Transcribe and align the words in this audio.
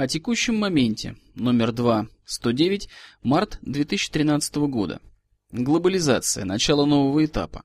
О 0.00 0.08
текущем 0.08 0.56
моменте. 0.56 1.16
Номер 1.34 1.72
2. 1.72 2.06
109. 2.24 2.88
Март 3.22 3.58
2013 3.60 4.56
года. 4.56 5.02
Глобализация. 5.52 6.46
Начало 6.46 6.86
нового 6.86 7.22
этапа. 7.22 7.64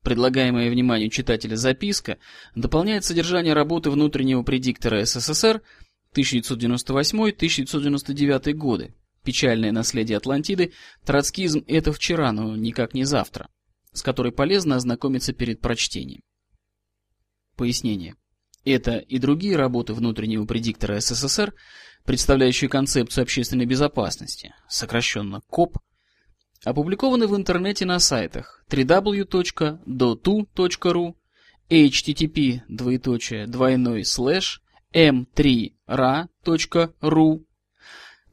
Предлагаемая 0.00 0.70
вниманию 0.70 1.10
читателя 1.10 1.56
записка 1.56 2.16
дополняет 2.54 3.04
содержание 3.04 3.52
работы 3.52 3.90
внутреннего 3.90 4.42
предиктора 4.42 5.04
СССР 5.04 5.60
1998-1999 6.14 8.54
годы. 8.54 8.94
Печальное 9.22 9.70
наследие 9.70 10.16
Атлантиды, 10.16 10.72
троцкизм– 11.04 11.62
это 11.66 11.92
вчера, 11.92 12.32
но 12.32 12.56
никак 12.56 12.94
не 12.94 13.04
завтра, 13.04 13.50
с 13.92 14.00
которой 14.00 14.32
полезно 14.32 14.76
ознакомиться 14.76 15.34
перед 15.34 15.60
прочтением. 15.60 16.22
Пояснение. 17.54 18.16
Это 18.64 18.96
и 18.96 19.18
другие 19.18 19.56
работы 19.56 19.92
внутреннего 19.92 20.46
предиктора 20.46 21.00
СССР, 21.00 21.52
представляющие 22.04 22.70
концепцию 22.70 23.22
общественной 23.22 23.66
безопасности, 23.66 24.54
сокращенно 24.68 25.42
КОП, 25.48 25.78
опубликованы 26.64 27.26
в 27.26 27.36
интернете 27.36 27.84
на 27.84 27.98
сайтах 27.98 28.64
www.dotu.ru, 28.70 31.14
http 31.70 32.60
двоеточие 32.68 33.46
двойной 33.46 34.04
слэш 34.04 34.60
m3ra.ru, 34.94 37.40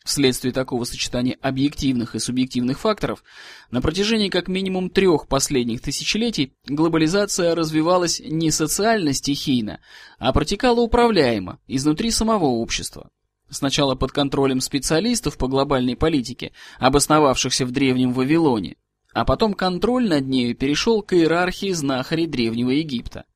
Вследствие 0.08 0.54
такого 0.54 0.84
сочетания 0.84 1.36
объективных 1.42 2.14
и 2.14 2.18
субъективных 2.18 2.80
факторов, 2.80 3.22
на 3.70 3.82
протяжении 3.82 4.30
как 4.30 4.48
минимум 4.48 4.88
трех 4.88 5.28
последних 5.28 5.82
тысячелетий 5.82 6.54
глобализация 6.66 7.54
развивалась 7.54 8.18
не 8.24 8.50
социально-стихийно, 8.50 9.80
а 10.18 10.32
протекала 10.32 10.80
управляемо, 10.80 11.58
изнутри 11.66 12.10
самого 12.10 12.46
общества. 12.46 13.10
Сначала 13.50 13.96
под 13.96 14.12
контролем 14.12 14.62
специалистов 14.62 15.36
по 15.36 15.46
глобальной 15.46 15.94
политике, 15.94 16.52
обосновавшихся 16.78 17.66
в 17.66 17.70
Древнем 17.70 18.14
Вавилоне, 18.14 18.76
а 19.12 19.26
потом 19.26 19.52
контроль 19.52 20.08
над 20.08 20.26
нею 20.26 20.56
перешел 20.56 21.02
к 21.02 21.12
иерархии 21.12 21.72
знахарей 21.72 22.26
Древнего 22.26 22.70
Египта. 22.70 23.26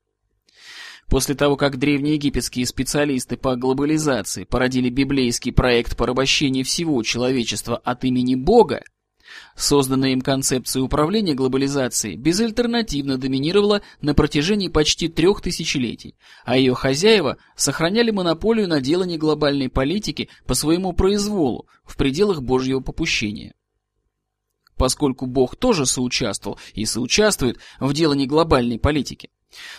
После 1.12 1.34
того, 1.34 1.58
как 1.58 1.76
древнеегипетские 1.78 2.64
специалисты 2.64 3.36
по 3.36 3.54
глобализации 3.54 4.44
породили 4.44 4.88
библейский 4.88 5.52
проект 5.52 5.94
порабощения 5.94 6.64
всего 6.64 7.02
человечества 7.02 7.76
от 7.76 8.02
имени 8.04 8.34
Бога, 8.34 8.80
созданная 9.54 10.12
им 10.12 10.22
концепция 10.22 10.82
управления 10.82 11.34
глобализацией 11.34 12.16
безальтернативно 12.16 13.18
доминировала 13.18 13.82
на 14.00 14.14
протяжении 14.14 14.68
почти 14.68 15.08
трех 15.08 15.42
тысячелетий, 15.42 16.16
а 16.46 16.56
ее 16.56 16.72
хозяева 16.72 17.36
сохраняли 17.56 18.10
монополию 18.10 18.66
на 18.66 18.80
делание 18.80 19.18
глобальной 19.18 19.68
политики 19.68 20.30
по 20.46 20.54
своему 20.54 20.94
произволу 20.94 21.66
в 21.84 21.98
пределах 21.98 22.40
Божьего 22.40 22.80
попущения. 22.80 23.52
Поскольку 24.78 25.26
Бог 25.26 25.56
тоже 25.56 25.84
соучаствовал 25.84 26.58
и 26.72 26.86
соучаствует 26.86 27.58
в 27.80 27.92
делании 27.92 28.24
глобальной 28.24 28.78
политики, 28.78 29.28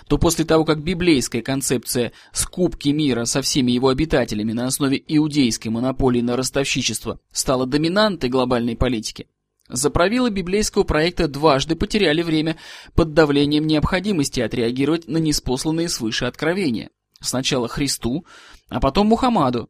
то 0.07 0.17
после 0.17 0.45
того, 0.45 0.65
как 0.65 0.83
библейская 0.83 1.41
концепция 1.41 2.11
скупки 2.31 2.89
мира 2.89 3.25
со 3.25 3.41
всеми 3.41 3.71
его 3.71 3.89
обитателями 3.89 4.53
на 4.53 4.67
основе 4.67 5.01
иудейской 5.07 5.71
монополии 5.71 6.21
на 6.21 6.35
ростовщичество 6.35 7.19
стала 7.31 7.65
доминантой 7.65 8.29
глобальной 8.29 8.75
политики, 8.75 9.27
заправилы 9.69 10.29
библейского 10.29 10.83
проекта 10.83 11.27
дважды 11.27 11.75
потеряли 11.75 12.21
время 12.21 12.57
под 12.95 13.13
давлением 13.13 13.67
необходимости 13.67 14.39
отреагировать 14.39 15.07
на 15.07 15.17
неспосланные 15.17 15.89
свыше 15.89 16.25
откровения. 16.25 16.89
Сначала 17.19 17.67
Христу, 17.67 18.25
а 18.69 18.79
потом 18.79 19.07
Мухаммаду. 19.07 19.69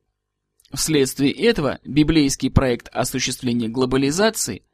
Вследствие 0.73 1.31
этого 1.31 1.79
библейский 1.85 2.49
проект 2.49 2.89
осуществления 2.91 3.67
глобализации– 3.67 4.63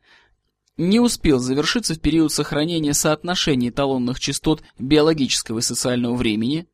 не 0.79 1.01
успел 1.01 1.39
завершиться 1.39 1.93
в 1.93 1.99
период 1.99 2.31
сохранения 2.31 2.93
соотношений 2.93 3.69
эталонных 3.69 4.19
частот 4.19 4.63
биологического 4.79 5.59
и 5.59 5.61
социального 5.61 6.15
времени, 6.15 6.67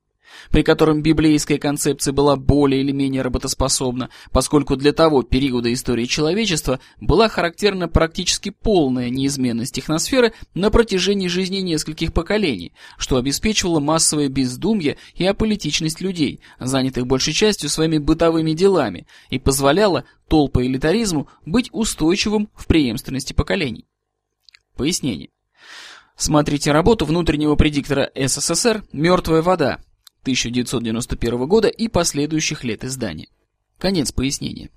при 0.52 0.62
котором 0.62 1.02
библейская 1.02 1.58
концепция 1.58 2.12
была 2.12 2.36
более 2.36 2.82
или 2.82 2.92
менее 2.92 3.24
работоспособна, 3.24 4.12
поскольку 4.32 4.76
для 4.76 4.94
того 4.94 5.24
периода 5.24 5.74
истории 5.74 6.06
человечества 6.06 6.80
была 7.02 7.30
характерна 7.30 7.88
практически 7.88 8.52
полная 8.52 9.10
неизменность 9.10 9.74
техносферы 9.74 10.34
на 10.54 10.70
протяжении 10.70 11.28
жизни 11.28 11.58
нескольких 11.58 12.14
поколений, 12.14 12.74
что 13.00 13.18
обеспечивало 13.18 13.80
массовое 13.80 14.30
бездумье 14.30 14.98
и 15.16 15.26
аполитичность 15.26 16.02
людей, 16.02 16.42
занятых 16.60 17.08
большей 17.08 17.34
частью 17.34 17.70
своими 17.70 17.98
бытовыми 17.98 18.52
делами, 18.52 19.08
и 19.32 19.40
позволяло 19.40 20.06
толпоэлитаризму 20.28 21.28
быть 21.46 21.70
устойчивым 21.72 22.50
в 22.54 22.68
преемственности 22.68 23.34
поколений. 23.34 23.86
Пояснение. 24.76 25.30
Смотрите 26.18 26.72
работу 26.72 27.06
внутреннего 27.06 27.56
предиктора 27.56 28.12
СССР 28.16 28.84
«Мертвая 28.92 29.42
вода» 29.42 29.82
1991 30.22 31.48
года 31.48 31.68
и 31.68 31.88
последующих 31.88 32.64
лет 32.64 32.84
издания. 32.84 33.28
Конец 33.78 34.12
пояснения. 34.12 34.70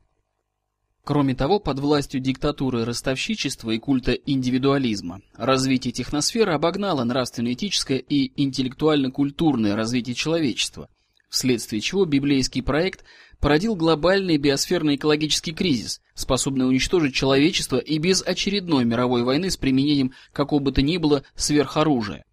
Кроме 1.05 1.35
того, 1.35 1.59
под 1.59 1.79
властью 1.79 2.21
диктатуры 2.21 2.85
ростовщичества 2.85 3.71
и 3.71 3.79
культа 3.79 4.13
индивидуализма, 4.13 5.23
развитие 5.35 5.93
техносферы 5.93 6.53
обогнало 6.53 7.03
нравственно-этическое 7.05 7.99
и 7.99 8.31
интеллектуально-культурное 8.43 9.75
развитие 9.75 10.15
человечества, 10.15 10.91
вследствие 11.31 11.81
чего 11.81 12.05
библейский 12.05 12.63
проект 12.63 13.05
породил 13.41 13.75
глобальный 13.75 14.37
биосферный 14.37 14.97
экологический 14.97 15.53
кризис, 15.53 16.01
способный 16.15 16.69
уничтожить 16.69 17.15
человечество 17.15 17.79
и 17.79 17.99
без 17.99 18.23
очередной 18.23 18.85
мировой 18.85 19.23
войны 19.23 19.51
с 19.51 19.57
применением 19.57 20.13
какого 20.33 20.61
бы 20.61 20.73
то 20.73 20.83
ни 20.83 20.97
было 20.97 21.23
сверхоружия. 21.35 22.25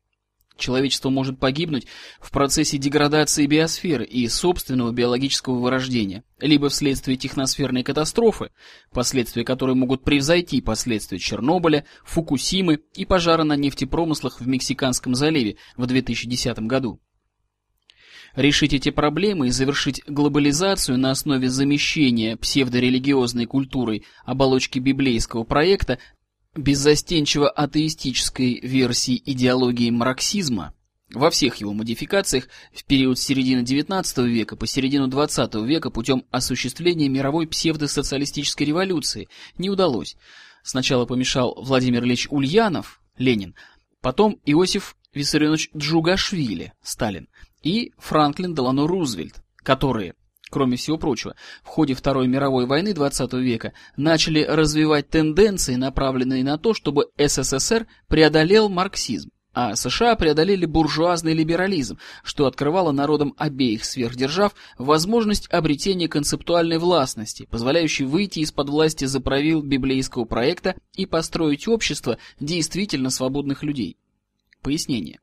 Человечество 0.58 1.10
может 1.10 1.38
погибнуть 1.38 1.86
в 2.22 2.32
процессе 2.32 2.78
деградации 2.78 3.46
биосферы 3.46 4.06
и 4.06 4.28
собственного 4.30 4.92
биологического 4.92 5.60
вырождения, 5.60 6.24
либо 6.40 6.70
вследствие 6.70 7.18
техносферной 7.18 7.84
катастрофы, 7.84 8.52
последствия 8.94 9.44
которой 9.44 9.76
могут 9.76 10.06
превзойти 10.06 10.62
последствия 10.62 11.20
Чернобыля, 11.20 11.86
Фукусимы 12.06 12.80
и 12.94 13.04
пожара 13.06 13.44
на 13.44 13.58
нефтепромыслах 13.58 14.40
в 14.40 14.48
Мексиканском 14.48 15.14
заливе 15.14 15.58
в 15.76 15.86
2010 15.88 16.60
году. 16.60 17.02
Решить 18.36 18.74
эти 18.74 18.90
проблемы 18.90 19.48
и 19.48 19.52
завершить 19.52 20.04
глобализацию 20.08 20.98
на 20.98 21.12
основе 21.12 21.50
замещения 21.50 22.36
псевдорелигиозной 22.36 23.46
культурой 23.46 24.04
оболочки 24.26 24.80
библейского 24.80 25.44
проекта 25.44 26.00
беззастенчиво 26.56 27.50
атеистической 27.50 28.60
версии 28.62 29.22
идеологии 29.26 29.90
марксизма 29.90 30.74
во 31.14 31.30
всех 31.30 31.58
его 31.58 31.74
модификациях 31.74 32.50
в 32.74 32.84
период 32.84 33.18
с 33.20 33.24
середины 33.24 33.62
XIX 33.62 34.28
века 34.28 34.58
по 34.58 34.68
середину 34.68 35.08
XX 35.08 35.66
века 35.66 35.90
путем 35.90 36.26
осуществления 36.32 37.08
мировой 37.08 37.48
псевдосоциалистической 37.48 38.68
революции 38.68 39.30
не 39.58 39.70
удалось. 39.70 40.18
Сначала 40.62 41.06
помешал 41.06 41.56
Владимир 41.62 42.04
Ильич 42.04 42.28
Ульянов, 42.30 43.02
Ленин, 43.18 43.56
потом 44.02 44.40
Иосиф 44.46 44.98
Виссарионович 45.16 45.70
Джугашвили, 45.76 46.74
Сталин, 46.84 47.28
и 47.64 47.94
Франклин 47.98 48.54
Делано 48.54 48.86
Рузвельт, 48.86 49.42
которые, 49.58 50.14
кроме 50.52 50.78
всего 50.78 50.98
прочего, 50.98 51.36
в 51.64 51.68
ходе 51.68 51.96
Второй 51.96 52.28
мировой 52.28 52.68
войны 52.68 52.90
XX 52.90 53.42
века 53.42 53.74
начали 53.98 54.44
развивать 54.44 55.10
тенденции, 55.10 55.76
направленные 55.76 56.44
на 56.44 56.58
то, 56.58 56.74
чтобы 56.74 57.08
СССР 57.18 57.88
преодолел 58.08 58.70
марксизм, 58.70 59.32
а 59.56 59.76
США 59.76 60.18
преодолели 60.18 60.66
буржуазный 60.66 61.34
либерализм, 61.34 61.98
что 62.24 62.46
открывало 62.46 62.92
народам 62.92 63.34
обеих 63.38 63.86
сверхдержав 63.86 64.54
возможность 64.78 65.48
обретения 65.50 66.10
концептуальной 66.10 66.78
властности, 66.78 67.48
позволяющей 67.50 68.04
выйти 68.04 68.40
из-под 68.40 68.70
власти 68.70 69.06
заправил 69.06 69.62
библейского 69.64 70.26
проекта 70.26 70.76
и 70.94 71.06
построить 71.06 71.70
общество 71.70 72.18
действительно 72.40 73.10
свободных 73.10 73.64
людей. 73.64 73.98
Пояснение. 74.66 75.20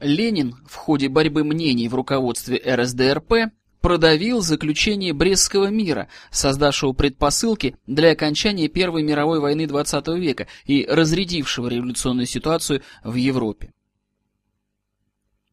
Ленин 0.00 0.56
в 0.66 0.74
ходе 0.74 1.08
борьбы 1.08 1.44
мнений 1.44 1.86
в 1.86 1.94
руководстве 1.94 2.60
РСДРП 2.66 3.52
продавил 3.80 4.40
заключение 4.40 5.12
Брестского 5.12 5.68
мира, 5.68 6.08
создавшего 6.32 6.92
предпосылки 6.92 7.76
для 7.86 8.10
окончания 8.10 8.66
Первой 8.66 9.04
мировой 9.04 9.38
войны 9.38 9.66
XX 9.66 10.18
века 10.18 10.48
и 10.64 10.84
разрядившего 10.86 11.68
революционную 11.68 12.26
ситуацию 12.26 12.82
в 13.04 13.14
Европе. 13.14 13.72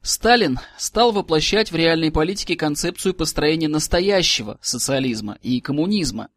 Сталин 0.01 0.59
стал 0.79 1.11
воплощать 1.11 1.71
в 1.71 1.75
реальной 1.75 2.11
политике 2.11 2.55
концепцию 2.55 3.13
построения 3.13 3.67
настоящего 3.67 4.57
социализма 4.63 5.37
и 5.43 5.61
коммунизма, 5.61 6.29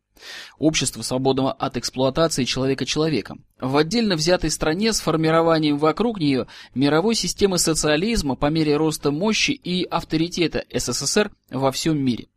Общество, 0.59 1.03
свободного 1.03 1.53
от 1.53 1.77
эксплуатации 1.77 2.45
человека 2.45 2.85
человеком. 2.85 3.45
В 3.61 3.77
отдельно 3.77 4.17
взятой 4.17 4.51
стране 4.51 4.93
с 4.93 5.01
формированием 5.01 5.79
вокруг 5.79 6.19
нее 6.21 6.47
мировой 6.75 7.15
системы 7.15 7.59
социализма 7.59 8.37
по 8.37 8.47
мере 8.47 8.77
роста 8.77 9.11
мощи 9.11 9.53
и 9.53 9.85
авторитета 9.85 10.65
СССР 10.73 11.31
во 11.51 11.73
всем 11.73 11.99
мире. 11.99 12.29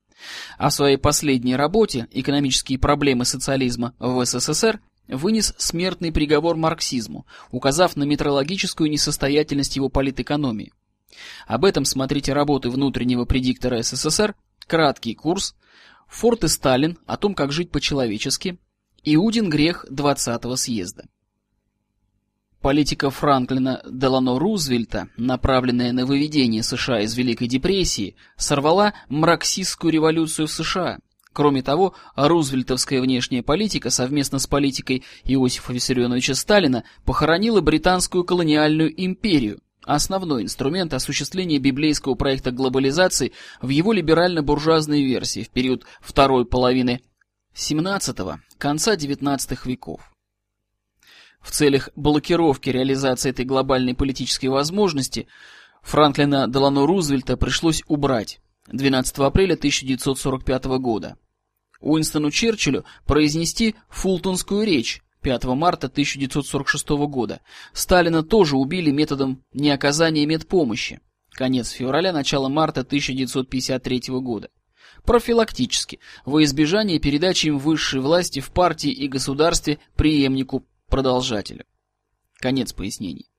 В 0.58 0.70
своей 0.70 0.98
последней 0.98 1.56
работе 1.56 2.08
«Экономические 2.12 2.80
проблемы 2.80 3.26
социализма 3.26 3.94
в 4.00 4.24
СССР» 4.26 4.80
вынес 5.08 5.54
смертный 5.58 6.12
приговор 6.12 6.56
марксизму, 6.56 7.26
указав 7.52 7.96
на 7.96 8.04
метрологическую 8.04 8.90
несостоятельность 8.90 9.76
его 9.76 9.90
политэкономии. 9.90 10.72
Об 11.46 11.66
этом 11.66 11.86
смотрите 11.86 12.34
работы 12.34 12.70
внутреннего 12.70 13.26
предиктора 13.26 13.82
СССР 13.84 14.36
«Краткий 14.66 15.14
курс», 15.14 15.56
Форт 16.14 16.44
и 16.44 16.48
Сталин 16.48 17.00
о 17.08 17.18
том, 17.18 17.34
как 17.34 17.52
жить 17.52 17.72
по-человечески, 17.72 18.60
Иудин 19.04 19.50
грех 19.50 19.84
20-го 19.90 20.56
съезда. 20.56 21.06
Политика 22.62 23.10
Франклина 23.10 23.82
Делано 23.90 24.38
Рузвельта, 24.40 25.10
направленная 25.18 25.92
на 25.92 26.06
выведение 26.06 26.62
США 26.62 27.02
из 27.02 27.18
Великой 27.18 27.48
депрессии, 27.48 28.16
сорвала 28.38 28.94
марксистскую 29.10 29.92
революцию 29.92 30.48
в 30.48 30.52
США. 30.52 31.00
Кроме 31.34 31.64
того, 31.64 31.96
рузвельтовская 32.16 33.02
внешняя 33.02 33.42
политика 33.42 33.90
совместно 33.90 34.38
с 34.38 34.46
политикой 34.46 35.04
Иосифа 35.26 35.74
Виссарионовича 35.74 36.36
Сталина 36.36 36.84
похоронила 37.06 37.60
британскую 37.60 38.24
колониальную 38.24 38.94
империю, 39.04 39.60
Основной 39.86 40.44
инструмент 40.44 40.94
осуществления 40.94 41.60
библейского 41.60 42.16
проекта 42.16 42.52
глобализации 42.52 43.34
в 43.62 43.70
его 43.70 43.92
либерально-буржуазной 43.92 45.04
версии 45.04 45.44
в 45.44 45.50
период 45.50 45.86
второй 46.00 46.46
половины 46.46 47.02
XVII– 47.54 48.38
конца 48.58 48.96
XIX 48.96 49.40
веков. 49.66 50.02
В 51.42 51.52
целях 51.52 51.90
блокировки 51.98 52.70
реализации 52.70 53.30
этой 53.30 53.44
глобальной 53.44 53.94
политической 53.94 54.48
возможности 54.48 55.28
Франклина 55.82 56.48
Делано 56.48 56.88
Рузвельта 56.88 57.36
пришлось 57.36 57.84
убрать 57.88 58.40
12 58.68 59.18
апреля 59.20 59.56
1945 59.56 60.66
года. 60.80 61.18
Уинстону 61.82 62.32
Черчиллю 62.32 62.86
произнести 63.06 63.76
фултонскую 63.90 64.66
речь 64.66 65.03
5 65.24 65.46
марта 65.46 65.88
1946 65.88 66.90
года. 67.08 67.42
Сталина 67.72 68.22
тоже 68.22 68.58
убили 68.58 68.92
методом 68.92 69.44
неоказания 69.54 70.26
медпомощи. 70.28 71.00
Конец 71.32 71.70
февраля, 71.70 72.12
начало 72.14 72.50
марта 72.50 72.82
1953 72.82 74.04
года. 74.20 74.50
Профилактически, 75.04 76.00
во 76.26 76.44
избежание 76.44 77.00
передачи 77.00 77.48
им 77.48 77.58
высшей 77.58 78.02
власти 78.02 78.40
в 78.40 78.52
партии 78.52 78.92
и 78.92 79.08
государстве 79.08 79.80
преемнику-продолжателю. 79.96 81.66
Конец 82.36 82.74
пояснений. 82.74 83.30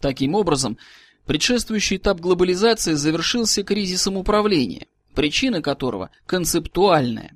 Таким 0.00 0.34
образом, 0.34 0.78
предшествующий 1.26 1.96
этап 1.96 2.20
глобализации 2.20 2.94
завершился 2.94 3.62
кризисом 3.62 4.16
управления, 4.16 4.86
причина 5.14 5.60
которого 5.60 6.10
концептуальная 6.26 7.35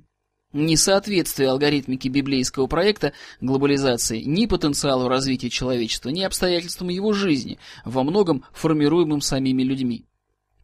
Несоответствие 0.53 1.49
алгоритмики 1.49 2.09
библейского 2.09 2.67
проекта 2.67 3.13
глобализации 3.39 4.21
ни 4.21 4.47
потенциалу 4.47 5.07
развития 5.07 5.49
человечества, 5.49 6.09
ни 6.09 6.23
обстоятельствам 6.23 6.89
его 6.89 7.13
жизни, 7.13 7.57
во 7.85 8.03
многом 8.03 8.43
формируемым 8.51 9.21
самими 9.21 9.63
людьми. 9.63 10.05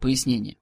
Пояснение. 0.01 0.57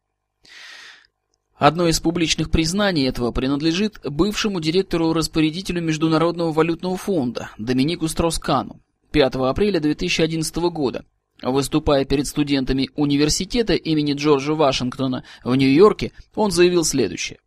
Одно 1.56 1.88
из 1.88 2.00
публичных 2.00 2.51
признаний 2.51 3.06
этого 3.07 3.31
принадлежит 3.31 4.00
бывшему 4.04 4.60
директору-распорядителю 4.60 5.81
Международного 5.81 6.51
валютного 6.51 6.98
фонда 6.98 7.50
Доминику 7.57 8.07
Строскану 8.07 8.81
5 9.12 9.36
апреля 9.36 9.80
2011 9.80 10.56
года. 10.69 11.06
Выступая 11.42 12.06
перед 12.06 12.28
студентами 12.28 12.89
университета 12.95 13.74
имени 13.74 14.13
Джорджа 14.13 14.54
Вашингтона 14.54 15.24
в 15.44 15.56
Нью-Йорке, 15.56 16.11
он 16.35 16.52
заявил 16.52 16.83
следующее. 16.83 17.40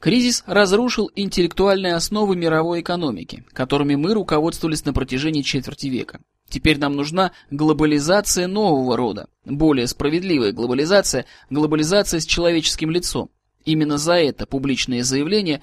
Кризис 0.00 0.44
разрушил 0.46 1.10
интеллектуальные 1.16 1.94
основы 1.94 2.36
мировой 2.36 2.80
экономики, 2.80 3.44
которыми 3.52 3.96
мы 3.96 4.14
руководствовались 4.14 4.84
на 4.84 4.92
протяжении 4.92 5.42
четверти 5.42 5.88
века. 5.88 6.20
Теперь 6.48 6.78
нам 6.78 6.94
нужна 6.94 7.32
глобализация 7.50 8.46
нового 8.46 8.96
рода, 8.96 9.28
более 9.44 9.86
справедливая 9.88 10.52
глобализация, 10.52 11.26
глобализация 11.50 12.20
с 12.20 12.26
человеческим 12.26 12.90
лицом. 12.90 13.30
Именно 13.64 13.98
за 13.98 14.14
это 14.14 14.46
публичное 14.46 15.02
заявление 15.02 15.62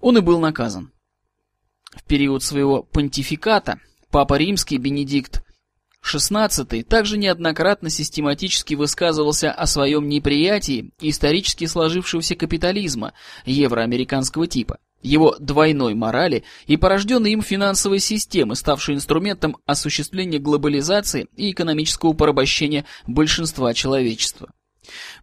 он 0.00 0.18
и 0.18 0.20
был 0.20 0.40
наказан. 0.40 0.92
В 1.94 2.04
период 2.04 2.42
своего 2.42 2.82
понтификата 2.82 3.80
Папа 4.10 4.34
Римский 4.34 4.78
Бенедикт 4.78 5.44
XVI 6.04 6.82
также 6.82 7.18
неоднократно 7.18 7.90
систематически 7.90 8.74
высказывался 8.74 9.52
о 9.52 9.66
своем 9.66 10.08
неприятии 10.08 10.90
исторически 11.00 11.66
сложившегося 11.66 12.36
капитализма 12.36 13.12
евроамериканского 13.44 14.46
типа, 14.46 14.78
его 15.02 15.36
двойной 15.38 15.94
морали 15.94 16.44
и 16.66 16.76
порожденной 16.76 17.32
им 17.32 17.42
финансовой 17.42 18.00
системы, 18.00 18.54
ставшей 18.54 18.94
инструментом 18.94 19.56
осуществления 19.66 20.38
глобализации 20.38 21.28
и 21.36 21.52
экономического 21.52 22.12
порабощения 22.12 22.84
большинства 23.06 23.72
человечества. 23.72 24.50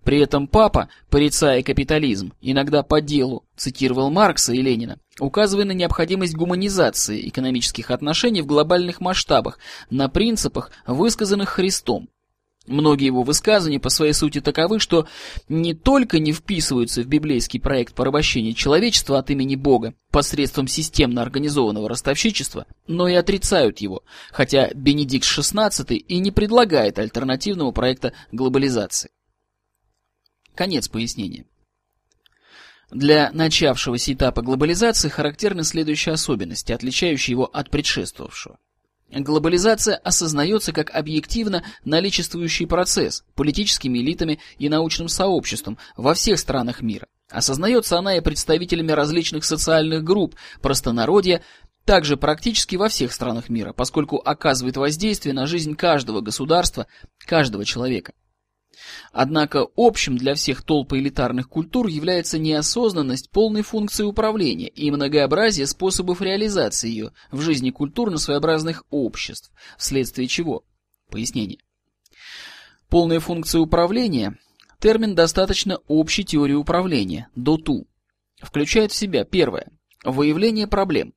При 0.03 0.19
этом 0.19 0.47
папа, 0.47 0.89
порицая 1.09 1.63
капитализм, 1.63 2.33
иногда 2.41 2.83
по 2.83 3.01
делу 3.01 3.45
цитировал 3.55 4.09
Маркса 4.09 4.53
и 4.53 4.61
Ленина, 4.61 4.99
указывая 5.19 5.65
на 5.65 5.71
необходимость 5.71 6.35
гуманизации 6.35 7.27
экономических 7.27 7.91
отношений 7.91 8.41
в 8.41 8.45
глобальных 8.45 9.01
масштабах 9.01 9.59
на 9.89 10.09
принципах, 10.09 10.71
высказанных 10.85 11.49
Христом. 11.49 12.09
Многие 12.67 13.05
его 13.05 13.23
высказывания 13.23 13.79
по 13.79 13.89
своей 13.89 14.11
сути 14.11 14.41
таковы, 14.41 14.79
что 14.79 15.07
не 15.47 15.73
только 15.73 16.19
не 16.19 16.33
вписываются 16.33 17.01
в 17.01 17.07
библейский 17.07 17.61
проект 17.61 17.95
порабощения 17.95 18.53
человечества 18.53 19.19
от 19.19 19.29
имени 19.29 19.55
Бога 19.55 19.93
посредством 20.11 20.67
системно 20.67 21.21
организованного 21.21 21.87
ростовщичества, 21.87 22.65
но 22.85 23.07
и 23.07 23.13
отрицают 23.13 23.79
его, 23.79 24.03
хотя 24.31 24.69
Бенедикт 24.75 25.25
XVI 25.25 25.95
и 25.95 26.19
не 26.19 26.31
предлагает 26.31 26.99
альтернативного 26.99 27.71
проекта 27.71 28.11
глобализации. 28.33 29.11
Конец 30.57 30.87
пояснения. 30.87 31.45
Для 32.89 33.29
начавшегося 33.31 34.13
этапа 34.13 34.41
глобализации 34.41 35.07
характерны 35.07 35.63
следующие 35.63 36.13
особенности, 36.13 36.71
отличающие 36.71 37.33
его 37.33 37.45
от 37.45 37.69
предшествовавшего. 37.69 38.57
Глобализация 39.11 39.95
осознается 39.97 40.73
как 40.73 40.89
объективно 40.95 41.63
наличествующий 41.85 42.65
процесс 42.65 43.23
политическими 43.35 43.99
элитами 43.99 44.39
и 44.57 44.67
научным 44.67 45.09
сообществом 45.09 45.77
во 45.95 46.15
всех 46.15 46.39
странах 46.39 46.81
мира. 46.81 47.05
Осознается 47.29 47.99
она 47.99 48.17
и 48.17 48.21
представителями 48.21 48.93
различных 48.93 49.45
социальных 49.45 50.03
групп, 50.03 50.35
простонародья, 50.61 51.43
также 51.85 52.17
практически 52.17 52.77
во 52.77 52.89
всех 52.89 53.13
странах 53.13 53.49
мира, 53.49 53.73
поскольку 53.73 54.17
оказывает 54.17 54.75
воздействие 54.75 55.35
на 55.35 55.45
жизнь 55.45 55.75
каждого 55.75 56.21
государства, 56.21 56.87
каждого 57.19 57.63
человека. 57.63 58.13
Однако 59.11 59.67
общим 59.75 60.17
для 60.17 60.35
всех 60.35 60.61
толп 60.61 60.93
элитарных 60.93 61.49
культур 61.49 61.87
является 61.87 62.37
неосознанность 62.37 63.31
полной 63.31 63.61
функции 63.61 64.03
управления 64.03 64.67
и 64.67 64.91
многообразие 64.91 65.67
способов 65.67 66.21
реализации 66.21 66.89
ее 66.89 67.11
в 67.31 67.41
жизни 67.41 67.71
культурно-своеобразных 67.71 68.83
обществ, 68.89 69.51
вследствие 69.77 70.27
чего? 70.27 70.63
Пояснение. 71.09 71.59
Полная 72.89 73.19
функция 73.19 73.59
управления– 73.59 74.37
термин 74.79 75.15
достаточно 75.15 75.79
общей 75.87 76.23
теории 76.23 76.53
управления, 76.53 77.29
ДОТУ. 77.35 77.87
Включает 78.41 78.91
в 78.91 78.95
себя 78.95 79.25
первое– 79.25 79.71
выявление 80.05 80.67
проблем, 80.67 81.13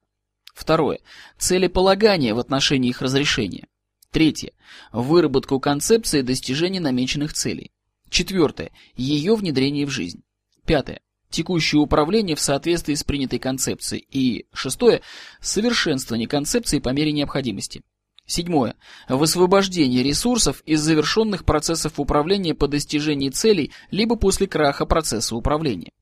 второе– 0.55 1.01
целеполагание 1.39 2.35
в 2.35 2.39
отношении 2.39 2.89
их 2.89 3.03
разрешения, 3.03 3.69
Третье. 4.11 4.53
Выработку 4.93 5.61
концепции 5.61 6.23
достижения 6.23 6.81
намеченных 6.81 7.33
целей. 7.33 7.71
Четвертое. 8.09 8.73
Ее 8.97 9.37
внедрение 9.37 9.87
в 9.87 9.91
жизнь. 9.91 10.23
Пятое. 10.67 11.01
Текущее 11.31 11.81
управление 11.81 12.35
в 12.35 12.41
соответствии 12.41 12.95
с 12.95 13.05
принятой 13.05 13.39
концепцией. 13.39 14.05
И 14.11 14.47
шестое. 14.53 15.03
Совершенствование 15.41 16.27
концепции 16.27 16.81
по 16.81 16.89
мере 16.89 17.13
необходимости. 17.13 17.83
Седьмое. 18.27 18.75
Высвобождение 19.09 20.03
ресурсов 20.03 20.63
из 20.67 20.81
завершенных 20.81 21.45
процессов 21.45 22.01
управления 22.01 22.55
по 22.55 22.67
достижении 22.67 23.31
целей 23.31 23.73
либо 23.93 24.17
после 24.17 24.49
краха 24.49 24.87
процесса 24.87 25.37
управления. 25.37 25.93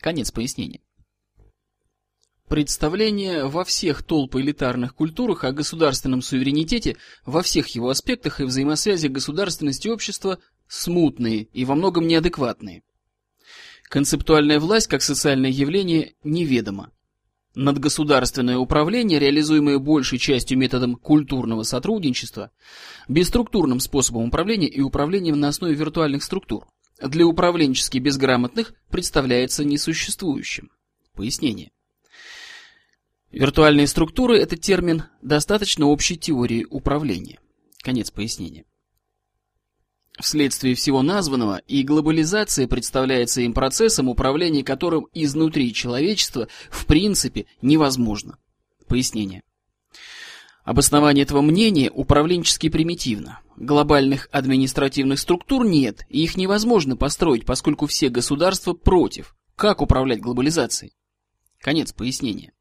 Конец 0.00 0.30
пояснения. 0.30 0.80
Представление 2.52 3.46
во 3.46 3.64
всех 3.64 4.02
толп 4.02 4.36
элитарных 4.36 4.94
культурах 4.94 5.44
о 5.44 5.52
государственном 5.52 6.20
суверенитете 6.20 6.98
во 7.24 7.40
всех 7.42 7.68
его 7.68 7.88
аспектах 7.88 8.40
и 8.42 8.44
взаимосвязи 8.44 9.06
государственности 9.06 9.88
общества 9.88 10.38
смутные 10.68 11.44
и 11.44 11.64
во 11.64 11.74
многом 11.74 12.06
неадекватные. 12.06 12.82
Концептуальная 13.84 14.60
власть 14.60 14.86
как 14.88 15.00
социальное 15.00 15.48
явление 15.48 16.12
неведома. 16.24 16.90
Надгосударственное 17.54 18.58
управление, 18.58 19.18
реализуемое 19.18 19.78
большей 19.78 20.18
частью 20.18 20.58
методом 20.58 20.96
культурного 20.96 21.62
сотрудничества, 21.62 22.50
бесструктурным 23.08 23.80
способом 23.80 24.24
управления 24.24 24.68
и 24.68 24.82
управлением 24.82 25.40
на 25.40 25.48
основе 25.48 25.74
виртуальных 25.74 26.22
структур, 26.22 26.66
для 27.02 27.24
управленчески 27.24 27.96
безграмотных 27.96 28.74
представляется 28.90 29.64
несуществующим. 29.64 30.70
Пояснение. 31.14 31.72
Виртуальные 33.32 33.86
структуры– 33.86 34.38
это 34.40 34.56
термин 34.56 35.04
достаточно 35.22 35.86
общей 35.86 36.16
теории 36.16 36.66
управления. 36.68 37.40
Конец 37.82 38.10
пояснения. 38.10 38.66
Вследствие 40.20 40.74
всего 40.74 41.00
названного 41.00 41.56
и 41.66 41.82
глобализация 41.82 42.68
представляется 42.68 43.40
им 43.40 43.54
процессом, 43.54 44.10
управления 44.10 44.62
которым 44.62 45.06
изнутри 45.14 45.72
человечества 45.72 46.48
в 46.70 46.84
принципе 46.84 47.46
невозможно. 47.62 48.36
Пояснение. 48.86 49.42
Обоснование 50.64 51.24
этого 51.24 51.40
мнения 51.40 51.90
управленчески 51.90 52.68
примитивно. 52.68 53.40
Глобальных 53.56 54.28
административных 54.30 55.18
структур 55.18 55.64
нет, 55.64 56.04
и 56.10 56.22
их 56.22 56.36
невозможно 56.36 56.96
построить, 56.96 57.46
поскольку 57.46 57.86
все 57.86 58.10
государства 58.10 58.74
против. 58.74 59.34
Как 59.56 59.80
управлять 59.80 60.20
глобализацией? 60.20 60.92
Конец 61.58 61.92
пояснения. 61.92 62.52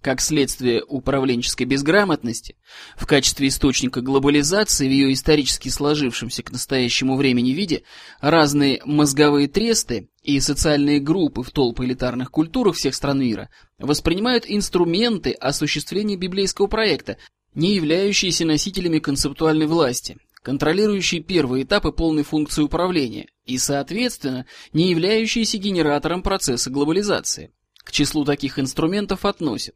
Как 0.00 0.22
следствие 0.22 0.82
управленческой 0.82 1.66
безграмотности, 1.66 2.56
в 2.96 3.04
качестве 3.06 3.48
источника 3.48 4.00
глобализации 4.00 4.88
в 4.88 4.90
ее 4.90 5.12
исторически 5.12 5.68
сложившемся 5.68 6.42
к 6.42 6.50
настоящему 6.50 7.18
времени 7.18 7.50
виде, 7.50 7.82
разные 8.22 8.80
мозговые 8.86 9.46
тресты 9.46 10.08
и 10.22 10.40
социальные 10.40 11.00
группы 11.00 11.42
в 11.42 11.50
толпы 11.50 11.84
элитарных 11.84 12.30
культурах 12.30 12.76
всех 12.76 12.94
стран 12.94 13.20
мира 13.20 13.50
воспринимают 13.78 14.44
инструменты 14.48 15.32
осуществления 15.32 16.16
библейского 16.16 16.66
проекта, 16.66 17.18
не 17.54 17.74
являющиеся 17.74 18.46
носителями 18.46 19.00
концептуальной 19.00 19.66
власти, 19.66 20.16
контролирующие 20.42 21.22
первые 21.22 21.64
этапы 21.64 21.92
полной 21.92 22.22
функции 22.22 22.62
управления 22.62 23.26
и, 23.44 23.58
соответственно, 23.58 24.46
не 24.72 24.88
являющиеся 24.88 25.58
генератором 25.58 26.22
процесса 26.22 26.70
глобализации. 26.70 27.50
К 27.84 27.92
числу 27.92 28.24
таких 28.24 28.58
инструментов 28.58 29.26
относят 29.26 29.74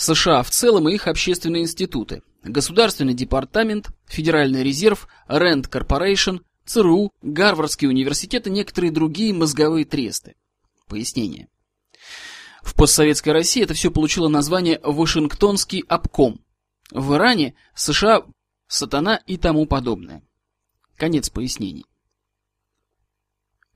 США 0.00 0.42
в 0.42 0.50
целом 0.50 0.88
и 0.88 0.94
их 0.94 1.06
общественные 1.06 1.64
институты, 1.64 2.22
Государственный 2.42 3.12
департамент, 3.12 3.90
Федеральный 4.06 4.62
резерв, 4.62 5.06
Рэнд 5.26 5.68
Корпорейшн, 5.68 6.38
ЦРУ, 6.64 7.12
Гарвардский 7.20 7.86
университет 7.86 8.46
и 8.46 8.50
некоторые 8.50 8.92
другие 8.92 9.34
мозговые 9.34 9.84
тресты. 9.84 10.36
Пояснение. 10.88 11.48
В 12.62 12.74
постсоветской 12.74 13.34
России 13.34 13.62
это 13.62 13.74
все 13.74 13.90
получило 13.90 14.28
название 14.28 14.80
Вашингтонский 14.82 15.84
обком. 15.86 16.42
В 16.90 17.14
Иране, 17.14 17.54
США, 17.74 18.22
сатана 18.68 19.16
и 19.26 19.36
тому 19.36 19.66
подобное. 19.66 20.22
Конец 20.96 21.28
пояснений. 21.28 21.84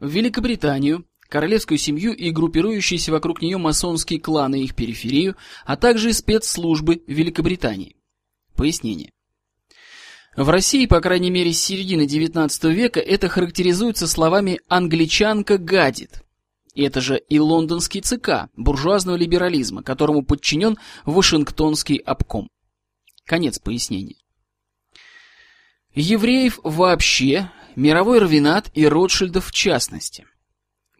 В 0.01 0.09
Великобританию 0.09 1.07
королевскую 1.35 1.79
семью 1.79 2.15
и 2.15 2.31
группирующиеся 2.31 3.11
вокруг 3.11 3.43
нее 3.43 3.59
масонские 3.59 4.21
кланы 4.21 4.61
и 4.61 4.65
их 4.67 4.77
периферию, 4.77 5.35
а 5.67 5.77
также 5.77 6.13
спецслужбы 6.13 7.03
Великобритании. 7.09 7.97
Пояснение. 8.55 9.11
В 10.37 10.49
России, 10.49 10.87
по 10.87 11.01
крайней 11.01 11.33
мере, 11.33 11.53
с 11.53 11.61
середины 11.61 12.03
XIX 12.03 12.73
века 12.73 13.01
это 13.01 13.29
характеризуется 13.29 14.07
словами 14.07 14.61
«англичанка 14.69 15.59
гадит». 15.59 16.23
Это 16.77 17.01
же 17.01 17.19
и 17.19 17.41
лондонский 17.41 18.01
ЦК 18.01 18.49
буржуазного 18.57 19.17
либерализма, 19.17 19.83
которому 19.83 20.25
подчинен 20.25 20.79
Вашингтонский 21.05 21.97
обком. 21.97 22.49
Конец 23.25 23.59
пояснения. 23.59 24.19
Евреев 25.97 26.61
вообще, 26.63 27.51
мировой 27.75 28.21
равенат 28.21 28.71
и 28.75 28.87
Ротшильдов 28.87 29.47
в 29.47 29.51
частности. 29.51 30.27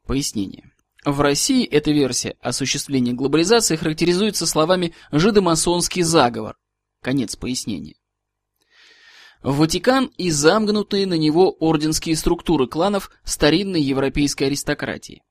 Пояснение. 0.07 0.71
В 1.05 1.21
России 1.21 1.67
эта 1.67 1.91
версия 1.91 2.37
осуществления 2.41 3.13
глобализации 3.13 3.77
характеризуется 3.77 4.47
словами 4.47 4.95
«жидомасонский 5.13 6.03
заговор». 6.03 6.57
Конец 7.03 7.37
пояснения. 7.37 7.97
Ватикан 9.43 10.07
и 10.17 10.31
замкнутые 10.31 11.07
на 11.07 11.15
него 11.15 11.55
орденские 11.61 12.17
структуры 12.17 12.67
кланов 12.67 13.11
старинной 13.25 13.83
европейской 13.83 14.45
аристократии. 14.45 15.23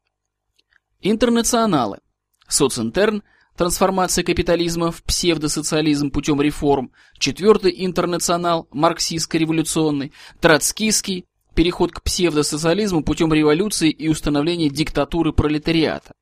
Интернационалы. 1.02 2.00
Социнтерн. 2.48 3.24
Трансформация 3.58 4.24
капитализма 4.24 4.92
в 4.92 5.04
псевдосоциализм 5.04 6.12
путем 6.12 6.42
реформ. 6.42 6.92
Четвертый 7.18 7.74
интернационал. 7.86 8.68
Марксистско-революционный. 8.72 10.14
Троцкийский 10.40 11.26
переход 11.54 11.92
к 11.92 12.02
псевдосоциализму 12.02 13.04
путем 13.04 13.34
революции 13.34 13.90
и 13.90 14.10
установления 14.10 14.70
диктатуры 14.70 15.34
пролетариата, 15.34 16.14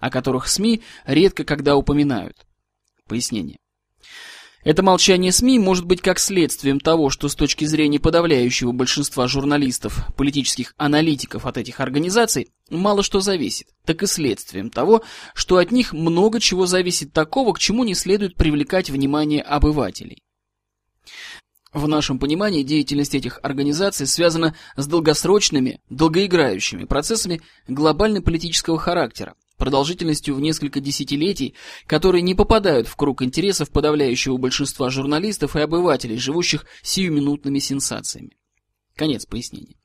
о 0.00 0.10
которых 0.10 0.48
СМИ 0.48 0.82
редко 1.06 1.44
когда 1.44 1.76
упоминают. 1.76 2.36
Пояснение. 3.06 3.58
Это 4.62 4.82
молчание 4.82 5.32
СМИ 5.32 5.58
может 5.58 5.86
быть 5.86 6.02
как 6.02 6.18
следствием 6.18 6.80
того, 6.80 7.08
что 7.08 7.28
с 7.28 7.34
точки 7.34 7.64
зрения 7.64 7.98
подавляющего 7.98 8.72
большинства 8.72 9.26
журналистов, 9.26 10.06
политических 10.16 10.74
аналитиков 10.76 11.46
от 11.46 11.56
этих 11.56 11.80
организаций 11.80 12.50
мало 12.68 13.02
что 13.02 13.20
зависит, 13.20 13.68
так 13.86 14.02
и 14.02 14.06
следствием 14.06 14.68
того, 14.68 15.02
что 15.34 15.56
от 15.56 15.72
них 15.72 15.94
много 15.94 16.40
чего 16.40 16.66
зависит 16.66 17.14
такого, 17.14 17.54
к 17.54 17.58
чему 17.58 17.84
не 17.84 17.94
следует 17.94 18.36
привлекать 18.36 18.90
внимание 18.90 19.40
обывателей. 19.40 20.22
В 21.72 21.86
нашем 21.86 22.18
понимании 22.18 22.64
деятельность 22.64 23.14
этих 23.14 23.38
организаций 23.42 24.06
связана 24.06 24.56
с 24.76 24.86
долгосрочными, 24.88 25.80
долгоиграющими 25.88 26.84
процессами 26.84 27.42
глобально-политического 27.68 28.76
характера, 28.76 29.34
продолжительностью 29.56 30.34
в 30.34 30.40
несколько 30.40 30.80
десятилетий, 30.80 31.54
которые 31.86 32.22
не 32.22 32.34
попадают 32.34 32.88
в 32.88 32.96
круг 32.96 33.22
интересов 33.22 33.70
подавляющего 33.70 34.36
большинства 34.36 34.90
журналистов 34.90 35.54
и 35.54 35.60
обывателей, 35.60 36.16
живущих 36.16 36.66
сиюминутными 36.82 37.60
сенсациями. 37.60 38.36
Конец 38.96 39.24
пояснения. 39.26 39.79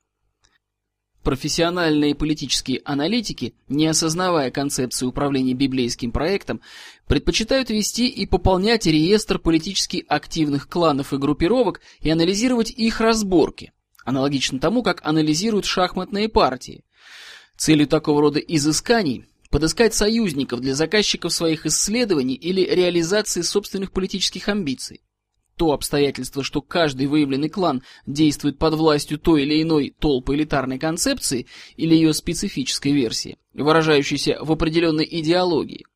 Профессиональные 1.26 2.14
политические 2.14 2.82
аналитики, 2.84 3.52
не 3.68 3.88
осознавая 3.88 4.52
концепции 4.52 5.06
управления 5.06 5.54
библейским 5.54 6.12
проектом, 6.12 6.60
предпочитают 7.08 7.68
вести 7.68 8.06
и 8.06 8.26
пополнять 8.26 8.86
реестр 8.86 9.40
политически 9.40 10.04
активных 10.06 10.68
кланов 10.68 11.12
и 11.12 11.16
группировок 11.16 11.80
и 11.98 12.10
анализировать 12.10 12.70
их 12.70 13.00
разборки, 13.00 13.72
аналогично 14.04 14.60
тому, 14.60 14.84
как 14.84 15.04
анализируют 15.04 15.64
шахматные 15.64 16.28
партии. 16.28 16.84
Целью 17.56 17.88
такого 17.88 18.20
рода 18.20 18.38
изысканий– 18.38 19.24
подыскать 19.50 19.94
союзников 19.94 20.60
для 20.60 20.76
заказчиков 20.76 21.32
своих 21.32 21.66
исследований 21.66 22.34
или 22.34 22.60
реализации 22.60 23.40
собственных 23.40 23.90
политических 23.90 24.48
амбиций. 24.48 25.00
То 25.56 25.72
обстоятельство, 25.72 26.44
что 26.44 26.60
каждый 26.60 27.06
выявленный 27.06 27.48
клан 27.48 27.82
действует 28.06 28.58
под 28.58 28.74
властью 28.74 29.18
той 29.18 29.42
или 29.42 29.62
иной 29.62 29.94
толпы 29.98 30.34
элитарной 30.34 30.78
концепции 30.78 31.46
или 31.76 31.94
ее 31.94 32.12
специфической 32.12 32.92
версии, 32.92 33.38
выражающейся 33.54 34.38
в 34.42 34.52
определенной 34.52 35.08
идеологии, 35.10 35.86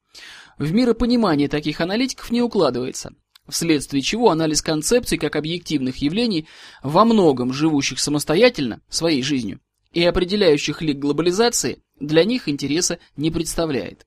в 0.56 0.72
миропонимание 0.72 1.48
таких 1.48 1.80
аналитиков 1.80 2.30
не 2.30 2.40
укладывается, 2.40 3.14
вследствие 3.48 4.02
чего 4.02 4.30
анализ 4.30 4.62
концепций 4.62 5.18
как 5.18 5.36
объективных 5.36 5.96
явлений, 5.98 6.46
во 6.82 7.04
многом 7.04 7.52
живущих 7.52 7.98
самостоятельно, 7.98 8.80
своей 8.88 9.22
жизнью, 9.22 9.60
и 9.92 10.02
определяющих 10.04 10.82
лик 10.82 10.98
глобализации, 10.98 11.82
для 11.98 12.24
них 12.24 12.48
интереса 12.48 12.98
не 13.16 13.30
представляет. 13.30 14.06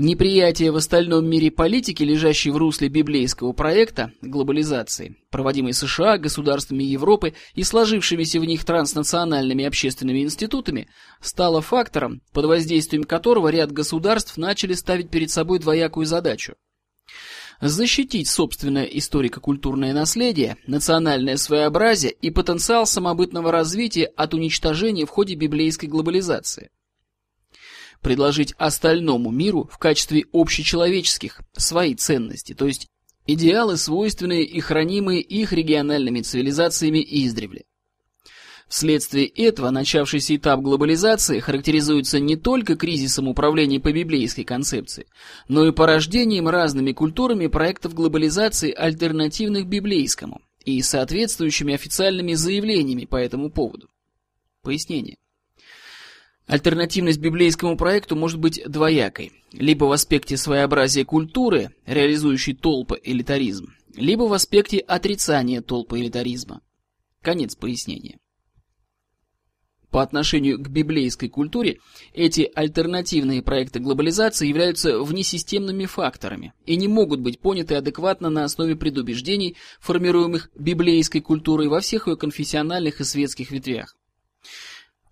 Неприятие 0.00 0.70
в 0.70 0.76
остальном 0.76 1.28
мире 1.28 1.50
политики, 1.50 2.04
лежащей 2.04 2.52
в 2.52 2.56
русле 2.56 2.88
библейского 2.88 3.52
проекта 3.52 4.12
глобализации, 4.22 5.16
проводимой 5.28 5.72
США, 5.72 6.18
государствами 6.18 6.84
Европы 6.84 7.34
и 7.56 7.64
сложившимися 7.64 8.38
в 8.38 8.44
них 8.44 8.64
транснациональными 8.64 9.64
общественными 9.64 10.22
институтами, 10.22 10.88
стало 11.20 11.62
фактором, 11.62 12.22
под 12.32 12.44
воздействием 12.44 13.02
которого 13.02 13.48
ряд 13.48 13.72
государств 13.72 14.36
начали 14.36 14.74
ставить 14.74 15.10
перед 15.10 15.32
собой 15.32 15.58
двоякую 15.58 16.06
задачу. 16.06 16.54
Защитить 17.60 18.28
собственное 18.28 18.84
историко-культурное 18.84 19.92
наследие, 19.92 20.58
национальное 20.68 21.36
своеобразие 21.36 22.12
и 22.12 22.30
потенциал 22.30 22.86
самобытного 22.86 23.50
развития 23.50 24.04
от 24.04 24.32
уничтожения 24.32 25.06
в 25.06 25.10
ходе 25.10 25.34
библейской 25.34 25.86
глобализации 25.86 26.70
предложить 28.02 28.54
остальному 28.58 29.30
миру 29.30 29.68
в 29.72 29.78
качестве 29.78 30.24
общечеловеческих 30.32 31.40
свои 31.56 31.94
ценности, 31.94 32.54
то 32.54 32.66
есть 32.66 32.86
идеалы, 33.26 33.76
свойственные 33.76 34.44
и 34.44 34.60
хранимые 34.60 35.20
их 35.20 35.52
региональными 35.52 36.20
цивилизациями 36.20 37.04
издревле. 37.06 37.64
Вследствие 38.68 39.26
этого 39.26 39.70
начавшийся 39.70 40.36
этап 40.36 40.60
глобализации 40.60 41.40
характеризуется 41.40 42.20
не 42.20 42.36
только 42.36 42.76
кризисом 42.76 43.26
управления 43.26 43.80
по 43.80 43.92
библейской 43.92 44.44
концепции, 44.44 45.06
но 45.48 45.66
и 45.66 45.72
порождением 45.72 46.48
разными 46.48 46.92
культурами 46.92 47.46
проектов 47.46 47.94
глобализации 47.94 48.70
альтернативных 48.70 49.66
библейскому 49.66 50.42
и 50.64 50.82
соответствующими 50.82 51.72
официальными 51.74 52.34
заявлениями 52.34 53.06
по 53.06 53.16
этому 53.16 53.50
поводу. 53.50 53.88
Пояснение. 54.62 55.16
Альтернативность 56.48 57.20
библейскому 57.20 57.76
проекту 57.76 58.16
может 58.16 58.40
быть 58.40 58.62
двоякой. 58.66 59.32
Либо 59.52 59.84
в 59.84 59.92
аспекте 59.92 60.38
своеобразия 60.38 61.04
культуры, 61.04 61.74
реализующей 61.84 62.54
толпы 62.54 62.98
элитаризм, 63.04 63.74
либо 63.94 64.22
в 64.22 64.32
аспекте 64.32 64.78
отрицания 64.78 65.60
толпы 65.60 66.00
элитаризма. 66.00 66.62
Конец 67.20 67.54
пояснения. 67.54 68.18
По 69.90 70.02
отношению 70.02 70.58
к 70.58 70.68
библейской 70.68 71.28
культуре 71.28 71.80
эти 72.14 72.50
альтернативные 72.54 73.42
проекты 73.42 73.78
глобализации 73.78 74.48
являются 74.48 75.02
внесистемными 75.02 75.84
факторами 75.84 76.54
и 76.64 76.76
не 76.76 76.88
могут 76.88 77.20
быть 77.20 77.40
поняты 77.40 77.74
адекватно 77.74 78.30
на 78.30 78.44
основе 78.44 78.74
предубеждений, 78.74 79.56
формируемых 79.80 80.50
библейской 80.54 81.20
культурой 81.20 81.68
во 81.68 81.80
всех 81.80 82.06
ее 82.06 82.16
конфессиональных 82.16 83.00
и 83.00 83.04
светских 83.04 83.50
ветвях. 83.50 83.96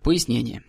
Пояснение. 0.01 0.63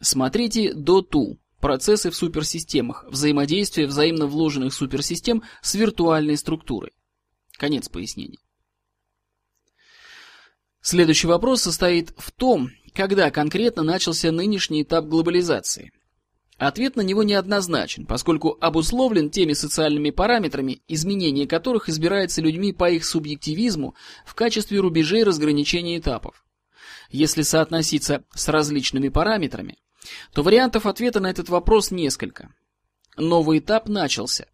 Смотрите 0.00 0.72
ДОТУ. 0.72 1.38
Процессы 1.60 2.10
в 2.10 2.16
суперсистемах. 2.16 3.04
Взаимодействие 3.08 3.86
взаимно 3.86 4.26
вложенных 4.26 4.72
суперсистем 4.72 5.42
с 5.60 5.74
виртуальной 5.74 6.38
структурой. 6.38 6.92
Конец 7.58 7.90
пояснения. 7.90 8.38
Следующий 10.80 11.26
вопрос 11.26 11.60
состоит 11.60 12.14
в 12.16 12.32
том, 12.32 12.70
когда 12.94 13.30
конкретно 13.30 13.82
начался 13.82 14.32
нынешний 14.32 14.82
этап 14.82 15.04
глобализации. 15.04 15.92
Ответ 16.56 16.96
на 16.96 17.02
него 17.02 17.22
неоднозначен, 17.22 18.06
поскольку 18.06 18.56
обусловлен 18.58 19.28
теми 19.28 19.52
социальными 19.52 20.10
параметрами, 20.10 20.80
изменение 20.88 21.46
которых 21.46 21.90
избирается 21.90 22.40
людьми 22.40 22.72
по 22.72 22.90
их 22.90 23.04
субъективизму 23.04 23.94
в 24.24 24.34
качестве 24.34 24.80
рубежей 24.80 25.24
разграничения 25.24 25.98
этапов. 25.98 26.42
Если 27.10 27.42
соотноситься 27.42 28.24
с 28.34 28.48
различными 28.48 29.08
параметрами, 29.10 29.76
то 30.32 30.42
вариантов 30.42 30.86
ответа 30.86 31.20
на 31.20 31.30
этот 31.30 31.48
вопрос 31.48 31.90
несколько. 31.90 32.54
Новый 33.16 33.58
этап 33.58 33.88
начался. 33.88 34.46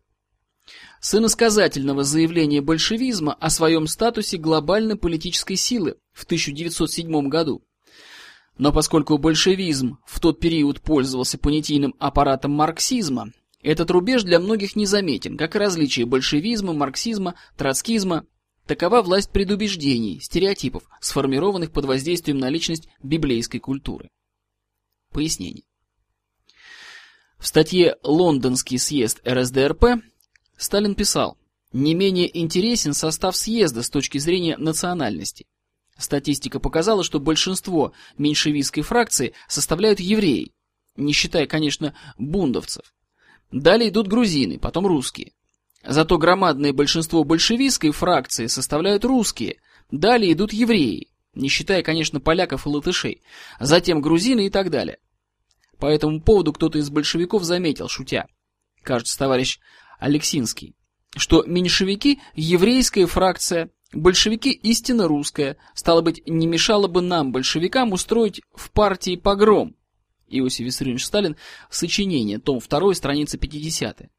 С 1.00 1.14
иносказательного 1.14 2.02
заявления 2.02 2.60
большевизма 2.60 3.34
о 3.34 3.50
своем 3.50 3.86
статусе 3.86 4.38
глобальной 4.38 4.96
политической 4.96 5.56
силы 5.56 5.96
в 6.12 6.24
1907 6.24 7.28
году. 7.28 7.62
Но 8.58 8.72
поскольку 8.72 9.18
большевизм 9.18 9.98
в 10.06 10.18
тот 10.18 10.40
период 10.40 10.80
пользовался 10.80 11.38
понятийным 11.38 11.94
аппаратом 11.98 12.52
марксизма, 12.52 13.32
этот 13.62 13.90
рубеж 13.90 14.22
для 14.22 14.38
многих 14.38 14.76
незаметен, 14.76 15.36
как 15.36 15.56
и 15.56 15.58
различие 15.58 16.06
большевизма, 16.06 16.72
марксизма, 16.72 17.34
троцкизма. 17.56 18.24
Такова 18.66 19.02
власть 19.02 19.30
предубеждений, 19.30 20.20
стереотипов, 20.20 20.84
сформированных 21.00 21.70
под 21.70 21.84
воздействием 21.84 22.38
на 22.38 22.48
личность 22.48 22.88
библейской 23.02 23.58
культуры. 23.58 24.08
Пояснение. 25.16 25.64
В 27.38 27.46
статье 27.46 27.96
«Лондонский 28.02 28.78
съезд 28.78 29.26
РСДРП» 29.26 30.02
Сталин 30.58 30.94
писал, 30.94 31.38
не 31.72 31.94
менее 31.94 32.38
интересен 32.38 32.92
состав 32.92 33.34
съезда 33.34 33.82
с 33.82 33.88
точки 33.88 34.18
зрения 34.18 34.58
национальности. 34.58 35.46
Статистика 35.96 36.60
показала, 36.60 37.02
что 37.02 37.18
большинство 37.18 37.94
меньшевистской 38.18 38.82
фракции 38.82 39.32
составляют 39.48 40.00
евреи, 40.00 40.52
не 40.96 41.14
считая, 41.14 41.46
конечно, 41.46 41.94
бундовцев. 42.18 42.94
Далее 43.50 43.88
идут 43.88 44.08
грузины, 44.08 44.58
потом 44.58 44.86
русские. 44.86 45.32
Зато 45.82 46.18
громадное 46.18 46.74
большинство 46.74 47.24
большевистской 47.24 47.92
фракции 47.92 48.48
составляют 48.48 49.06
русские, 49.06 49.62
далее 49.90 50.34
идут 50.34 50.52
евреи, 50.52 51.08
не 51.32 51.48
считая, 51.48 51.82
конечно, 51.82 52.20
поляков 52.20 52.66
и 52.66 52.68
латышей, 52.68 53.22
затем 53.58 54.02
грузины 54.02 54.48
и 54.48 54.50
так 54.50 54.68
далее. 54.70 54.98
По 55.78 55.86
этому 55.86 56.20
поводу 56.20 56.52
кто-то 56.52 56.78
из 56.78 56.90
большевиков 56.90 57.44
заметил, 57.44 57.88
шутя, 57.88 58.26
кажется, 58.82 59.18
товарищ 59.18 59.58
Алексинский, 59.98 60.74
что 61.16 61.44
меньшевики– 61.44 62.20
еврейская 62.34 63.06
фракция, 63.06 63.70
большевики– 63.92 64.50
истинно 64.62 65.08
русская, 65.08 65.56
стало 65.74 66.00
быть, 66.00 66.22
не 66.26 66.46
мешало 66.46 66.86
бы 66.86 67.02
нам, 67.02 67.32
большевикам, 67.32 67.92
устроить 67.92 68.40
в 68.54 68.70
партии 68.70 69.16
погром. 69.16 69.76
Иосиф 70.28 70.66
Виссарионович 70.66 71.04
Сталин, 71.04 71.36
сочинение, 71.70 72.38
том 72.38 72.58
2, 72.58 72.94
страница 72.94 73.38
50. 73.38 74.10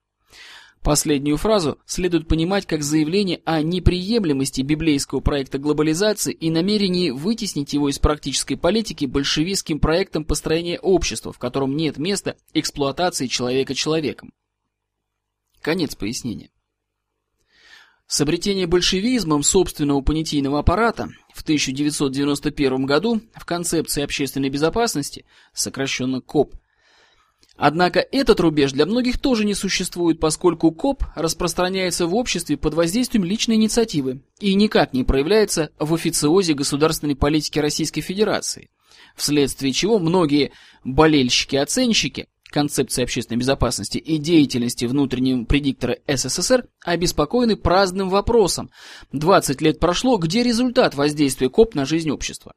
Последнюю 0.81 1.37
фразу 1.37 1.79
следует 1.85 2.27
понимать 2.27 2.65
как 2.65 2.81
заявление 2.81 3.41
о 3.45 3.61
неприемлемости 3.61 4.61
библейского 4.61 5.19
проекта 5.19 5.57
глобализации 5.57 6.31
и 6.31 6.49
намерении 6.49 7.09
вытеснить 7.09 7.73
его 7.73 7.89
из 7.89 7.99
практической 7.99 8.55
политики 8.55 9.05
большевистским 9.05 9.79
проектом 9.79 10.23
построения 10.23 10.79
общества, 10.79 11.33
в 11.33 11.39
котором 11.39 11.75
нет 11.75 11.97
места 11.97 12.37
эксплуатации 12.53 13.27
человека 13.27 13.73
человеком. 13.73 14.31
Конец 15.61 15.95
пояснения. 15.95 16.51
С 18.07 18.21
обретением 18.21 18.69
большевизмом 18.69 19.43
собственного 19.43 19.99
понятийного 19.99 20.59
аппарата 20.59 21.09
в 21.33 21.41
1991 21.41 22.85
году 22.85 23.21
в 23.35 23.43
концепции 23.43 24.01
общественной 24.01 24.49
безопасности, 24.49 25.25
сокращенно 25.53 26.21
КОП, 26.21 26.55
Однако 27.57 27.99
этот 27.99 28.39
рубеж 28.39 28.71
для 28.71 28.85
многих 28.85 29.19
тоже 29.19 29.43
не 29.43 29.55
существует, 29.55 30.19
поскольку 30.19 30.71
КОП 30.71 31.03
распространяется 31.15 32.05
в 32.05 32.15
обществе 32.15 32.55
под 32.55 32.75
воздействием 32.75 33.23
личной 33.25 33.55
инициативы 33.55 34.21
и 34.39 34.53
никак 34.53 34.93
не 34.93 35.03
проявляется 35.03 35.71
в 35.79 35.93
официозе 35.93 36.53
государственной 36.53 37.15
политики 37.15 37.57
Российской 37.57 38.01
Федерации, 38.01 38.69
вследствие 39.15 39.73
чего 39.73 39.97
многие 39.97 40.51
болельщики-оценщики 40.83 42.27
концепции 42.51 43.03
общественной 43.03 43.39
безопасности 43.39 43.97
и 43.97 44.17
деятельности 44.19 44.85
внутреннего 44.85 45.43
предиктора 45.43 45.97
СССР 46.07 46.65
обеспокоены 46.85 47.57
праздным 47.57 48.09
вопросом. 48.09 48.69
20 49.11 49.61
лет 49.61 49.79
прошло, 49.79 50.17
где 50.17 50.43
результат 50.43 50.95
воздействия 50.95 51.49
КОП 51.49 51.75
на 51.75 51.85
жизнь 51.85 52.09
общества? 52.09 52.53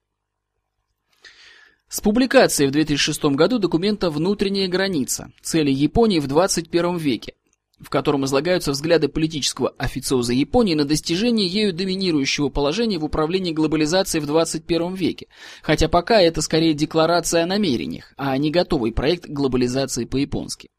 С 1.90 2.00
публикацией 2.00 2.68
в 2.68 2.70
2006 2.70 3.20
году 3.34 3.58
документа 3.58 4.10
«Внутренняя 4.10 4.68
граница. 4.68 5.32
Цели 5.42 5.72
Японии 5.72 6.20
в 6.20 6.28
21 6.28 6.98
веке», 6.98 7.34
в 7.80 7.90
котором 7.90 8.24
излагаются 8.24 8.70
взгляды 8.70 9.08
политического 9.08 9.70
официоза 9.70 10.32
Японии 10.32 10.76
на 10.76 10.84
достижение 10.84 11.48
ею 11.48 11.74
доминирующего 11.74 12.48
положения 12.48 13.00
в 13.00 13.04
управлении 13.04 13.50
глобализацией 13.50 14.22
в 14.22 14.26
21 14.28 14.94
веке, 14.94 15.26
хотя 15.62 15.88
пока 15.88 16.20
это 16.20 16.42
скорее 16.42 16.74
декларация 16.74 17.42
о 17.42 17.46
намерениях, 17.46 18.14
а 18.16 18.38
не 18.38 18.52
готовый 18.52 18.92
проект 18.92 19.26
глобализации 19.26 20.04
по-японски. 20.04 20.70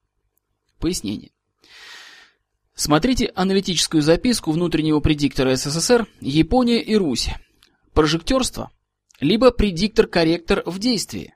Пояснение. 0.80 1.32
Смотрите 2.74 3.34
аналитическую 3.36 4.02
записку 4.02 4.52
внутреннего 4.52 5.02
предиктора 5.02 5.58
СССР 5.58 6.08
«Япония 6.22 6.82
и 6.82 6.96
Русь». 6.96 7.28
Прожектерство 7.94 8.72
либо 9.22 9.52
предиктор-корректор 9.52 10.64
в 10.66 10.80
действии 10.80 11.36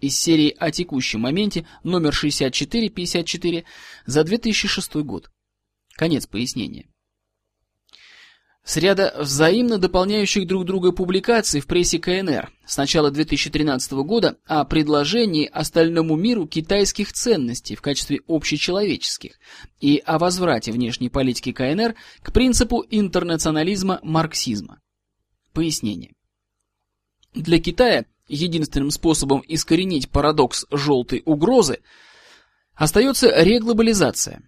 из 0.00 0.18
серии 0.18 0.54
о 0.58 0.72
текущем 0.72 1.20
моменте 1.20 1.66
номер 1.84 2.12
6454 2.12 3.64
за 4.04 4.24
2006 4.24 4.94
год. 4.96 5.30
Конец 5.94 6.26
пояснения. 6.26 6.88
С 8.64 8.76
ряда 8.76 9.14
взаимно 9.18 9.78
дополняющих 9.78 10.46
друг 10.46 10.64
друга 10.64 10.92
публикаций 10.92 11.60
в 11.60 11.66
прессе 11.66 11.98
КНР 11.98 12.52
с 12.64 12.76
начала 12.76 13.10
2013 13.10 13.92
года 13.92 14.38
о 14.46 14.64
предложении 14.64 15.46
остальному 15.46 16.16
миру 16.16 16.46
китайских 16.46 17.12
ценностей 17.12 17.74
в 17.74 17.82
качестве 17.82 18.20
общечеловеческих 18.28 19.38
и 19.80 20.00
о 20.04 20.18
возврате 20.18 20.70
внешней 20.70 21.08
политики 21.08 21.52
КНР 21.52 21.94
к 22.22 22.32
принципу 22.32 22.84
интернационализма 22.88 23.98
марксизма. 24.02 24.80
Пояснение. 25.52 26.14
Для 27.34 27.58
Китая 27.58 28.04
единственным 28.28 28.90
способом 28.90 29.42
искоренить 29.48 30.10
парадокс 30.10 30.66
желтой 30.70 31.22
угрозы 31.24 31.80
остается 32.74 33.42
реглобализация. 33.42 34.42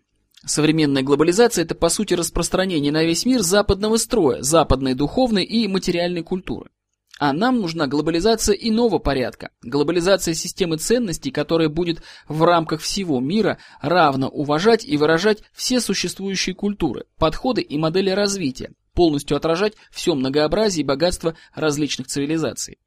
Современная 0.44 1.03
глобализация– 1.03 1.64
это, 1.64 1.75
по 1.75 1.88
сути, 1.88 2.12
распространение 2.12 2.92
на 2.92 3.03
весь 3.05 3.25
мир 3.25 3.40
западного 3.40 3.97
строя, 3.97 4.42
западной 4.42 4.94
духовной 4.94 5.44
и 5.44 5.66
материальной 5.66 6.23
культуры. 6.23 6.70
А 7.18 7.33
нам 7.33 7.61
нужна 7.61 7.87
глобализация 7.87 8.55
иного 8.55 8.99
порядка, 8.99 9.51
глобализация 9.62 10.35
системы 10.35 10.77
ценностей, 10.77 11.31
которая 11.31 11.70
будет 11.70 12.03
в 12.29 12.42
рамках 12.42 12.83
всего 12.83 13.20
мира 13.20 13.59
равно 13.81 14.29
уважать 14.29 14.85
и 14.85 14.99
выражать 14.99 15.42
все 15.55 15.81
существующие 15.81 16.55
культуры, 16.55 17.05
подходы 17.16 17.62
и 17.62 17.79
модели 17.79 18.11
развития, 18.11 18.73
полностью 18.95 19.37
отражать 19.37 19.75
все 19.91 20.15
многообразие 20.15 20.83
и 20.83 20.87
богатство 20.87 21.37
различных 21.55 22.07
цивилизаций. 22.07 22.79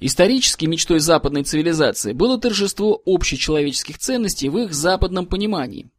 Исторически 0.00 0.66
мечтой 0.66 1.00
западной 1.00 1.42
цивилизации 1.42 2.12
было 2.12 2.38
торжество 2.38 3.02
общечеловеческих 3.04 3.98
ценностей 3.98 4.48
в 4.48 4.58
их 4.58 4.72
западном 4.72 5.26
понимании. 5.26 5.90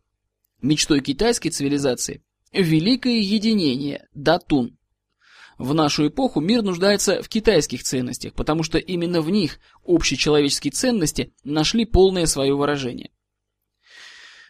Мечтой 0.61 1.01
китайской 1.01 1.49
цивилизации– 1.49 2.21
великое 2.53 3.19
единение, 3.19 4.07
датун. 4.13 4.77
В 5.57 5.73
нашу 5.73 6.07
эпоху 6.07 6.39
мир 6.39 6.61
нуждается 6.61 7.21
в 7.21 7.27
китайских 7.27 7.83
ценностях, 7.83 8.33
потому 8.33 8.63
что 8.63 8.77
именно 8.77 9.21
в 9.21 9.29
них 9.29 9.59
общечеловеческие 9.85 10.71
ценности 10.71 11.33
нашли 11.43 11.83
полное 11.83 12.25
свое 12.25 12.55
выражение. 12.55 13.11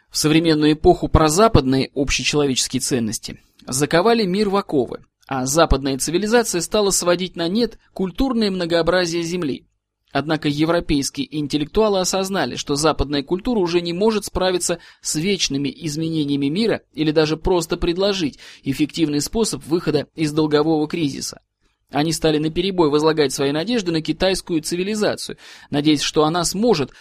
В 0.09 0.17
современную 0.17 0.73
эпоху 0.73 1.07
прозападные 1.07 1.91
общечеловеческие 1.93 2.79
ценности 2.79 3.39
заковали 3.67 4.25
мир 4.25 4.49
в 4.49 4.55
оковы, 4.55 5.01
а 5.27 5.45
западная 5.45 5.97
цивилизация 5.99 6.61
стала 6.61 6.89
сводить 6.89 7.35
на 7.35 7.47
нет 7.47 7.77
культурное 7.93 8.49
многообразие 8.49 9.21
Земли. 9.21 9.65
Однако 10.11 10.47
европейские 10.49 11.37
интеллектуалы 11.37 11.99
осознали, 11.99 12.55
что 12.55 12.73
западная 12.73 13.21
культура 13.21 13.59
уже 13.59 13.79
не 13.79 13.93
может 13.93 14.25
справиться 14.25 14.79
с 15.01 15.15
вечными 15.15 15.71
изменениями 15.75 16.47
мира 16.47 16.81
или 16.93 17.11
даже 17.11 17.37
просто 17.37 17.77
предложить 17.77 18.39
эффективный 18.63 19.21
способ 19.21 19.63
выхода 19.65 20.07
из 20.15 20.31
долгового 20.31 20.87
кризиса. 20.87 21.41
Они 21.91 22.11
стали 22.11 22.39
наперебой 22.39 22.89
возлагать 22.89 23.33
свои 23.33 23.51
надежды 23.51 23.91
на 23.91 24.01
китайскую 24.01 24.61
цивилизацию, 24.61 25.37
надеясь, 25.69 26.01
что 26.01 26.23
она 26.23 26.43
сможет 26.43 26.91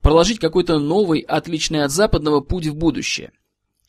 проложить 0.00 0.38
какой-то 0.38 0.78
новый, 0.78 1.20
отличный 1.20 1.84
от 1.84 1.90
западного 1.90 2.40
путь 2.40 2.66
в 2.66 2.74
будущее. 2.74 3.32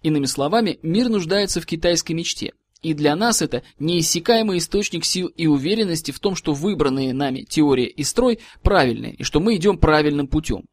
Иными 0.01 0.25
словами, 0.25 0.79
мир 0.81 1.09
нуждается 1.09 1.61
в 1.61 1.65
китайской 1.65 2.13
мечте. 2.13 2.53
И 2.81 2.93
для 2.93 3.15
нас 3.15 3.41
это 3.41 3.63
неиссякаемый 3.77 4.59
источник 4.59 5.03
сил 5.03 5.27
и 5.27 5.47
уверенности 5.47 6.11
в 6.11 6.19
том, 6.19 6.35
что 6.35 6.53
выбранные 6.53 7.13
нами 7.13 7.41
теория 7.41 7.87
и 7.87 8.03
строй 8.03 8.39
правильные, 8.61 9.15
и 9.15 9.23
что 9.23 9.41
мы 9.41 9.57
идем 9.57 9.77
правильным 9.77 10.27
путем. 10.27 10.63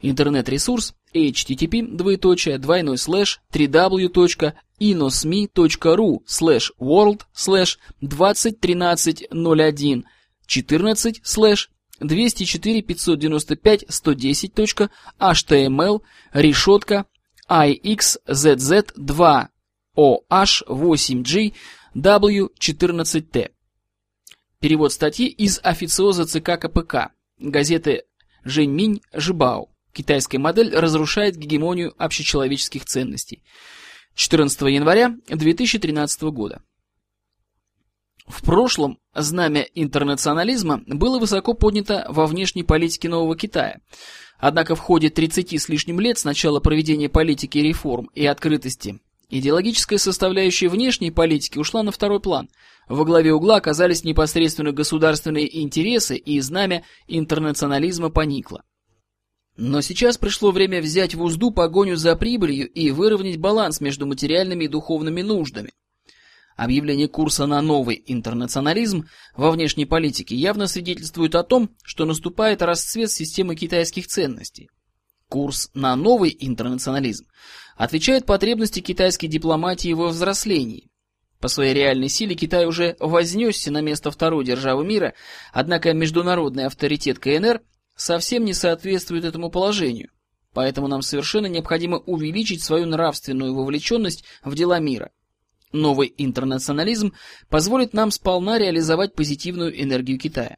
Интернет-ресурс 0.00 0.94
http 1.14 1.96
двоеточие 1.96 2.58
двойной 2.58 2.98
слэш 2.98 3.40
www.inosmi.ru 3.50 6.18
слэш 6.26 6.72
world 6.78 7.22
слэш 7.32 7.78
201301 8.02 10.04
14 10.46 11.20
слэш 11.24 11.70
204 12.00 12.82
595 12.82 13.84
110.html 13.88 16.02
решетка 16.32 17.06
ixzz2 17.48 19.48
OH8G 19.96 21.54
W14T. 21.96 23.50
Перевод 24.60 24.92
статьи 24.92 25.26
из 25.26 25.58
официоза 25.62 26.26
ЦК 26.26 26.60
КПК. 26.60 27.12
Газеты 27.38 28.04
Жэньминь 28.44 29.00
Жибао. 29.12 29.68
Китайская 29.92 30.38
модель 30.38 30.74
разрушает 30.74 31.36
гегемонию 31.36 31.94
общечеловеческих 31.96 32.84
ценностей. 32.84 33.42
14 34.14 34.60
января 34.62 35.16
2013 35.28 36.22
года. 36.24 36.62
В 38.26 38.42
прошлом 38.42 38.98
знамя 39.14 39.66
интернационализма 39.74 40.82
было 40.86 41.18
высоко 41.18 41.54
поднято 41.54 42.06
во 42.08 42.26
внешней 42.26 42.64
политике 42.64 43.08
Нового 43.08 43.36
Китая. 43.36 43.80
Однако 44.38 44.74
в 44.74 44.80
ходе 44.80 45.10
30 45.10 45.60
с 45.60 45.68
лишним 45.68 46.00
лет 46.00 46.18
с 46.18 46.24
начала 46.24 46.60
проведения 46.60 47.08
политики 47.08 47.58
реформ 47.58 48.10
и 48.14 48.26
открытости 48.26 49.00
Идеологическая 49.28 49.98
составляющая 49.98 50.68
внешней 50.68 51.10
политики 51.10 51.58
ушла 51.58 51.82
на 51.82 51.90
второй 51.90 52.20
план. 52.20 52.48
Во 52.88 53.04
главе 53.04 53.32
угла 53.32 53.56
оказались 53.56 54.04
непосредственно 54.04 54.70
государственные 54.70 55.62
интересы, 55.62 56.16
и 56.16 56.38
знамя 56.40 56.84
интернационализма 57.08 58.10
поникло. 58.10 58.62
Но 59.56 59.80
сейчас 59.80 60.16
пришло 60.16 60.52
время 60.52 60.80
взять 60.80 61.16
в 61.16 61.22
узду 61.22 61.50
погоню 61.50 61.96
за 61.96 62.14
прибылью 62.14 62.68
и 62.68 62.90
выровнять 62.92 63.38
баланс 63.38 63.80
между 63.80 64.06
материальными 64.06 64.64
и 64.66 64.68
духовными 64.68 65.22
нуждами. 65.22 65.72
Объявление 66.56 67.06
курса 67.06 67.44
на 67.46 67.60
новый 67.60 68.02
интернационализм 68.06 69.08
во 69.36 69.50
внешней 69.50 69.84
политике 69.84 70.34
явно 70.34 70.66
свидетельствует 70.66 71.34
о 71.34 71.42
том, 71.42 71.70
что 71.82 72.06
наступает 72.06 72.62
расцвет 72.62 73.10
системы 73.10 73.54
китайских 73.56 74.06
ценностей. 74.06 74.70
Курс 75.28 75.70
на 75.74 75.94
новый 75.96 76.34
интернационализм 76.38 77.26
отвечает 77.76 78.24
потребности 78.24 78.80
китайской 78.80 79.26
дипломатии 79.26 79.92
во 79.92 80.08
взрослении. 80.08 80.88
По 81.40 81.48
своей 81.48 81.74
реальной 81.74 82.08
силе 82.08 82.34
Китай 82.34 82.64
уже 82.64 82.96
вознесся 83.00 83.70
на 83.70 83.82
место 83.82 84.10
второй 84.10 84.42
державы 84.44 84.86
мира, 84.86 85.12
однако 85.52 85.92
международный 85.92 86.64
авторитет 86.64 87.18
КНР 87.18 87.60
совсем 87.94 88.46
не 88.46 88.54
соответствует 88.54 89.26
этому 89.26 89.50
положению. 89.50 90.08
Поэтому 90.54 90.88
нам 90.88 91.02
совершенно 91.02 91.46
необходимо 91.46 91.98
увеличить 91.98 92.64
свою 92.64 92.86
нравственную 92.86 93.54
вовлеченность 93.54 94.24
в 94.42 94.54
дела 94.54 94.78
мира. 94.78 95.10
Новый 95.72 96.12
интернационализм 96.16 97.12
позволит 97.48 97.92
нам 97.92 98.10
сполна 98.10 98.58
реализовать 98.58 99.14
позитивную 99.14 99.82
энергию 99.82 100.18
Китая. 100.18 100.56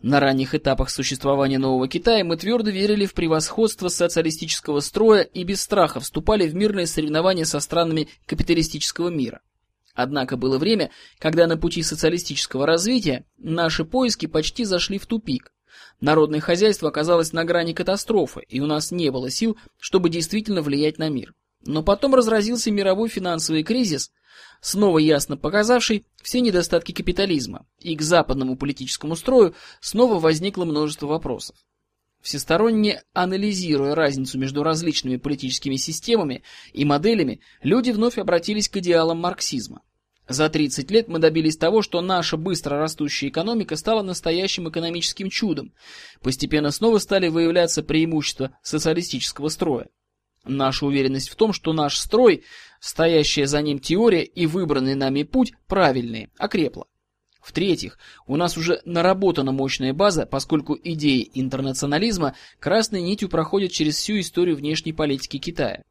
На 0.00 0.20
ранних 0.20 0.54
этапах 0.54 0.90
существования 0.90 1.58
Нового 1.58 1.88
Китая 1.88 2.24
мы 2.24 2.36
твердо 2.36 2.70
верили 2.70 3.04
в 3.04 3.14
превосходство 3.14 3.88
социалистического 3.88 4.78
строя 4.78 5.22
и 5.22 5.42
без 5.42 5.60
страха 5.60 5.98
вступали 5.98 6.46
в 6.46 6.54
мирные 6.54 6.86
соревнования 6.86 7.44
со 7.44 7.58
странами 7.58 8.08
капиталистического 8.26 9.08
мира. 9.08 9.40
Однако 9.94 10.36
было 10.36 10.58
время, 10.58 10.92
когда 11.18 11.48
на 11.48 11.56
пути 11.56 11.82
социалистического 11.82 12.64
развития 12.64 13.24
наши 13.38 13.84
поиски 13.84 14.26
почти 14.26 14.64
зашли 14.64 14.98
в 14.98 15.06
тупик. 15.06 15.52
Народное 16.00 16.38
хозяйство 16.38 16.88
оказалось 16.88 17.32
на 17.32 17.44
грани 17.44 17.72
катастрофы, 17.72 18.42
и 18.48 18.60
у 18.60 18.66
нас 18.66 18.92
не 18.92 19.10
было 19.10 19.30
сил, 19.30 19.58
чтобы 19.76 20.10
действительно 20.10 20.62
влиять 20.62 20.98
на 20.98 21.08
мир. 21.08 21.34
Но 21.68 21.82
потом 21.82 22.14
разразился 22.14 22.70
мировой 22.70 23.10
финансовый 23.10 23.62
кризис, 23.62 24.10
снова 24.62 24.96
ясно 24.96 25.36
показавший 25.36 26.06
все 26.22 26.40
недостатки 26.40 26.92
капитализма, 26.92 27.66
и 27.78 27.94
к 27.94 28.00
западному 28.00 28.56
политическому 28.56 29.16
строю 29.16 29.54
снова 29.82 30.18
возникло 30.18 30.64
множество 30.64 31.06
вопросов. 31.08 31.56
Всесторонне 32.22 33.02
анализируя 33.12 33.94
разницу 33.94 34.38
между 34.38 34.62
различными 34.62 35.18
политическими 35.18 35.76
системами 35.76 36.42
и 36.72 36.86
моделями, 36.86 37.42
люди 37.62 37.90
вновь 37.90 38.16
обратились 38.16 38.70
к 38.70 38.78
идеалам 38.78 39.18
марксизма. 39.18 39.82
За 40.26 40.48
30 40.48 40.90
лет 40.90 41.08
мы 41.08 41.18
добились 41.18 41.58
того, 41.58 41.82
что 41.82 42.00
наша 42.00 42.38
быстро 42.38 42.78
растущая 42.78 43.28
экономика 43.28 43.76
стала 43.76 44.00
настоящим 44.00 44.70
экономическим 44.70 45.28
чудом. 45.28 45.74
Постепенно 46.22 46.70
снова 46.70 46.96
стали 46.96 47.28
выявляться 47.28 47.82
преимущества 47.82 48.56
социалистического 48.62 49.48
строя. 49.48 49.88
Наша 50.48 50.86
уверенность 50.86 51.28
в 51.28 51.36
том, 51.36 51.52
что 51.52 51.74
наш 51.74 51.98
строй, 51.98 52.42
стоящая 52.80 53.46
за 53.46 53.60
ним 53.60 53.78
теория 53.78 54.24
и 54.24 54.46
выбранный 54.46 54.94
нами 54.94 55.22
путь 55.22 55.52
правильные, 55.66 56.30
окрепла. 56.38 56.86
В-третьих, 57.42 57.98
у 58.26 58.36
нас 58.36 58.56
уже 58.56 58.80
наработана 58.84 59.52
мощная 59.52 59.92
база, 59.92 60.26
поскольку 60.26 60.76
идеи 60.82 61.30
интернационализма 61.34 62.34
красной 62.58 63.02
нитью 63.02 63.28
проходят 63.28 63.72
через 63.72 63.96
всю 63.96 64.18
историю 64.20 64.56
внешней 64.56 64.92
политики 64.92 65.38
Китая. 65.38 65.82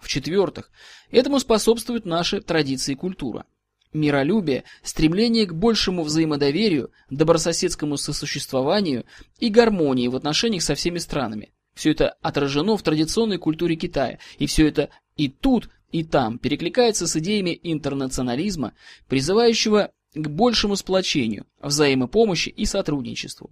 В-четвертых, 0.00 0.70
этому 1.10 1.38
способствуют 1.38 2.06
наши 2.06 2.40
традиции 2.40 2.92
и 2.92 2.96
культура. 2.96 3.44
Миролюбие, 3.92 4.64
стремление 4.82 5.46
к 5.46 5.54
большему 5.54 6.02
взаимодоверию, 6.02 6.90
добрососедскому 7.10 7.96
сосуществованию 7.96 9.04
и 9.38 9.48
гармонии 9.48 10.08
в 10.08 10.16
отношениях 10.16 10.62
со 10.62 10.74
всеми 10.74 10.98
странами. 10.98 11.52
Все 11.76 11.90
это 11.90 12.16
отражено 12.22 12.78
в 12.78 12.82
традиционной 12.82 13.36
культуре 13.36 13.76
Китая, 13.76 14.18
и 14.38 14.46
все 14.46 14.66
это 14.66 14.88
и 15.16 15.28
тут, 15.28 15.68
и 15.92 16.04
там 16.04 16.38
перекликается 16.38 17.06
с 17.06 17.14
идеями 17.16 17.60
интернационализма, 17.62 18.72
призывающего 19.08 19.92
к 20.14 20.28
большему 20.28 20.76
сплочению, 20.76 21.44
взаимопомощи 21.60 22.48
и 22.48 22.64
сотрудничеству. 22.64 23.50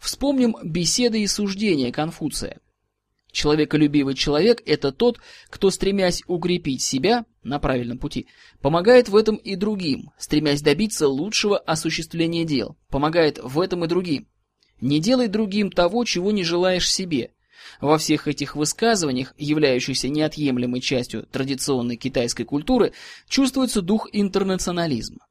Вспомним 0.00 0.56
беседы 0.64 1.20
и 1.20 1.26
суждения 1.26 1.92
Конфуция. 1.92 2.60
Человеколюбивый 3.30 4.14
человек– 4.14 4.62
это 4.66 4.90
тот, 4.90 5.20
кто, 5.50 5.70
стремясь 5.70 6.22
укрепить 6.26 6.82
себя 6.82 7.26
на 7.42 7.58
правильном 7.58 7.98
пути, 7.98 8.26
помогает 8.62 9.10
в 9.10 9.14
этом 9.14 9.36
и 9.36 9.54
другим, 9.54 10.10
стремясь 10.16 10.62
добиться 10.62 11.08
лучшего 11.08 11.58
осуществления 11.58 12.46
дел, 12.46 12.78
помогает 12.88 13.38
в 13.38 13.60
этом 13.60 13.84
и 13.84 13.88
другим. 13.88 14.26
Не 14.80 14.98
делай 14.98 15.28
другим 15.28 15.70
того, 15.70 16.04
чего 16.04 16.32
не 16.32 16.42
желаешь 16.42 16.90
себе. 16.90 17.32
Во 17.80 17.98
всех 17.98 18.28
этих 18.28 18.56
высказываниях, 18.56 19.34
являющихся 19.38 20.08
неотъемлемой 20.08 20.80
частью 20.80 21.26
традиционной 21.30 21.96
китайской 21.96 22.44
культуры, 22.44 22.92
чувствуется 23.28 23.82
дух 23.82 24.08
интернационализма. 24.12 25.26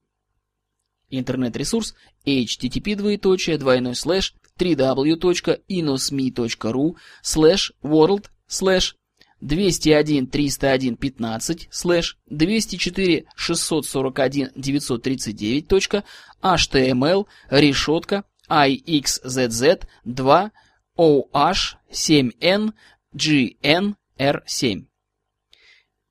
Интернет-ресурс 1.10 1.96
http 2.26 2.96
двоеточие 2.96 3.58
двойной 3.58 3.96
слэш 3.96 4.36
www.inosmi.ru 4.60 6.96
слэш 7.22 7.74
world 7.82 8.26
слэш 8.48 8.96
201 9.42 10.28
301 10.28 10.98
15 10.98 11.68
слэш 11.72 12.18
204 12.30 13.26
641 13.36 14.52
939 14.56 16.04
html 16.42 17.26
решетка 17.50 18.24
ixzz 18.50 19.80
2 20.06 20.52
oh 21.00 21.30
7n 21.32 22.74
gnr7 23.16 24.86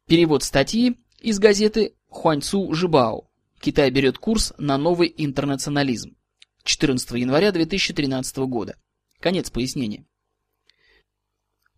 Перевод 0.07 0.43
статьи 0.43 0.97
из 1.21 1.39
газеты 1.39 1.95
Хуаньцу 2.09 2.73
Жибао 2.73 3.29
Китай 3.61 3.91
берет 3.91 4.17
курс 4.19 4.55
на 4.57 4.79
новый 4.79 5.13
интернационализм. 5.15 6.17
14 6.63 7.11
января 7.13 7.53
2013 7.53 8.37
года. 8.39 8.77
Конец 9.21 9.51
пояснения. 9.51 10.07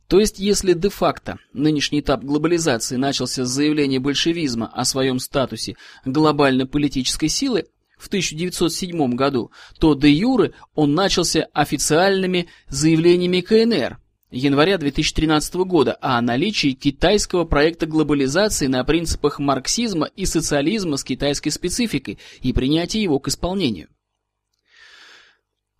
То 0.06 0.20
есть, 0.20 0.38
если 0.38 0.74
де-факто 0.74 1.38
нынешний 1.52 2.00
этап 2.00 2.22
глобализации 2.22 2.96
начался 2.96 3.44
с 3.44 3.48
заявления 3.48 3.98
большевизма 3.98 4.66
о 4.66 4.84
своем 4.84 5.18
статусе 5.18 5.76
глобальной 6.04 6.66
политической 6.66 7.28
силы 7.28 7.66
в 8.00 8.08
1907 8.08 9.14
году, 9.14 9.50
то 9.78 9.94
де-юре 9.94 10.52
он 10.74 10.94
начался 10.94 11.46
официальными 11.52 12.48
заявлениями 12.68 13.40
КНР 13.40 13.98
января 14.30 14.78
2013 14.78 15.54
года 15.56 15.98
о 16.00 16.20
наличии 16.20 16.72
китайского 16.72 17.44
проекта 17.44 17.86
глобализации 17.86 18.66
на 18.66 18.84
принципах 18.84 19.38
марксизма 19.38 20.06
и 20.16 20.24
социализма 20.24 20.96
с 20.96 21.04
китайской 21.04 21.50
спецификой 21.50 22.18
и 22.40 22.52
принятии 22.52 23.00
его 23.00 23.18
к 23.18 23.28
исполнению. 23.28 23.88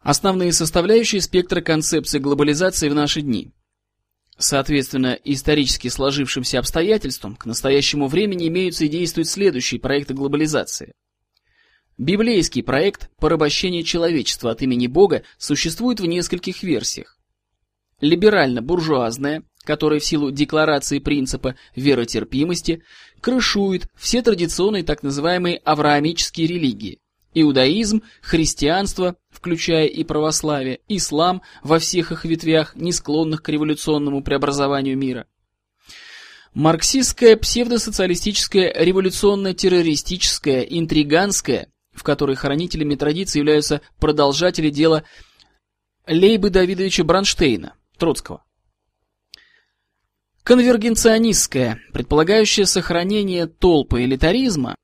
Основные 0.01 0.53
составляющие 0.53 1.21
спектра 1.21 1.61
концепции 1.61 2.19
глобализации 2.19 2.89
в 2.89 2.95
наши 2.95 3.21
дни. 3.21 3.53
Соответственно, 4.39 5.19
исторически 5.23 5.89
сложившимся 5.89 6.59
обстоятельствам 6.59 7.37
к 7.37 7.45
настоящему 7.45 8.09
времени 8.09 8.49
имеются 8.49 8.87
и 8.87 8.89
действуют 8.89 9.29
следующие 9.29 9.79
проекты 9.79 10.15
глобализации. 10.15 10.95
Библейский 12.01 12.63
проект 12.63 13.11
порабощения 13.19 13.83
человечества 13.83 14.53
от 14.53 14.63
имени 14.63 14.87
Бога 14.87 15.23
существует 15.37 16.01
в 16.01 16.07
нескольких 16.07 16.63
версиях 16.63 17.19
либерально-буржуазная, 18.01 19.43
которая 19.65 20.01
в 20.01 20.05
силу 20.07 20.31
декларации 20.31 20.99
принципа 20.99 21.57
веротерпимости 21.77 22.83
крышует 23.21 23.87
все 23.95 24.23
традиционные 24.23 24.83
так 24.83 25.03
называемые 25.03 25.59
авраамические 25.59 26.47
религии– 26.47 27.01
иудаизм, 27.35 28.03
христианство, 28.23 29.17
включая 29.29 29.85
и 29.85 30.03
православие, 30.03 30.81
ислам 30.89 31.43
во 31.63 31.79
всех 31.79 32.13
их 32.13 32.25
ветвях, 32.25 32.77
не 32.77 32.93
склонных 32.93 33.43
к 33.43 33.49
революционному 33.51 34.25
преобразованию 34.25 34.97
мира. 34.97 35.27
Марксистская, 36.55 37.37
псевдосоциалистическая, 37.37 38.73
революционно-террористическая, 38.73 40.63
интриганская, 40.63 41.69
в 42.01 42.03
которой 42.03 42.35
хранителями 42.35 42.95
традиции 42.95 43.41
являются 43.41 43.83
продолжатели 43.99 44.71
дела 44.71 45.05
Лейбы 46.07 46.49
Давидовича 46.49 47.05
Бронштейна, 47.05 47.75
Троцкого. 47.99 48.43
Конвергенционистская, 50.43 51.79
предполагающая 51.93 52.65
сохранение 52.65 53.47
толпы 53.47 54.05
элитаризма 54.05 54.77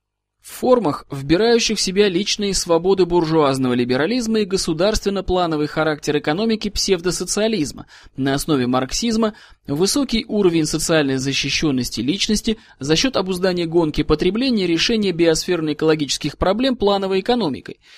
в 0.46 0.60
формах, 0.60 1.06
вбирающих 1.10 1.76
в 1.76 1.80
себя 1.80 2.08
личные 2.08 2.54
свободы 2.54 3.04
буржуазного 3.04 3.74
либерализма 3.74 4.38
и 4.38 4.44
государственно-плановый 4.44 5.66
характер 5.66 6.18
экономики 6.18 6.68
псевдосоциализма. 6.68 7.86
На 8.16 8.34
основе 8.34 8.68
марксизма, 8.68 9.34
высокий 9.66 10.24
уровень 10.28 10.66
социальной 10.66 11.16
защищенности 11.16 12.00
личности 12.00 12.58
за 12.78 12.94
счет 12.94 13.16
обуздания 13.16 13.66
гонки 13.66 14.04
потребления 14.04 14.68
решения 14.68 15.10
биосферно-экологических 15.10 16.38
проблем 16.38 16.76
плановой 16.76 17.20
экономикой– 17.20 17.80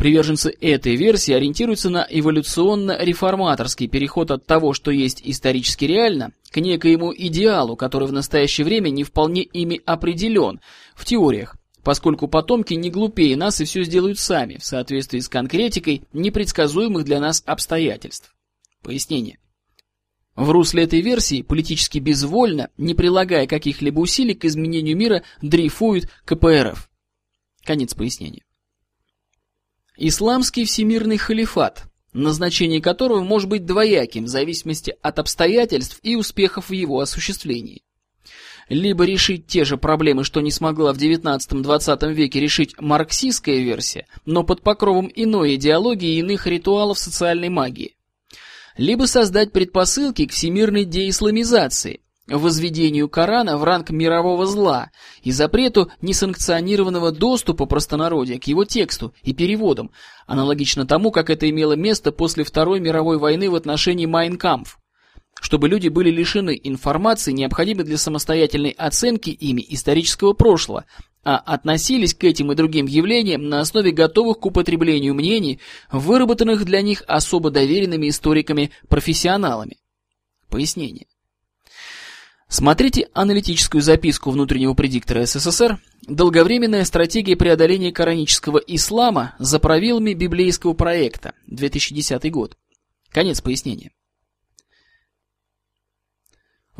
Приверженцы 0.00 0.56
этой 0.62 0.96
версии 0.96 1.34
ориентируются 1.34 1.90
на 1.90 2.06
эволюционно-реформаторский 2.08 3.86
переход 3.86 4.30
от 4.30 4.46
того, 4.46 4.72
что 4.72 4.90
есть 4.90 5.20
исторически 5.22 5.84
реально, 5.84 6.32
к 6.50 6.56
некоему 6.56 7.12
идеалу, 7.14 7.76
который 7.76 8.08
в 8.08 8.12
настоящее 8.12 8.64
время 8.64 8.88
не 8.88 9.04
вполне 9.04 9.42
ими 9.42 9.82
определен. 9.84 10.60
В 10.94 11.04
теориях, 11.04 11.56
поскольку 11.82 12.28
потомки 12.28 12.74
не 12.74 12.90
глупее 12.90 13.36
нас 13.36 13.60
и 13.60 13.64
все 13.64 13.84
сделают 13.84 14.18
сами, 14.18 14.58
в 14.58 14.64
соответствии 14.64 15.20
с 15.20 15.28
конкретикой 15.28 16.02
непредсказуемых 16.12 17.04
для 17.04 17.20
нас 17.20 17.42
обстоятельств. 17.46 18.34
Пояснение. 18.82 19.38
В 20.36 20.50
русле 20.50 20.84
этой 20.84 21.00
версии 21.00 21.42
политически 21.42 21.98
безвольно, 21.98 22.70
не 22.78 22.94
прилагая 22.94 23.46
каких-либо 23.46 24.00
усилий 24.00 24.34
к 24.34 24.44
изменению 24.44 24.96
мира, 24.96 25.22
дрейфует 25.42 26.08
КПРФ. 26.24 26.90
Конец 27.64 27.94
пояснения. 27.94 28.44
Исламский 29.96 30.64
всемирный 30.64 31.18
халифат, 31.18 31.84
назначение 32.14 32.80
которого 32.80 33.22
может 33.22 33.50
быть 33.50 33.66
двояким 33.66 34.24
в 34.24 34.28
зависимости 34.28 34.96
от 35.02 35.18
обстоятельств 35.18 35.98
и 36.02 36.16
успехов 36.16 36.70
в 36.70 36.72
его 36.72 37.00
осуществлении. 37.00 37.82
Либо 38.70 39.04
решить 39.04 39.48
те 39.48 39.64
же 39.64 39.76
проблемы, 39.76 40.22
что 40.22 40.40
не 40.40 40.52
смогла 40.52 40.92
в 40.92 40.96
XIX-XX 40.96 42.12
веке 42.12 42.38
решить 42.38 42.80
марксистская 42.80 43.56
версия, 43.56 44.06
но 44.26 44.44
под 44.44 44.62
покровом 44.62 45.10
иной 45.12 45.56
идеологии 45.56 46.14
и 46.14 46.20
иных 46.20 46.46
ритуалов 46.46 46.96
социальной 46.96 47.48
магии. 47.48 47.96
Либо 48.76 49.06
создать 49.06 49.50
предпосылки 49.50 50.24
к 50.24 50.30
всемирной 50.30 50.84
деисламизации, 50.84 52.00
возведению 52.28 53.08
Корана 53.08 53.58
в 53.58 53.64
ранг 53.64 53.90
мирового 53.90 54.46
зла 54.46 54.92
и 55.24 55.32
запрету 55.32 55.90
несанкционированного 56.00 57.10
доступа 57.10 57.66
простонародья 57.66 58.38
к 58.38 58.44
его 58.44 58.64
тексту 58.64 59.12
и 59.24 59.34
переводам, 59.34 59.90
аналогично 60.28 60.86
тому, 60.86 61.10
как 61.10 61.28
это 61.28 61.50
имело 61.50 61.72
место 61.72 62.12
после 62.12 62.44
Второй 62.44 62.78
мировой 62.78 63.18
войны 63.18 63.50
в 63.50 63.56
отношении 63.56 64.06
Майнкампф, 64.06 64.78
чтобы 65.40 65.68
люди 65.68 65.88
были 65.88 66.10
лишены 66.10 66.58
информации, 66.62 67.32
необходимой 67.32 67.84
для 67.84 67.98
самостоятельной 67.98 68.70
оценки 68.70 69.30
ими 69.30 69.64
исторического 69.68 70.32
прошлого, 70.32 70.84
а 71.22 71.36
относились 71.36 72.14
к 72.14 72.24
этим 72.24 72.52
и 72.52 72.54
другим 72.54 72.86
явлениям 72.86 73.48
на 73.48 73.60
основе 73.60 73.90
готовых 73.90 74.38
к 74.38 74.46
употреблению 74.46 75.14
мнений, 75.14 75.60
выработанных 75.90 76.64
для 76.64 76.80
них 76.82 77.02
особо 77.06 77.50
доверенными 77.50 78.08
историками-профессионалами. 78.08 79.78
Пояснение. 80.48 81.06
Смотрите 82.48 83.08
аналитическую 83.14 83.80
записку 83.80 84.30
внутреннего 84.30 84.74
предиктора 84.74 85.24
СССР 85.24 85.78
«Долговременная 86.08 86.84
стратегия 86.84 87.36
преодоления 87.36 87.92
коранического 87.92 88.58
ислама 88.58 89.36
за 89.38 89.60
правилами 89.60 90.14
библейского 90.14 90.72
проекта. 90.72 91.34
2010 91.46 92.30
год». 92.32 92.56
Конец 93.10 93.40
пояснения. 93.40 93.92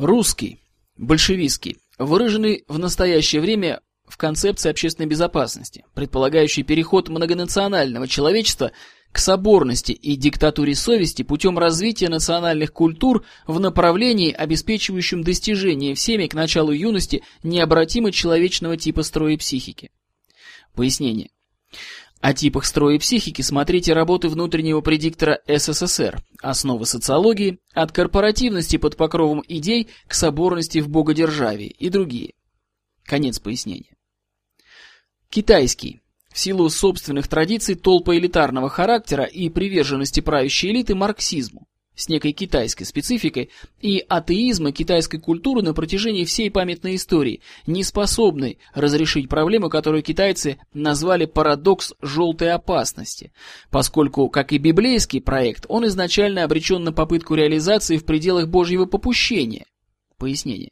Русский, 0.01 0.57
большевистский, 0.97 1.77
выраженный 1.99 2.63
в 2.67 2.79
настоящее 2.79 3.39
время 3.39 3.81
в 4.07 4.17
концепции 4.17 4.71
общественной 4.71 5.05
безопасности, 5.05 5.85
предполагающий 5.93 6.63
переход 6.63 7.07
многонационального 7.07 8.07
человечества 8.07 8.71
к 9.11 9.19
соборности 9.19 9.91
и 9.91 10.15
диктатуре 10.15 10.73
совести 10.73 11.21
путем 11.21 11.59
развития 11.59 12.09
национальных 12.09 12.73
культур 12.73 13.23
в 13.45 13.59
направлении, 13.59 14.31
обеспечивающем 14.31 15.23
достижение 15.23 15.93
всеми 15.93 16.25
к 16.25 16.33
началу 16.33 16.71
юности 16.71 17.21
необратимо 17.43 18.11
человечного 18.11 18.77
типа 18.77 19.03
строя 19.03 19.37
психики. 19.37 19.91
Пояснение. 20.73 21.29
О 22.21 22.35
типах 22.35 22.65
строя 22.65 22.99
психики 22.99 23.41
смотрите 23.41 23.93
работы 23.93 24.29
внутреннего 24.29 24.81
предиктора 24.81 25.39
СССР 25.47 26.21
«Основы 26.43 26.85
социологии», 26.85 27.57
«От 27.73 27.91
корпоративности 27.91 28.77
под 28.77 28.95
покровом 28.95 29.43
идей 29.47 29.89
к 30.07 30.13
соборности 30.13 30.79
в 30.79 30.89
богодержавии» 30.89 31.67
и 31.67 31.89
другие. 31.89 32.35
Конец 33.05 33.39
пояснения. 33.39 33.95
Китайский. 35.29 36.01
В 36.31 36.37
силу 36.37 36.69
собственных 36.69 37.27
традиций 37.27 37.73
толпа 37.73 38.15
элитарного 38.15 38.69
характера 38.69 39.23
и 39.23 39.49
приверженности 39.49 40.19
правящей 40.19 40.71
элиты 40.71 40.93
марксизму 40.93 41.67
с 41.95 42.09
некой 42.09 42.31
китайской 42.31 42.85
спецификой 42.85 43.49
и 43.81 44.03
атеизма 44.07 44.71
китайской 44.71 45.19
культуры 45.19 45.61
на 45.61 45.73
протяжении 45.73 46.25
всей 46.25 46.49
памятной 46.49 46.95
истории, 46.95 47.41
не 47.67 47.83
способной 47.83 48.57
разрешить 48.73 49.29
проблему, 49.29 49.69
которую 49.69 50.01
китайцы 50.01 50.57
назвали 50.73 51.25
парадокс 51.25 51.93
желтой 52.01 52.51
опасности, 52.51 53.31
поскольку, 53.69 54.29
как 54.29 54.53
и 54.53 54.57
библейский 54.57 55.21
проект, 55.21 55.65
он 55.67 55.85
изначально 55.87 56.43
обречен 56.43 56.83
на 56.83 56.93
попытку 56.93 57.35
реализации 57.35 57.97
в 57.97 58.05
пределах 58.05 58.47
Божьего 58.47 58.85
попущения. 58.85 59.65
Пояснение. 60.17 60.71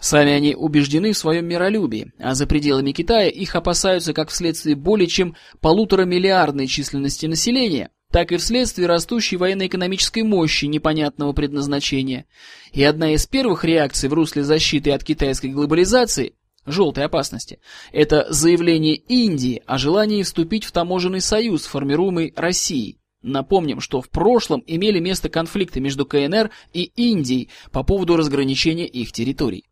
Сами 0.00 0.32
они 0.32 0.54
убеждены 0.54 1.12
в 1.12 1.18
своем 1.18 1.46
миролюбии, 1.46 2.12
а 2.18 2.34
за 2.34 2.46
пределами 2.46 2.92
Китая 2.92 3.28
их 3.28 3.56
опасаются 3.56 4.12
как 4.12 4.30
вследствие 4.30 4.76
более 4.76 5.08
чем 5.08 5.34
полутора 5.60 6.04
миллиардной 6.04 6.68
численности 6.68 7.26
населения, 7.26 7.90
так 8.10 8.32
и 8.32 8.36
вследствие 8.36 8.88
растущей 8.88 9.36
военно-экономической 9.36 10.22
мощи 10.22 10.64
непонятного 10.64 11.32
предназначения. 11.32 12.26
И 12.72 12.82
одна 12.82 13.12
из 13.12 13.26
первых 13.26 13.64
реакций 13.64 14.08
в 14.08 14.14
русле 14.14 14.42
защиты 14.42 14.92
от 14.92 15.04
китайской 15.04 15.48
глобализации 15.48 16.34
желтой 16.64 17.04
опасности. 17.04 17.60
Это 17.92 18.26
заявление 18.30 18.96
Индии 18.96 19.62
о 19.66 19.78
желании 19.78 20.22
вступить 20.22 20.64
в 20.64 20.72
таможенный 20.72 21.20
союз, 21.20 21.66
формируемый 21.66 22.32
Россией. 22.36 22.98
Напомним, 23.22 23.80
что 23.80 24.00
в 24.00 24.10
прошлом 24.10 24.62
имели 24.66 25.00
место 25.00 25.28
конфликты 25.28 25.80
между 25.80 26.06
КНР 26.06 26.50
и 26.72 26.84
Индией 26.94 27.50
по 27.72 27.82
поводу 27.82 28.16
разграничения 28.16 28.86
их 28.86 29.12
территорий. 29.12 29.64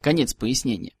Конец 0.00 0.34
пояснения. 0.34 0.92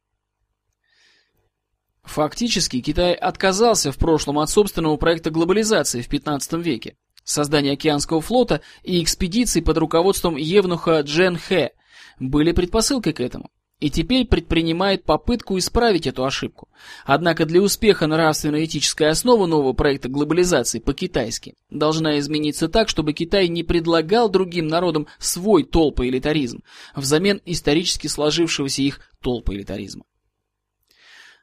Фактически 2.04 2.80
Китай 2.80 3.14
отказался 3.14 3.92
в 3.92 3.98
прошлом 3.98 4.38
от 4.38 4.50
собственного 4.50 4.96
проекта 4.96 5.30
глобализации 5.30 6.00
в 6.02 6.08
15 6.08 6.54
веке, 6.54 6.96
создание 7.24 7.74
океанского 7.74 8.20
флота 8.20 8.62
и 8.82 9.02
экспедиций 9.02 9.62
под 9.62 9.78
руководством 9.78 10.36
Евнуха 10.36 11.00
Джен 11.00 11.36
Хэ 11.36 11.70
были 12.18 12.52
предпосылкой 12.52 13.12
к 13.12 13.20
этому, 13.20 13.50
и 13.80 13.90
теперь 13.90 14.26
предпринимает 14.26 15.04
попытку 15.04 15.58
исправить 15.58 16.06
эту 16.06 16.24
ошибку. 16.24 16.68
Однако 17.04 17.46
для 17.46 17.62
успеха 17.62 18.06
нравственно-этическая 18.06 19.10
основа 19.10 19.46
нового 19.46 19.72
проекта 19.72 20.08
глобализации 20.08 20.78
по-китайски 20.78 21.54
должна 21.70 22.18
измениться 22.18 22.68
так, 22.68 22.88
чтобы 22.88 23.12
Китай 23.14 23.48
не 23.48 23.62
предлагал 23.62 24.28
другим 24.28 24.66
народам 24.66 25.06
свой 25.18 25.64
толпоэлитаризм 25.64 26.62
взамен 26.94 27.40
исторически 27.46 28.06
сложившегося 28.06 28.82
их 28.82 29.00
толпоэлитаризма. 29.22 30.04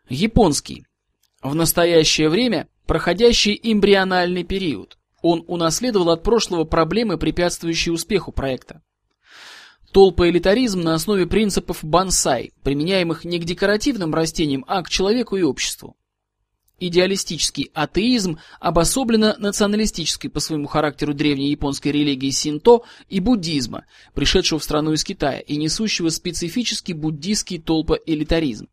Японский. 0.09 0.85
В 1.41 1.53
настоящее 1.53 2.29
время 2.29 2.69
проходящий 2.85 3.59
эмбриональный 3.61 4.45
период. 4.45 4.97
Он 5.21 5.43
унаследовал 5.47 6.11
от 6.11 6.23
прошлого 6.23 6.63
проблемы, 6.63 7.17
препятствующие 7.17 7.91
успеху 7.91 8.31
проекта. 8.31 8.81
Толпоэлитаризм 9.91 10.79
на 10.79 10.93
основе 10.93 11.27
принципов 11.27 11.83
бонсай, 11.83 12.53
применяемых 12.63 13.25
не 13.25 13.37
к 13.37 13.43
декоративным 13.43 14.15
растениям, 14.15 14.63
а 14.67 14.81
к 14.81 14.89
человеку 14.89 15.35
и 15.35 15.41
обществу. 15.41 15.97
Идеалистический 16.79 17.71
атеизм 17.73 18.37
обособленно 18.61 19.35
националистической 19.39 20.29
по 20.29 20.39
своему 20.39 20.67
характеру 20.67 21.13
древней 21.13 21.49
японской 21.49 21.89
религии 21.89 22.29
синто 22.29 22.83
и 23.09 23.19
буддизма, 23.19 23.85
пришедшего 24.13 24.59
в 24.59 24.63
страну 24.63 24.93
из 24.93 25.03
Китая 25.03 25.39
и 25.39 25.57
несущего 25.57 26.07
специфический 26.09 26.93
буддийский 26.93 27.59
толпоэлитаризм. 27.59 28.69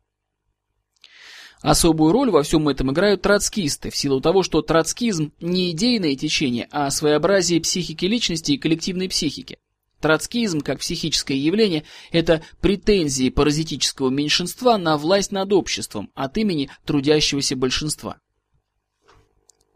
Особую 1.65 2.11
роль 2.11 2.29
во 2.29 2.43
всем 2.43 2.69
этом 2.69 2.91
играют 2.91 3.23
троцкисты, 3.23 3.89
в 3.89 3.97
силу 3.97 4.21
того, 4.21 4.43
что 4.43 4.61
троцкизм 4.61 5.31
не 5.41 5.71
идейное 5.71 6.15
течение, 6.15 6.67
а 6.69 6.91
своеобразие 6.91 7.59
психики 7.59 8.05
личности 8.05 8.51
и 8.51 8.59
коллективной 8.59 9.09
психики. 9.09 9.57
Троцкизм, 9.99 10.61
как 10.61 10.81
психическое 10.81 11.35
явление, 11.35 11.83
это 12.11 12.43
претензии 12.61 13.29
паразитического 13.29 14.11
меньшинства 14.11 14.77
на 14.77 14.95
власть 14.95 15.31
над 15.31 15.51
обществом 15.53 16.11
от 16.13 16.37
имени 16.37 16.69
трудящегося 16.85 17.55
большинства. 17.55 18.19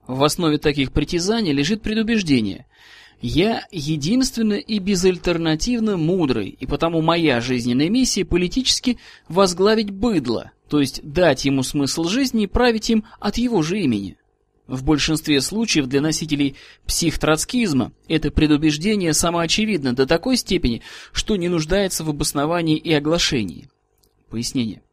В 0.06 0.24
основе 0.24 0.60
таких 0.60 0.92
притязаний 0.92 1.54
лежит 1.54 1.82
предубеждение. 1.82 2.68
Я 3.20 3.66
единственно 3.72 4.54
и 4.54 4.78
безальтернативно 4.78 5.98
мудрый, 5.98 6.50
и 6.50 6.68
потому 6.68 7.02
моя 7.02 7.42
жизненная 7.42 7.90
миссия 7.90 8.26
политически 8.26 9.00
возглавить 9.28 9.90
быдло, 9.90 10.52
то 10.70 10.80
есть 10.80 11.02
дать 11.04 11.46
ему 11.46 11.64
смысл 11.64 12.06
жизни 12.06 12.44
и 12.44 12.48
править 12.48 12.90
им 12.90 13.04
от 13.20 13.38
его 13.38 13.62
же 13.62 13.80
имени. 13.80 14.18
В 14.68 14.84
большинстве 14.84 15.42
случаев 15.42 15.88
для 15.88 16.00
носителей 16.00 16.56
психтроцкизма 16.86 17.92
это 18.08 18.30
предубеждение 18.30 19.14
самоочевидно 19.16 19.96
до 19.96 20.06
такой 20.06 20.38
степени, 20.38 20.84
что 21.12 21.36
не 21.38 21.50
нуждается 21.50 22.04
в 22.04 22.10
обосновании 22.12 22.78
и 22.78 22.94
оглашении. 22.94 23.68
Пояснение. 24.30 24.84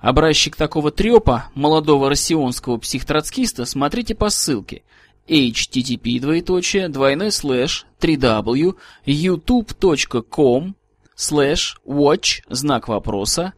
Образчик 0.00 0.56
такого 0.56 0.90
трепа 0.90 1.50
молодого 1.54 2.08
россионского 2.08 2.78
психтроцкиста 2.78 3.64
смотрите 3.66 4.16
по 4.16 4.30
ссылке 4.30 4.82
http 5.28 6.20
двоеточие 6.20 6.88
двойной 6.88 7.30
слэш 7.30 7.86
3w 8.00 8.76
youtube.com 9.06 10.74
слэш 11.14 11.80
watch 11.84 12.42
знак 12.48 12.88
вопроса 12.88 13.54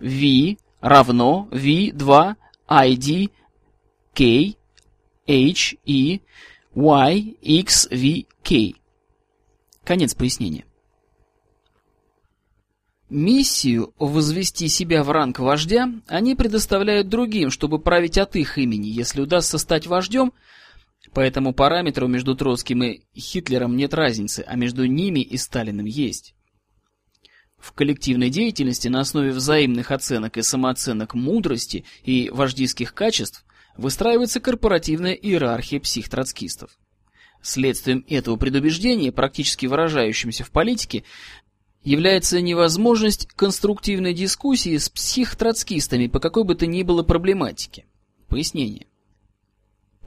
v 0.00 0.56
равно 0.80 1.48
v2 1.52 2.34
id 2.68 3.30
k 4.14 4.56
H, 5.30 5.76
E, 5.86 6.20
Y, 6.74 7.36
X, 7.40 7.88
V, 7.90 8.26
K. 8.42 8.74
Конец 9.84 10.14
пояснения. 10.14 10.64
Миссию 13.08 13.92
возвести 13.98 14.68
себя 14.68 15.02
в 15.02 15.10
ранг 15.10 15.40
вождя 15.40 15.88
они 16.06 16.36
предоставляют 16.36 17.08
другим, 17.08 17.50
чтобы 17.50 17.80
править 17.80 18.18
от 18.18 18.36
их 18.36 18.56
имени, 18.56 18.86
если 18.86 19.20
удастся 19.20 19.58
стать 19.58 19.86
вождем. 19.86 20.32
По 21.12 21.20
этому 21.20 21.52
параметру 21.52 22.06
между 22.06 22.36
Троцким 22.36 22.84
и 22.84 23.00
Хитлером 23.16 23.76
нет 23.76 23.94
разницы, 23.94 24.44
а 24.46 24.54
между 24.54 24.84
ними 24.84 25.20
и 25.20 25.36
Сталиным 25.36 25.86
есть. 25.86 26.34
В 27.60 27.72
коллективной 27.72 28.30
деятельности 28.30 28.88
на 28.88 29.00
основе 29.00 29.32
взаимных 29.32 29.90
оценок 29.90 30.38
и 30.38 30.42
самооценок 30.42 31.14
мудрости 31.14 31.84
и 32.04 32.30
вождистских 32.30 32.94
качеств 32.94 33.44
выстраивается 33.76 34.40
корпоративная 34.40 35.12
иерархия 35.12 35.78
психтроцкистов. 35.78 36.70
Следствием 37.42 38.04
этого 38.08 38.36
предубеждения, 38.36 39.12
практически 39.12 39.66
выражающимся 39.66 40.44
в 40.44 40.50
политике, 40.50 41.04
является 41.82 42.40
невозможность 42.40 43.26
конструктивной 43.36 44.14
дискуссии 44.14 44.76
с 44.76 44.88
психтроцкистами 44.88 46.06
по 46.06 46.18
какой 46.18 46.44
бы 46.44 46.54
то 46.54 46.66
ни 46.66 46.82
было 46.82 47.02
проблематике. 47.02 47.86
Пояснение. 48.28 48.86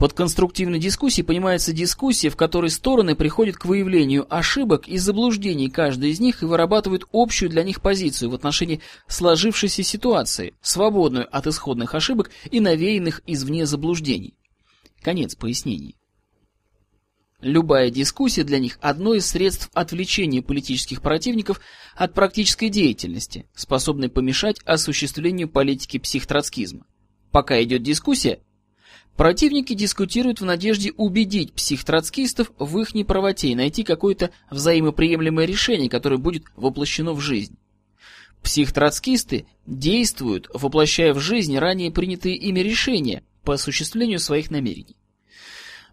Под 0.04 0.12
конструктивной 0.12 0.78
дискуссией 0.80 1.24
понимается 1.24 1.72
дискуссия, 1.72 2.28
в 2.28 2.36
которой 2.36 2.68
стороны 2.68 3.16
приходят 3.16 3.56
к 3.56 3.64
выявлению 3.64 4.26
ошибок 4.28 4.86
и 4.86 4.98
заблуждений 4.98 5.70
каждой 5.70 6.10
из 6.10 6.20
них 6.20 6.42
и 6.42 6.44
вырабатывают 6.44 7.06
общую 7.10 7.48
для 7.48 7.62
них 7.62 7.80
позицию 7.80 8.28
в 8.28 8.34
отношении 8.34 8.82
сложившейся 9.08 9.82
ситуации, 9.82 10.52
свободную 10.60 11.26
от 11.34 11.46
исходных 11.46 11.94
ошибок 11.94 12.30
и 12.50 12.60
навеянных 12.60 13.22
извне 13.26 13.64
заблуждений. 13.64 14.34
Конец 15.00 15.36
пояснений. 15.36 15.96
Любая 17.40 17.88
дискуссия 17.88 18.44
для 18.44 18.58
них– 18.58 18.78
одно 18.82 19.14
из 19.14 19.24
средств 19.24 19.70
отвлечения 19.72 20.42
политических 20.42 21.00
противников 21.00 21.62
от 21.96 22.12
практической 22.12 22.68
деятельности, 22.68 23.46
способной 23.54 24.10
помешать 24.10 24.60
осуществлению 24.66 25.48
политики 25.48 25.98
психтроцкизма. 25.98 26.84
Пока 27.32 27.62
идет 27.62 27.82
дискуссия, 27.82 28.40
противники 29.16 29.74
дискутируют 29.74 30.40
в 30.40 30.44
надежде 30.44 30.92
убедить 30.92 31.52
психтроцкистов 31.52 32.50
в 32.58 32.78
их 32.78 32.94
неправоте 32.94 33.48
и 33.48 33.54
найти 33.54 33.82
какое-то 33.84 34.30
взаимоприемлемое 34.50 35.46
решение, 35.46 35.88
которое 35.88 36.18
будет 36.18 36.44
воплощено 36.56 37.12
в 37.12 37.20
жизнь. 37.20 37.56
Психтроцкисты 38.42 39.46
действуют, 39.66 40.48
воплощая 40.52 41.14
в 41.14 41.20
жизнь 41.20 41.56
ранее 41.56 41.90
принятые 41.90 42.36
ими 42.36 42.60
решения 42.60 43.22
по 43.42 43.54
осуществлению 43.54 44.18
своих 44.18 44.50
намерений. 44.50 44.96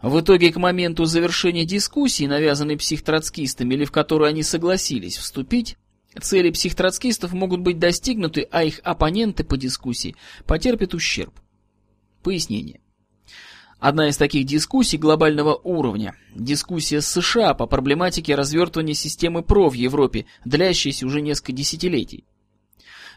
В 0.02 0.20
итоге 0.20 0.52
к 0.52 0.58
моменту 0.58 1.06
завершения 1.06 1.64
дискуссии, 1.64 2.26
навязанной 2.26 2.76
психтроцкистами 2.76 3.76
или 3.76 3.86
в 3.86 3.92
которую 3.92 4.28
они 4.28 4.44
согласились 4.44 5.16
вступить, 5.18 5.78
цели 6.20 6.50
психтроцкистов 6.50 7.32
могут 7.32 7.62
быть 7.62 7.80
достигнуты, 7.80 8.48
а 8.52 8.64
их 8.64 8.82
оппоненты 8.84 9.44
по 9.44 9.56
дискуссии 9.58 10.16
потерпят 10.46 10.94
ущерб. 10.94 11.34
Пояснение. 12.24 12.81
Одна 13.82 14.10
из 14.10 14.18
таких 14.18 14.46
дискуссий 14.46 15.00
глобального 15.00 15.56
уровня– 15.56 16.14
дискуссия 16.36 17.02
с 17.02 17.08
США 17.08 17.56
по 17.56 17.66
проблематике 17.66 18.36
развертывания 18.36 18.94
системы 18.94 19.42
ПРО 19.42 19.70
в 19.70 19.74
Европе, 19.74 20.28
длящаяся 20.46 21.08
уже 21.08 21.20
несколько 21.20 21.52
десятилетий. 21.52 22.24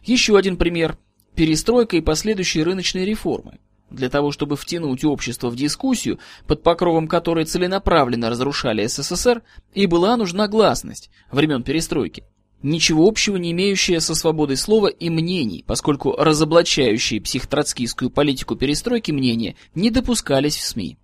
Еще 0.05 0.39
один 0.39 0.57
пример– 0.57 0.97
перестройка 1.35 1.99
и 1.99 2.01
последующие 2.01 2.65
рыночные 2.65 3.05
реформы. 3.05 3.59
Для 3.91 4.09
того, 4.09 4.33
чтобы 4.33 4.57
втянуть 4.57 5.05
общество 5.05 5.51
в 5.51 5.55
дискуссию, 5.55 6.19
под 6.47 6.63
покровом 6.63 7.09
которой 7.09 7.45
целенаправленно 7.45 8.31
разрушали 8.31 8.87
СССР, 8.87 9.43
и 9.75 9.85
была 9.85 10.17
нужна 10.17 10.49
гласность 10.49 11.11
времен 11.31 11.63
перестройки. 11.63 12.25
Ничего 12.63 13.07
общего 13.07 13.37
не 13.37 13.53
имеющая 13.53 14.01
со 14.01 14.15
свободой 14.15 14.57
слова 14.57 14.89
и 14.89 15.11
мнений, 15.11 15.65
поскольку 15.67 16.13
разоблачающие 16.17 17.21
психтроцкистскую 17.21 18.11
политику 18.11 18.57
перестройки 18.57 19.11
мнения 19.11 19.57
не 19.75 19.91
допускались 19.91 20.57
в 20.57 20.63
СМИ. 20.63 20.97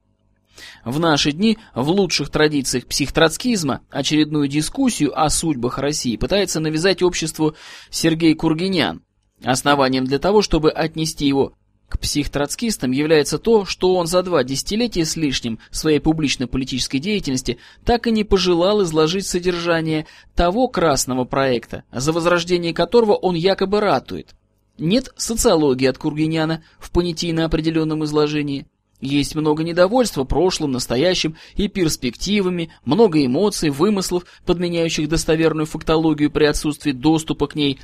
В 0.84 0.98
наши 0.98 1.32
дни 1.32 1.58
в 1.74 1.88
лучших 1.90 2.30
традициях 2.30 2.86
психтроцкизма 2.86 3.82
очередную 3.90 4.48
дискуссию 4.48 5.18
о 5.18 5.28
судьбах 5.28 5.78
России 5.78 6.16
пытается 6.16 6.60
навязать 6.60 7.02
обществу 7.02 7.54
Сергей 7.90 8.34
Кургинян, 8.34 9.02
Основанием 9.42 10.04
для 10.04 10.18
того, 10.18 10.42
чтобы 10.42 10.70
отнести 10.70 11.26
его 11.26 11.54
к 11.90 11.98
психтроцкистам 11.98 12.92
является 12.92 13.36
то, 13.38 13.64
что 13.64 13.96
он 13.96 14.06
за 14.06 14.22
два 14.22 14.44
десятилетия 14.44 15.04
с 15.04 15.16
лишним 15.16 15.58
своей 15.72 15.98
публичной 15.98 16.46
политической 16.46 17.00
деятельности 17.00 17.58
так 17.84 18.06
и 18.06 18.12
не 18.12 18.22
пожелал 18.22 18.84
изложить 18.84 19.26
содержание 19.26 20.06
того 20.36 20.68
красного 20.68 21.24
проекта, 21.24 21.82
за 21.92 22.12
возрождение 22.12 22.72
которого 22.72 23.14
он 23.14 23.34
якобы 23.34 23.80
ратует. 23.80 24.36
Нет 24.78 25.12
социологии 25.16 25.86
от 25.86 25.98
Кургиняна 25.98 26.62
в 26.78 26.92
понятийно 26.92 27.44
определенном 27.44 28.04
изложении. 28.04 28.66
Есть 29.00 29.34
много 29.34 29.64
недовольства 29.64 30.22
прошлым, 30.22 30.70
настоящим 30.70 31.36
и 31.56 31.66
перспективами, 31.66 32.72
много 32.84 33.24
эмоций, 33.24 33.70
вымыслов, 33.70 34.26
подменяющих 34.46 35.08
достоверную 35.08 35.66
фактологию 35.66 36.30
при 36.30 36.44
отсутствии 36.44 36.92
доступа 36.92 37.48
к 37.48 37.56
ней, 37.56 37.80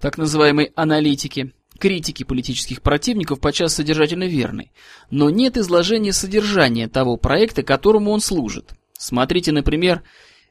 так 0.00 0.18
называемой 0.18 0.72
аналитики. 0.74 1.52
Критики 1.78 2.24
политических 2.24 2.82
противников 2.82 3.40
подчас 3.40 3.74
содержательно 3.74 4.24
верны, 4.24 4.70
но 5.10 5.30
нет 5.30 5.56
изложения 5.56 6.12
содержания 6.12 6.88
того 6.88 7.16
проекта, 7.16 7.62
которому 7.62 8.10
он 8.10 8.20
служит. 8.20 8.74
Смотрите, 8.98 9.52
например, 9.52 10.02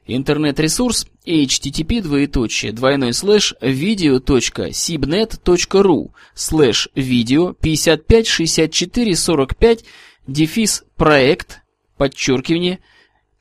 интернет-ресурс 0.06 1.06
http 1.26 2.00
двоеточие 2.00 2.72
двойной 2.72 3.12
слэш 3.12 3.54
video.sibnet.ru 3.60 6.12
слэш 6.34 6.88
видео 6.94 7.52
55 7.52 8.26
64 8.26 9.14
45 9.14 9.84
дефис 10.26 10.84
проект 10.96 11.60
подчеркивание 11.98 12.78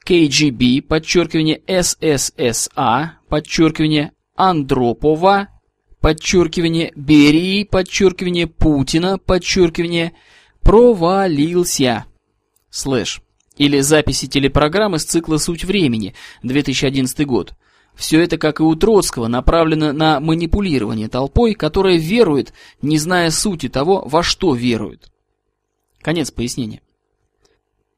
KGB 0.06 0.82
подчеркивание 0.82 1.62
SSSA 1.66 3.12
подчеркивание 3.30 4.12
Андропова 4.36 5.57
подчеркивание, 6.02 6.92
Берии, 6.96 7.64
подчеркивание, 7.64 8.48
Путина, 8.48 9.18
подчеркивание, 9.18 10.14
провалился. 10.62 12.06
Слэш. 12.70 13.22
Или 13.58 13.80
записи 13.80 14.28
телепрограммы 14.28 15.00
с 15.00 15.06
цикла 15.06 15.38
«Суть 15.38 15.64
времени», 15.64 16.14
2011 16.44 17.26
год. 17.26 17.54
Все 17.96 18.22
это, 18.22 18.38
как 18.38 18.60
и 18.60 18.64
у 18.64 18.76
Троцкого, 18.76 19.28
направлено 19.28 19.92
на 19.92 20.20
манипулирование 20.20 21.10
толпой, 21.10 21.56
которая 21.56 21.98
верует, 21.98 22.54
не 22.82 23.00
зная 23.00 23.32
сути 23.32 23.70
того, 23.70 24.04
во 24.06 24.22
что 24.22 24.54
верует. 24.54 25.12
Конец 26.02 26.30
пояснения. 26.30 26.82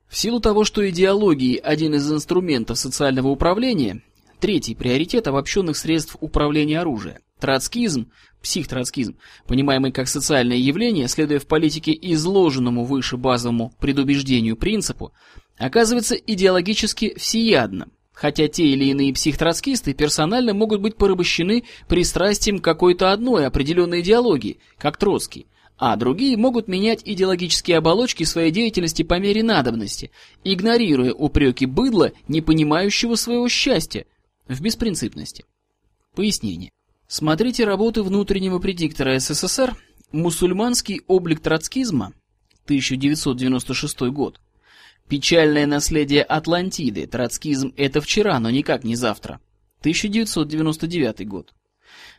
В 0.08 0.18
силу 0.18 0.40
того, 0.40 0.64
что 0.64 0.90
идеологии– 0.90 1.58
один 1.64 1.94
из 1.94 2.12
инструментов 2.12 2.80
социального 2.80 3.28
управления, 3.28 4.02
третий 4.40 4.76
приоритет 4.76 5.28
обобщенных 5.28 5.78
средств 5.78 6.18
управления 6.20 6.80
оружием, 6.80 7.20
Троцкизм, 7.40 8.12
психтроцкизм, 8.42 9.18
понимаемый 9.48 9.92
как 9.92 10.08
социальное 10.08 10.58
явление, 10.58 11.08
следуя 11.08 11.40
в 11.40 11.48
политике 11.48 11.98
изложенному 12.02 12.84
выше 12.84 13.18
базовому 13.18 13.74
предубеждению 13.80 14.58
принципу, 14.58 15.14
оказывается 15.58 16.16
идеологически 16.16 17.18
всеядным, 17.18 17.92
хотя 18.14 18.48
те 18.48 18.66
или 18.66 18.86
иные 18.86 19.14
психтроцкисты 19.14 19.94
персонально 19.94 20.54
могут 20.54 20.82
быть 20.82 20.98
порабощены 20.98 21.64
пристрастием 21.88 22.60
какой-то 22.60 23.12
одной 23.12 23.46
определенной 23.46 24.02
идеологии, 24.02 24.60
как 24.78 24.98
Троцкий, 24.98 25.48
а 25.78 25.96
другие 25.96 26.36
могут 26.36 26.68
менять 26.68 27.02
идеологические 27.06 27.78
оболочки 27.78 28.26
своей 28.26 28.52
деятельности 28.52 29.04
по 29.04 29.18
мере 29.18 29.44
надобности, 29.44 30.12
игнорируя 30.44 31.14
упреки 31.14 31.66
быдла, 31.66 32.12
не 32.28 32.42
понимающего 32.42 33.16
своего 33.16 33.48
счастья, 33.48 34.06
в 34.50 34.60
беспринципности. 34.62 35.46
Пояснение. 36.16 36.72
Смотрите 37.08 37.64
работы 37.64 38.04
внутреннего 38.04 38.60
предиктора 38.60 39.18
СССР 39.20 39.78
«Мусульманский 40.12 41.02
облик 41.08 41.40
троцкизма» 41.40 42.14
1996 42.66 44.02
год. 44.12 44.42
Печальное 45.08 45.66
наследие 45.66 46.24
Атлантиды. 46.24 47.08
Троцкизм– 47.08 47.74
это 47.78 48.02
вчера, 48.02 48.40
но 48.40 48.50
никак 48.50 48.84
не 48.84 48.96
завтра. 48.96 49.40
1999 49.80 51.28
год. 51.28 51.54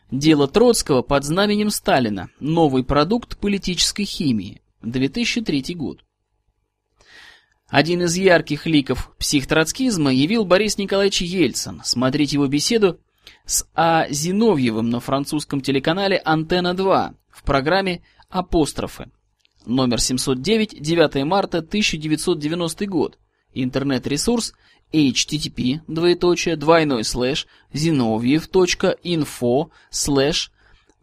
Дело 0.09 0.47
Троцкого 0.47 1.01
под 1.01 1.23
знаменем 1.23 1.69
Сталина. 1.69 2.29
Новый 2.39 2.83
продукт 2.83 3.37
политической 3.37 4.03
химии. 4.03 4.61
2003 4.81 5.75
год. 5.75 6.03
Один 7.71 8.03
из 8.03 8.17
ярких 8.17 8.65
ликов 8.65 9.13
психтроцкизма 9.17 10.11
явил 10.11 10.43
Борис 10.43 10.77
Николаевич 10.77 11.21
Ельцин. 11.21 11.81
Смотрите 11.85 12.35
его 12.35 12.47
беседу 12.47 12.99
с 13.45 13.65
А. 13.73 14.09
Зиновьевым 14.09 14.89
на 14.89 14.99
французском 14.99 15.61
телеканале 15.61 16.21
«Антенна-2» 16.25 17.15
в 17.29 17.43
программе 17.43 18.01
«Апострофы». 18.29 19.09
Номер 19.65 20.01
709, 20.01 20.81
9 20.81 21.23
марта 21.23 21.59
1990 21.59 22.85
год. 22.87 23.17
Интернет-ресурс 23.53 24.53
http 24.91 25.79
двоеточие 25.87 26.57
двойной 26.57 27.05
слэш 27.05 27.47
zinoviev.info 27.71 29.69
слэш 29.89 30.51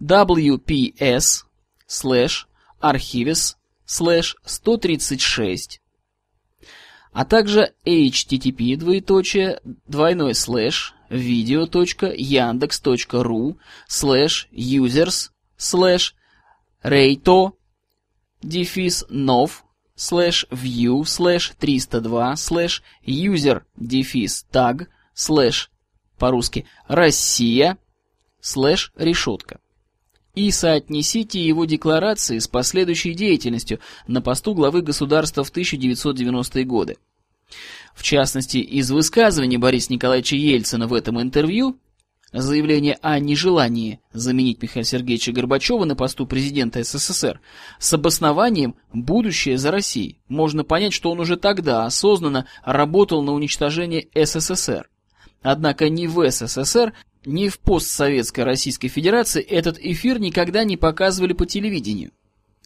wps 0.02 1.44
слэш 1.86 2.48
архивис 2.78 3.56
слэш 3.86 4.36
136 4.44 5.80
а 7.12 7.24
также 7.24 7.72
http 7.84 8.76
двоеточие 8.76 9.60
двойной 9.86 10.34
слэш 10.34 10.94
video.yandex.ru 11.10 13.56
slash 13.88 14.46
users 14.52 15.30
slash 15.58 16.14
reyto 16.82 17.52
дефис 18.42 19.04
нов 19.08 19.64
slash 19.96 20.46
view 20.50 21.04
slash 21.04 21.52
302 21.58 22.36
slash 22.36 22.82
user 23.04 23.62
дефис 23.76 24.44
tag 24.52 24.86
slash 25.14 25.68
по-русски 26.18 26.66
Россия 26.86 27.78
slash 28.40 28.92
решетка 28.96 29.60
и 30.38 30.52
соотнесите 30.52 31.44
его 31.44 31.64
декларации 31.64 32.38
с 32.38 32.46
последующей 32.46 33.12
деятельностью 33.12 33.80
на 34.06 34.22
посту 34.22 34.54
главы 34.54 34.82
государства 34.82 35.42
в 35.42 35.52
1990-е 35.52 36.64
годы. 36.64 36.96
В 37.92 38.04
частности, 38.04 38.58
из 38.58 38.90
высказывания 38.92 39.58
Бориса 39.58 39.92
Николаевича 39.92 40.36
Ельцина 40.36 40.86
в 40.86 40.94
этом 40.94 41.20
интервью 41.20 41.80
заявление 42.32 42.98
о 43.02 43.18
нежелании 43.18 44.00
заменить 44.12 44.62
Михаила 44.62 44.84
Сергеевича 44.84 45.32
Горбачева 45.32 45.84
на 45.84 45.96
посту 45.96 46.24
президента 46.24 46.84
СССР 46.84 47.40
с 47.80 47.92
обоснованием 47.92 48.76
«будущее 48.92 49.58
за 49.58 49.72
Россией». 49.72 50.20
Можно 50.28 50.62
понять, 50.62 50.92
что 50.92 51.10
он 51.10 51.18
уже 51.18 51.36
тогда 51.36 51.84
осознанно 51.84 52.46
работал 52.64 53.22
на 53.22 53.32
уничтожение 53.32 54.06
СССР. 54.14 54.88
Однако 55.42 55.88
ни 55.88 56.06
в 56.06 56.30
СССР, 56.30 56.92
ни 57.24 57.48
в 57.48 57.58
постсоветской 57.58 58.44
Российской 58.44 58.88
Федерации 58.88 59.42
этот 59.42 59.78
эфир 59.78 60.18
никогда 60.18 60.64
не 60.64 60.76
показывали 60.76 61.32
по 61.32 61.46
телевидению. 61.46 62.12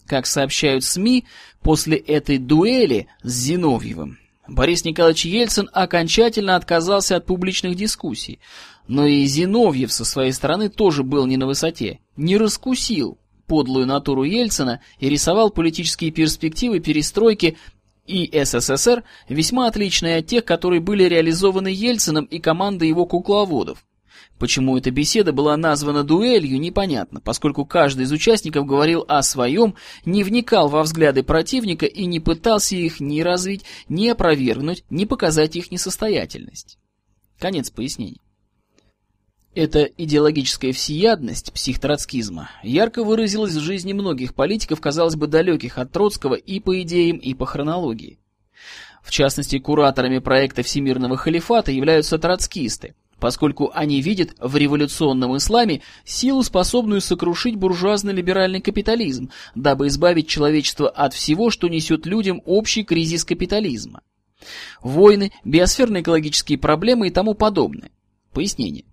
Как 0.05 0.25
сообщают 0.25 0.83
СМИ, 0.83 1.25
после 1.61 1.97
этой 1.97 2.37
дуэли 2.37 3.07
с 3.23 3.31
Зиновьевым 3.31 4.19
Борис 4.47 4.83
Николаевич 4.83 5.25
Ельцин 5.25 5.69
окончательно 5.71 6.55
отказался 6.55 7.15
от 7.15 7.25
публичных 7.25 7.75
дискуссий, 7.75 8.39
но 8.87 9.05
и 9.05 9.25
Зиновьев 9.25 9.91
со 9.91 10.03
своей 10.03 10.33
стороны 10.33 10.69
тоже 10.69 11.03
был 11.03 11.25
не 11.25 11.37
на 11.37 11.47
высоте, 11.47 11.99
не 12.17 12.37
раскусил 12.37 13.17
подлую 13.47 13.85
натуру 13.85 14.23
Ельцина 14.23 14.81
и 14.99 15.09
рисовал 15.09 15.49
политические 15.49 16.11
перспективы 16.11 16.79
перестройки 16.79 17.57
и 18.05 18.29
СССР 18.43 19.03
весьма 19.29 19.67
отличные 19.67 20.17
от 20.17 20.27
тех, 20.27 20.43
которые 20.43 20.81
были 20.81 21.03
реализованы 21.05 21.69
Ельцином 21.69 22.25
и 22.25 22.39
командой 22.39 22.89
его 22.89 23.05
кукловодов. 23.05 23.85
Почему 24.43 24.77
эта 24.77 24.91
беседа 24.91 25.31
была 25.31 25.55
названа 25.55 26.03
дуэлью, 26.03 26.59
непонятно, 26.59 27.21
поскольку 27.21 27.65
каждый 27.65 28.01
из 28.01 28.11
участников 28.11 28.65
говорил 28.65 29.05
о 29.07 29.23
своем, 29.23 29.75
не 30.03 30.21
вникал 30.25 30.67
во 30.67 30.83
взгляды 30.83 31.23
противника 31.23 31.85
и 31.85 32.05
не 32.05 32.19
пытался 32.19 32.75
их 32.75 32.99
ни 32.99 33.21
развить, 33.21 33.63
ни 33.87 34.09
опровергнуть, 34.09 34.83
ни 34.89 35.05
показать 35.05 35.55
их 35.55 35.71
несостоятельность. 35.71 36.77
Конец 37.39 37.69
пояснений. 37.69 38.19
Эта 39.55 39.83
идеологическая 39.85 40.73
всеядность 40.73 41.53
психтроцкизма 41.53 42.49
ярко 42.63 43.05
выразилась 43.05 43.53
в 43.53 43.61
жизни 43.61 43.93
многих 43.93 44.33
политиков, 44.35 44.81
казалось 44.81 45.15
бы, 45.15 45.27
далеких 45.27 45.77
от 45.77 45.93
Троцкого 45.93 46.33
и 46.33 46.59
по 46.59 46.81
идеям, 46.81 47.15
и 47.15 47.33
по 47.33 47.45
хронологии. 47.45 48.19
В 49.01 49.09
частности, 49.09 49.57
кураторами 49.57 50.19
проекта 50.19 50.63
всемирного 50.63 51.15
халифата 51.15 51.71
являются 51.71 52.17
троцкисты, 52.17 52.93
поскольку 53.23 53.71
они 53.73 54.01
видят 54.01 54.35
в 54.37 54.57
революционном 54.57 55.37
исламе 55.37 55.81
силу, 56.03 56.43
способную 56.43 56.99
сокрушить 56.99 57.55
буржуазно-либеральный 57.55 58.59
капитализм, 58.59 59.31
дабы 59.55 59.87
избавить 59.87 60.27
человечество 60.27 60.89
от 60.89 61.13
всего, 61.13 61.49
что 61.49 61.69
несет 61.69 62.05
людям 62.05 62.41
общий 62.43 62.83
кризис 62.83 63.23
капитализма. 63.23 64.01
Войны, 64.81 65.31
биосферно-экологические 65.45 66.57
проблемы 66.57 67.07
и 67.07 67.11
тому 67.11 67.33
подобное. 67.33 67.91
Пояснение. 68.33 68.83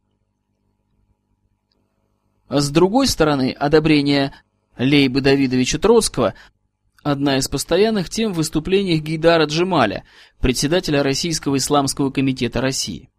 С 2.49 2.70
другой 2.70 3.09
стороны, 3.09 3.51
одобрение 3.51 4.33
Лейбы 4.78 5.22
Давидовича 5.22 5.81
Троцкого– 5.81 6.35
одна 7.03 7.39
из 7.39 7.49
постоянных 7.49 8.09
тем 8.09 8.33
в 8.33 8.37
выступлениях 8.37 9.03
Гейдара 9.03 9.47
Джемаля, 9.47 10.05
председателя 10.39 11.03
Российского 11.03 11.57
исламского 11.57 12.12
комитета 12.12 12.61
России. 12.61 13.09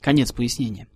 Конец 0.00 0.32
пояснения. 0.32 0.88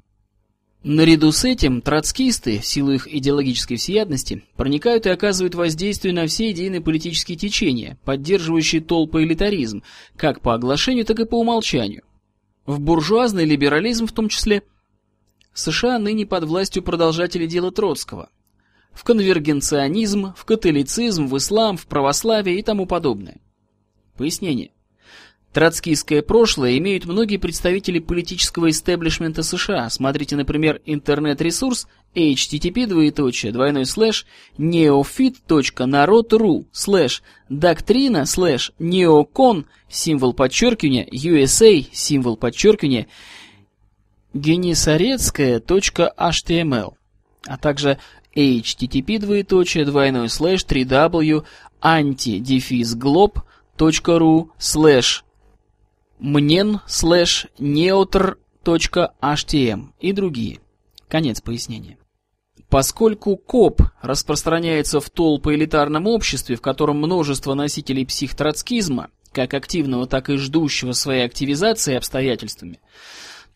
Наряду 0.83 1.31
с 1.31 1.45
этим 1.45 1.83
троцкисты, 1.83 2.59
в 2.59 2.67
силу 2.67 2.93
их 2.93 3.07
идеологической 3.07 3.77
всеядности, 3.77 4.45
проникают 4.57 5.07
и 5.07 5.11
оказывают 5.11 5.55
воздействие 5.55 6.15
на 6.15 6.27
все 6.27 6.51
идейные 6.53 6.81
политические 6.81 7.37
течения, 7.37 7.99
поддерживающие 8.05 8.81
толпы 8.81 9.25
элитаризм, 9.25 9.83
как 10.17 10.41
по 10.41 10.55
оглашению, 10.55 11.05
так 11.05 11.21
и 11.21 11.27
по 11.27 11.39
умолчанию. 11.39 12.03
В 12.65 12.81
буржуазный 12.81 13.45
либерализм 13.45 14.07
в 14.07 14.13
том 14.13 14.29
числе– 14.29 14.63
США 15.53 15.99
ныне 15.99 16.27
под 16.27 16.45
властью 16.45 16.83
продолжателей 16.83 17.47
дела 17.47 17.71
Троцкого. 17.71 18.31
В 18.93 19.05
конвергенционизм, 19.05 20.35
в 20.37 20.45
католицизм, 20.45 21.27
в 21.27 21.37
ислам, 21.37 21.77
в 21.77 21.87
православие 21.87 22.59
и 22.59 22.63
тому 22.63 22.87
подобное. 22.87 23.39
Пояснение. 24.17 24.73
Троцкийское 25.53 26.23
прошлое 26.23 26.79
имеют 26.79 27.07
многие 27.07 27.37
представители 27.37 27.99
политического 27.99 28.71
истеблишмента 28.71 29.43
США. 29.43 29.91
Смотрите, 29.91 30.37
например, 30.37 30.81
интернет-ресурс 30.87 31.89
http 32.15 32.87
двоеточие 32.87 33.51
двойной 33.51 33.85
слэш 33.85 34.27
neofit.narod.ru 34.59 36.67
слэш 36.71 37.25
doctrina 37.49 38.27
слэш 38.27 38.71
neocon 38.79 39.67
символ 39.89 40.35
подчеркивания 40.35 41.05
USA 41.07 41.85
символ 41.93 42.37
подчеркивания 42.37 43.09
genisaretskaya.html, 44.35 46.95
а 47.47 47.59
также 47.59 47.99
http 48.37 49.19
двоеточие 49.19 49.85
двойной 49.85 50.29
слэш 50.29 50.65
3w 50.65 51.45
anti-glob.ru 51.83 54.51
слэш 54.57 55.25
mnen 56.21 56.81
слэш 56.87 57.49
neutr.htm 57.59 58.29
и 60.01 60.13
другие. 60.13 60.61
Конец 61.09 61.41
пояснения. 61.41 61.97
Поскольку 62.69 63.37
КОП 63.37 63.83
распространяется 64.01 65.01
в 65.01 65.11
толпо-элитарном 65.11 66.07
обществе, 66.07 66.55
в 66.55 66.61
котором 66.61 66.99
множество 66.99 67.55
носителей 67.55 68.07
психтроцкизма, 68.07 69.09
как 69.33 69.55
активного, 69.55 70.07
так 70.07 70.31
и 70.31 70.37
ждущего 70.37 70.93
своей 70.93 71.25
активизации 71.25 71.97
обстоятельствами, 71.97 72.79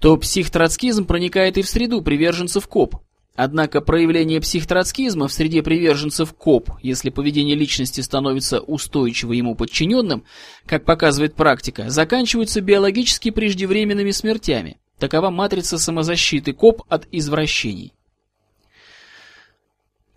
то 0.01 0.17
психтроцкизм 0.17 1.07
проникает 1.07 1.59
и 1.59 1.63
в 1.63 1.69
среду 1.69 2.03
приверженцев 2.03 2.67
КОП. 2.67 2.97
Однако 3.37 3.81
проявление 3.81 4.41
психтроцкизма 4.41 5.27
в 5.27 5.33
среде 5.33 5.63
приверженцев 5.63 6.33
КОП, 6.35 6.71
если 6.83 7.11
поведение 7.11 7.57
личности 7.57 8.01
становится 8.01 8.61
устойчиво 8.61 9.33
ему 9.33 9.57
подчиненным, 9.57 10.25
как 10.67 10.85
показывает 10.85 11.35
практика, 11.35 11.91
заканчиваются 11.91 12.61
биологически 12.61 13.31
преждевременными 13.31 14.13
смертями. 14.13 14.79
Такова 15.01 15.31
матрица 15.31 15.79
самозащиты 15.79 16.53
КОП 16.53 16.83
от 16.89 17.09
извращений. 17.11 17.93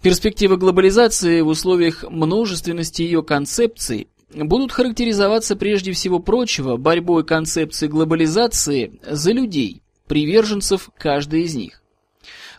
Перспективы 0.03 0.57
глобализации 0.57 1.41
в 1.41 1.47
условиях 1.47 2.03
множественности 2.07 3.01
ее 3.01 3.23
концепций 3.23 4.09
будут 4.31 4.71
характеризоваться 4.71 5.55
прежде 5.55 5.91
всего 5.91 6.19
прочего 6.19 6.77
борьбой 6.77 7.25
концепции 7.25 7.87
глобализации 7.87 8.99
за 9.01 9.31
людей, 9.31 9.81
приверженцев 10.05 10.91
каждой 10.99 11.41
из 11.41 11.55
них. 11.55 11.81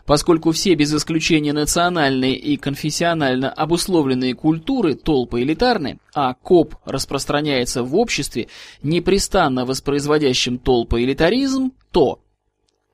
Поскольку 0.09 0.53
все 0.53 0.73
без 0.73 0.91
исключения 0.91 1.53
национальные 1.53 2.35
и 2.35 2.57
конфессионально 2.57 3.51
обусловленные 3.51 4.33
культуры 4.33 4.95
толпы 4.95 5.43
элитарны, 5.43 5.99
а 6.15 6.33
КОП 6.33 6.77
распространяется 6.83 7.83
в 7.83 7.95
обществе, 7.95 8.47
непрестанно 8.81 9.65
воспроизводящем 9.67 10.57
толпы 10.57 11.03
элитаризм, 11.03 11.73
то 11.91 12.23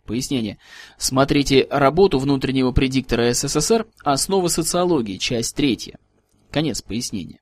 Пояснение. 0.06 0.58
Смотрите 0.98 1.66
работу 1.70 2.20
внутреннего 2.20 2.74
предиктора 2.74 3.34
СССР 3.34 3.88
«Основы 4.04 4.50
социологии», 4.50 5.16
часть 5.16 5.56
3. 5.56 5.94
Конец 6.52 6.82
пояснения. 6.82 7.40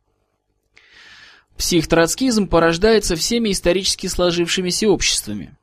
Психтроцкизм 1.58 2.48
порождается 2.48 3.16
всеми 3.16 3.52
исторически 3.52 4.06
сложившимися 4.06 4.88
обществами. 4.88 5.58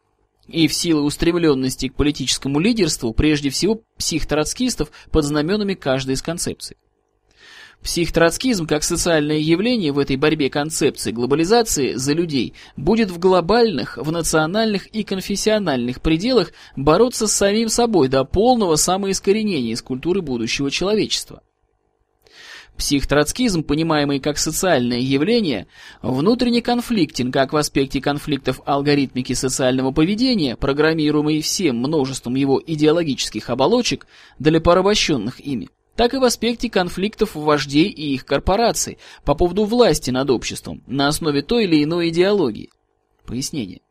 И 0.52 0.66
в 0.66 0.74
силу 0.74 1.02
устремленности 1.02 1.88
к 1.88 1.94
политическому 1.94 2.58
лидерству, 2.58 3.12
прежде 3.12 3.50
всего 3.50 3.82
психтроцкистов 3.96 4.90
под 5.10 5.24
знаменами 5.24 5.74
каждой 5.74 6.14
из 6.14 6.22
концепций. 6.22 6.76
Психтроцкизм 7.82 8.66
как 8.66 8.82
социальное 8.82 9.38
явление 9.38 9.92
в 9.92 9.98
этой 9.98 10.16
борьбе 10.16 10.50
концепции 10.50 11.12
глобализации 11.12 11.94
за 11.94 12.12
людей 12.12 12.52
будет 12.76 13.10
в 13.10 13.18
глобальных, 13.18 13.96
в 13.96 14.12
национальных 14.12 14.86
и 14.88 15.02
конфессиональных 15.02 16.02
пределах 16.02 16.52
бороться 16.76 17.26
с 17.26 17.32
самим 17.32 17.70
собой 17.70 18.08
до 18.08 18.24
полного 18.24 18.76
самоискоренения 18.76 19.72
из 19.72 19.80
культуры 19.80 20.20
будущего 20.20 20.70
человечества. 20.70 21.42
Психтроцкизм, 22.80 23.62
понимаемый 23.62 24.20
как 24.20 24.38
социальное 24.38 25.00
явление, 25.00 25.66
внутренне 26.00 26.62
конфликтен 26.62 27.30
как 27.30 27.52
в 27.52 27.56
аспекте 27.58 28.00
конфликтов 28.00 28.62
алгоритмики 28.64 29.34
социального 29.34 29.92
поведения, 29.92 30.56
программируемой 30.56 31.42
всем 31.42 31.76
множеством 31.76 32.36
его 32.36 32.58
идеологических 32.66 33.50
оболочек 33.50 34.06
для 34.38 34.62
порабощенных 34.62 35.40
ими, 35.40 35.68
так 35.94 36.14
и 36.14 36.16
в 36.16 36.24
аспекте 36.24 36.70
конфликтов 36.70 37.34
вождей 37.34 37.90
и 37.90 38.14
их 38.14 38.24
корпораций 38.24 38.96
по 39.26 39.34
поводу 39.34 39.66
власти 39.66 40.10
над 40.10 40.30
обществом 40.30 40.82
на 40.86 41.08
основе 41.08 41.42
той 41.42 41.64
или 41.64 41.84
иной 41.84 42.08
идеологии. 42.08 42.70
Пояснение. 43.26 43.82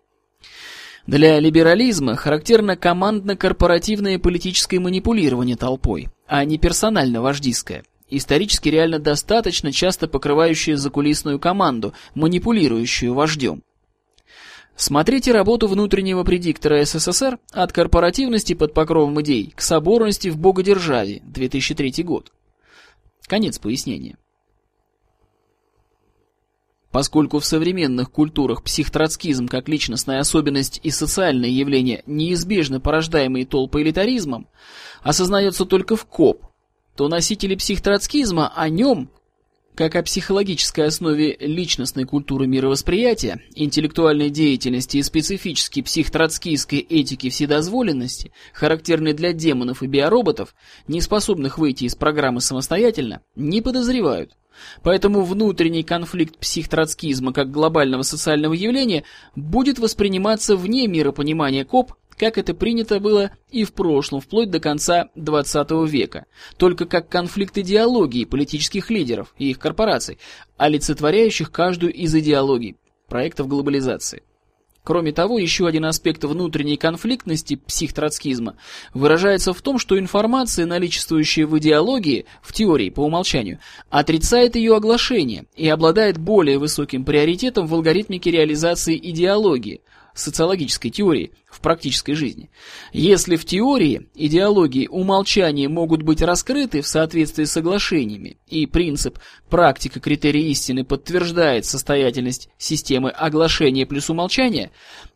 Для 1.06 1.40
либерализма 1.40 2.16
характерно 2.16 2.76
командно-корпоративное 2.76 4.18
политическое 4.18 4.80
манипулирование 4.80 5.58
толпой, 5.58 6.08
а 6.26 6.44
не 6.44 6.58
персонально-вождистское 6.58 7.84
исторически 8.10 8.70
реально 8.70 8.99
достаточно 8.99 9.72
часто 9.72 10.07
покрывающие 10.07 10.78
закулисную 10.78 11.39
команду, 11.39 11.93
манипулирующую 12.16 13.14
вождем. 13.14 13.64
Смотрите 14.76 15.34
работу 15.34 15.68
внутреннего 15.68 16.24
предиктора 16.24 16.86
СССР 16.86 17.38
«От 17.51 17.74
корпоративности 17.74 18.53
под 18.53 18.74
покровом 18.74 19.20
идей 19.22 19.51
к 19.53 19.62
соборности 19.62 20.30
в 20.30 20.38
богодержаве», 20.38 21.22
2003 21.26 22.03
год. 22.03 22.32
Конец 23.28 23.60
пояснения. 23.60 24.18
Поскольку 26.91 27.39
в 27.39 27.45
современных 27.45 28.10
культурах 28.10 28.64
психтроцкизм 28.64 29.47
как 29.47 29.68
личностная 29.68 30.22
особенность 30.22 30.80
и 30.82 30.89
социальное 30.89 31.49
явление 31.49 32.01
неизбежно 32.07 32.80
порождаемые 32.80 33.45
толпоэлитаризмом, 33.45 34.47
осознается 35.03 35.66
только 35.66 35.95
в 35.95 36.05
КОП, 36.05 36.49
то 37.00 37.08
носители 37.08 37.56
психтроцкизма 37.56 38.52
о 38.54 38.68
нем, 38.68 39.10
как 39.74 39.95
о 39.95 40.04
психологической 40.04 40.88
основе 40.88 41.38
личностной 41.39 42.04
культуры 42.04 42.45
мировосприятия, 42.45 43.39
интеллектуальной 43.56 44.30
деятельности 44.30 44.97
и 44.97 45.04
специфически 45.04 45.82
психтроцкийской 45.82 46.80
этики 46.80 47.30
вседозволенности, 47.30 48.34
характерной 48.52 49.14
для 49.14 49.32
демонов 49.32 49.82
и 49.82 49.88
биороботов, 49.88 50.54
не 50.89 51.00
способных 51.00 51.58
выйти 51.58 51.86
из 51.86 51.95
программы 51.95 52.41
самостоятельно, 52.41 53.22
не 53.38 53.62
подозревают. 53.62 54.34
Поэтому 54.84 55.22
внутренний 55.22 55.84
конфликт 55.84 56.38
психтроцкизма 56.38 57.32
как 57.32 57.50
глобального 57.50 58.02
социального 58.02 58.52
явления 58.52 59.06
будет 59.38 59.80
восприниматься 59.80 60.58
вне 60.58 60.86
миропонимания 60.88 61.64
КОП 61.64 61.93
как 62.20 62.38
это 62.38 62.53
принято 62.53 62.99
было 62.99 63.32
и 63.49 63.63
в 63.63 63.72
прошлом, 63.74 64.20
вплоть 64.20 64.51
до 64.51 64.59
конца 64.59 65.07
XX 65.15 65.88
века, 65.88 66.26
только 66.57 66.86
как 66.86 67.07
конфликт 67.07 67.57
идеологии 67.57 68.26
политических 68.26 68.89
лидеров 68.89 69.34
и 69.38 69.51
их 69.51 69.57
корпораций, 69.57 70.20
олицетворяющих 70.57 71.49
каждую 71.49 71.93
из 71.93 72.13
идеологий 72.13 72.76
проектов 73.07 73.47
глобализации. 73.47 74.24
Кроме 74.84 75.11
того, 75.11 75.38
еще 75.38 75.67
один 75.67 75.86
аспект 75.86 76.24
внутренней 76.24 76.76
конфликтности 76.76 77.55
психтроцкизма 77.55 78.55
выражается 78.93 79.53
в 79.53 79.61
том, 79.61 79.78
что 79.78 79.99
информация, 79.99 80.65
наличествующая 80.65 81.45
в 81.45 81.57
идеологии, 81.59 82.26
в 82.41 82.53
теории 82.53 82.89
по 82.89 83.01
умолчанию, 83.01 83.59
отрицает 83.89 84.55
ее 84.55 84.76
оглашение 84.76 85.45
и 85.55 85.70
обладает 85.70 86.17
более 86.17 86.57
высоким 86.57 87.05
приоритетом 87.05 87.67
в 87.67 87.74
алгоритмике 87.76 88.32
реализации 88.32 88.97
идеологии, 88.97 89.82
социологической 90.14 90.91
теории 90.91 91.32
в 91.49 91.62
практической 91.62 92.14
жизни. 92.14 92.49
Если 92.93 93.36
в 93.36 93.45
теории 93.45 94.07
идеологии 94.16 94.88
умолчания 94.88 95.68
могут 95.68 96.03
быть 96.03 96.22
раскрыты 96.22 96.82
в 96.82 96.88
соответствии 96.88 97.45
с 97.45 97.51
соглашениями, 97.51 98.38
и 98.47 98.66
принцип 98.66 99.20
практика 99.49 99.99
критерия 99.99 100.47
истины 100.49 100.84
подтверждает 100.84 101.66
состоятельность 101.66 102.49
системы 102.57 103.10
оглашения 103.10 103.86
плюс 103.86 104.10
умолчания, 104.10 104.72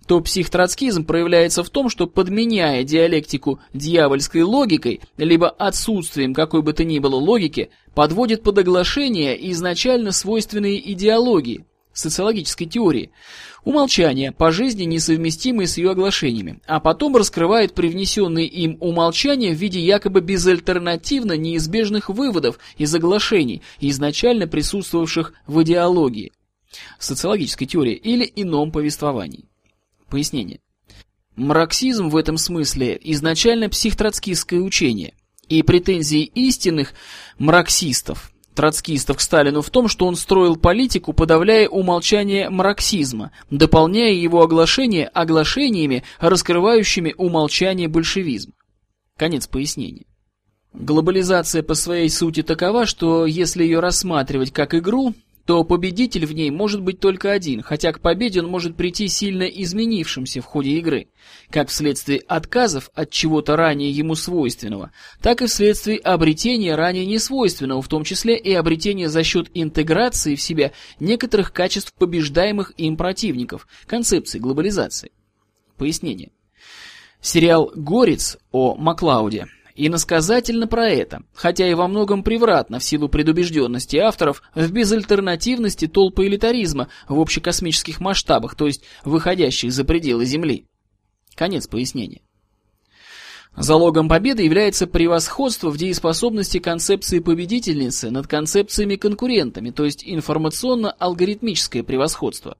то 0.07 0.19
психтроцкизм 0.19 1.05
проявляется 1.05 1.63
в 1.63 1.69
том, 1.69 1.89
что 1.89 2.07
подменяя 2.07 2.83
диалектику 2.83 3.59
дьявольской 3.73 4.41
логикой, 4.41 5.01
либо 5.17 5.49
отсутствием 5.49 6.33
какой 6.33 6.61
бы 6.61 6.73
то 6.73 6.83
ни 6.83 6.99
было 6.99 7.15
логики, 7.15 7.69
подводит 7.93 8.43
под 8.43 8.57
оглашение 8.57 9.51
изначально 9.51 10.11
свойственные 10.11 10.91
идеологии, 10.93 11.65
социологической 11.93 12.67
теории, 12.67 13.11
умолчания 13.63 14.31
по 14.31 14.51
жизни 14.51 14.83
несовместимые 14.83 15.67
с 15.67 15.77
ее 15.77 15.91
оглашениями, 15.91 16.59
а 16.65 16.79
потом 16.79 17.15
раскрывает 17.15 17.73
привнесенные 17.73 18.47
им 18.47 18.77
умолчания 18.79 19.53
в 19.53 19.57
виде 19.57 19.79
якобы 19.79 20.21
безальтернативно 20.21 21.37
неизбежных 21.37 22.09
выводов 22.09 22.59
из 22.77 22.93
оглашений, 22.93 23.61
изначально 23.79 24.47
присутствовавших 24.47 25.33
в 25.47 25.61
идеологии, 25.63 26.31
социологической 26.99 27.67
теории 27.67 27.95
или 27.95 28.31
ином 28.35 28.71
повествовании. 28.71 29.45
Пояснение. 30.09 30.59
Марксизм 31.35 32.09
в 32.09 32.17
этом 32.17 32.37
смысле 32.37 32.99
изначально 33.01 33.69
психтроцкистское 33.69 34.59
учение, 34.59 35.13
и 35.47 35.61
претензии 35.63 36.23
истинных 36.23 36.93
марксистов 37.37 38.32
троцкистов 38.53 39.17
к 39.17 39.21
Сталину 39.21 39.61
в 39.61 39.69
том, 39.69 39.87
что 39.87 40.05
он 40.05 40.15
строил 40.15 40.55
политику, 40.55 41.13
подавляя 41.13 41.67
умолчание 41.67 42.49
марксизма, 42.49 43.31
дополняя 43.49 44.13
его 44.13 44.41
оглашение 44.41 45.07
оглашениями, 45.07 46.03
раскрывающими 46.19 47.13
умолчание 47.17 47.87
большевизма. 47.87 48.53
Конец 49.17 49.47
пояснения. 49.47 50.05
Глобализация 50.73 51.61
по 51.61 51.75
своей 51.75 52.09
сути 52.09 52.41
такова, 52.41 52.85
что 52.85 53.25
если 53.25 53.63
ее 53.63 53.79
рассматривать 53.79 54.51
как 54.51 54.73
игру, 54.73 55.13
то 55.45 55.63
победитель 55.65 56.25
в 56.25 56.33
ней 56.33 56.51
может 56.51 56.81
быть 56.81 56.99
только 56.99 57.31
один, 57.31 57.61
хотя 57.61 57.91
к 57.91 57.99
победе 57.99 58.41
он 58.41 58.47
может 58.47 58.77
прийти 58.77 59.07
сильно 59.07 59.43
изменившимся 59.43 60.41
в 60.41 60.45
ходе 60.45 60.71
игры, 60.71 61.07
как 61.49 61.69
вследствие 61.69 62.19
отказов 62.27 62.89
от 62.93 63.09
чего-то 63.09 63.57
ранее 63.57 63.91
ему 63.91 64.15
свойственного, 64.15 64.91
так 65.21 65.41
и 65.41 65.47
вследствие 65.47 65.97
обретения 65.97 66.75
ранее 66.75 67.05
несвойственного, 67.05 67.81
в 67.81 67.87
том 67.89 68.03
числе 68.05 68.37
и 68.37 68.53
обретения 68.53 69.09
за 69.09 69.23
счет 69.23 69.49
интеграции 69.53 70.35
в 70.35 70.41
себя 70.41 70.71
некоторых 70.99 71.51
качеств 71.51 71.93
побеждаемых 71.93 72.73
им 72.77 72.95
противников, 72.95 73.67
концепции 73.85 74.39
глобализации. 74.39 75.11
Пояснение. 75.77 76.31
Сериал 77.21 77.71
«Горец» 77.75 78.37
о 78.51 78.75
Маклауде 78.75 79.47
иносказательно 79.75 80.67
про 80.67 80.89
это, 80.89 81.23
хотя 81.33 81.67
и 81.67 81.73
во 81.73 81.87
многом 81.87 82.23
превратно 82.23 82.79
в 82.79 82.83
силу 82.83 83.09
предубежденности 83.09 83.97
авторов 83.97 84.41
в 84.55 84.71
безальтернативности 84.71 85.87
толпы 85.87 86.27
элитаризма 86.27 86.89
в 87.07 87.19
общекосмических 87.19 87.99
масштабах, 87.99 88.55
то 88.55 88.67
есть 88.67 88.83
выходящих 89.03 89.71
за 89.71 89.83
пределы 89.83 90.25
Земли. 90.25 90.65
Конец 91.35 91.67
пояснения. 91.67 92.21
Залогом 93.55 94.09
победы 94.09 94.43
является 94.43 94.87
превосходство 94.87 95.69
в 95.69 95.77
дееспособности 95.77 96.57
концепции 96.57 97.19
победительницы 97.19 98.09
над 98.09 98.27
концепциями-конкурентами, 98.27 99.69
то 99.69 99.85
есть 99.85 100.03
информационно-алгоритмическое 100.03 101.83
превосходство. 101.83 102.57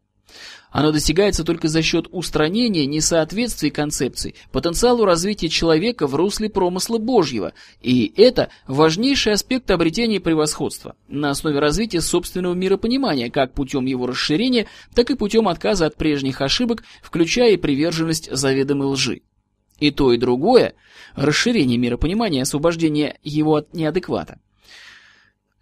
Оно 0.71 0.91
достигается 0.91 1.43
только 1.43 1.67
за 1.67 1.83
счет 1.83 2.07
устранения 2.11 2.87
несоответствий 2.87 3.69
концепций 3.69 4.33
потенциалу 4.51 5.05
развития 5.05 5.47
человека 5.47 6.07
в 6.07 6.15
русле 6.15 6.49
промысла 6.49 6.97
Божьего, 6.97 7.53
и 7.81 8.11
это 8.17 8.49
важнейший 8.67 9.33
аспект 9.33 9.69
обретения 9.69 10.19
превосходства 10.19 10.95
на 11.07 11.29
основе 11.29 11.59
развития 11.59 12.01
собственного 12.01 12.55
миропонимания, 12.55 13.29
как 13.29 13.53
путем 13.53 13.85
его 13.85 14.07
расширения, 14.07 14.65
так 14.95 15.11
и 15.11 15.15
путем 15.15 15.47
отказа 15.47 15.85
от 15.85 15.95
прежних 15.95 16.41
ошибок, 16.41 16.83
включая 17.03 17.51
и 17.51 17.57
приверженность 17.57 18.35
заведомой 18.35 18.87
лжи. 18.87 19.21
И 19.79 19.91
то, 19.91 20.11
и 20.11 20.17
другое– 20.17 20.73
расширение 21.15 21.77
миропонимания, 21.77 22.41
освобождение 22.41 23.19
его 23.23 23.55
от 23.57 23.73
неадеквата. 23.73 24.39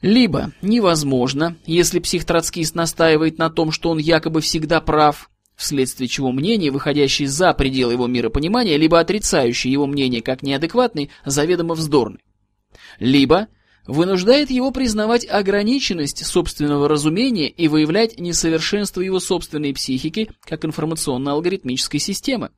Либо 0.02 0.52
невозможно, 0.64 1.58
если 1.66 1.99
психтроцкист 1.99 2.74
настаивает 2.74 3.38
на 3.38 3.49
том, 3.49 3.72
что 3.72 3.91
он 3.91 3.99
якобы 3.99 4.41
всегда 4.41 4.82
прав, 4.82 5.30
вследствие 5.56 6.08
чего 6.08 6.32
мнение, 6.32 6.72
выходящее 6.72 7.28
за 7.28 7.54
пределы 7.54 7.93
его 7.93 8.08
миропонимания, 8.08 8.78
либо 8.78 8.99
отрицающее 8.99 9.72
его 9.72 9.86
мнение 9.86 10.24
как 10.24 10.41
неадекватный, 10.41 11.12
заведомо 11.24 11.76
вздорный. 11.76 12.24
Либо 12.99 13.47
вынуждает 13.86 14.49
его 14.49 14.72
признавать 14.72 15.28
ограниченность 15.28 16.26
собственного 16.26 16.88
разумения 16.88 17.49
и 17.49 17.68
выявлять 17.68 18.20
несовершенство 18.20 19.02
его 19.02 19.20
собственной 19.20 19.74
психики 19.74 20.32
как 20.41 20.66
информационно-алгоритмической 20.66 21.99
системы. 21.99 22.49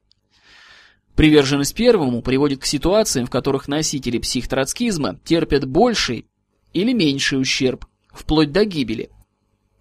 Приверженность 1.16 1.76
первому 1.76 2.22
приводит 2.22 2.62
к 2.62 2.66
ситуациям, 2.66 3.28
в 3.28 3.30
которых 3.30 3.68
носители 3.68 4.18
психтроцкизма 4.18 5.20
терпят 5.26 5.66
больший 5.66 6.26
или 6.74 6.94
меньший 6.94 7.40
ущерб, 7.40 7.86
вплоть 8.12 8.52
до 8.52 8.66
гибели. 8.66 9.10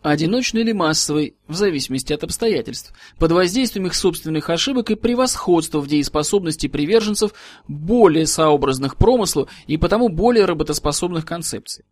Одиночный 0.02 0.62
или 0.62 0.72
массовый, 0.72 1.36
в 1.46 1.54
зависимости 1.54 2.12
от 2.12 2.24
обстоятельств, 2.24 2.92
под 3.18 3.30
воздействием 3.30 3.86
их 3.86 3.94
собственных 3.94 4.50
ошибок 4.50 4.90
и 4.90 4.96
превосходства 4.96 5.80
в 5.80 5.86
дееспособности 5.86 6.66
приверженцев 6.66 7.32
более 7.68 8.26
сообразных 8.26 8.96
промыслу 8.96 9.48
и 9.68 9.76
потому 9.76 10.08
более 10.08 10.44
работоспособных 10.44 11.24
концепций. 11.24 11.84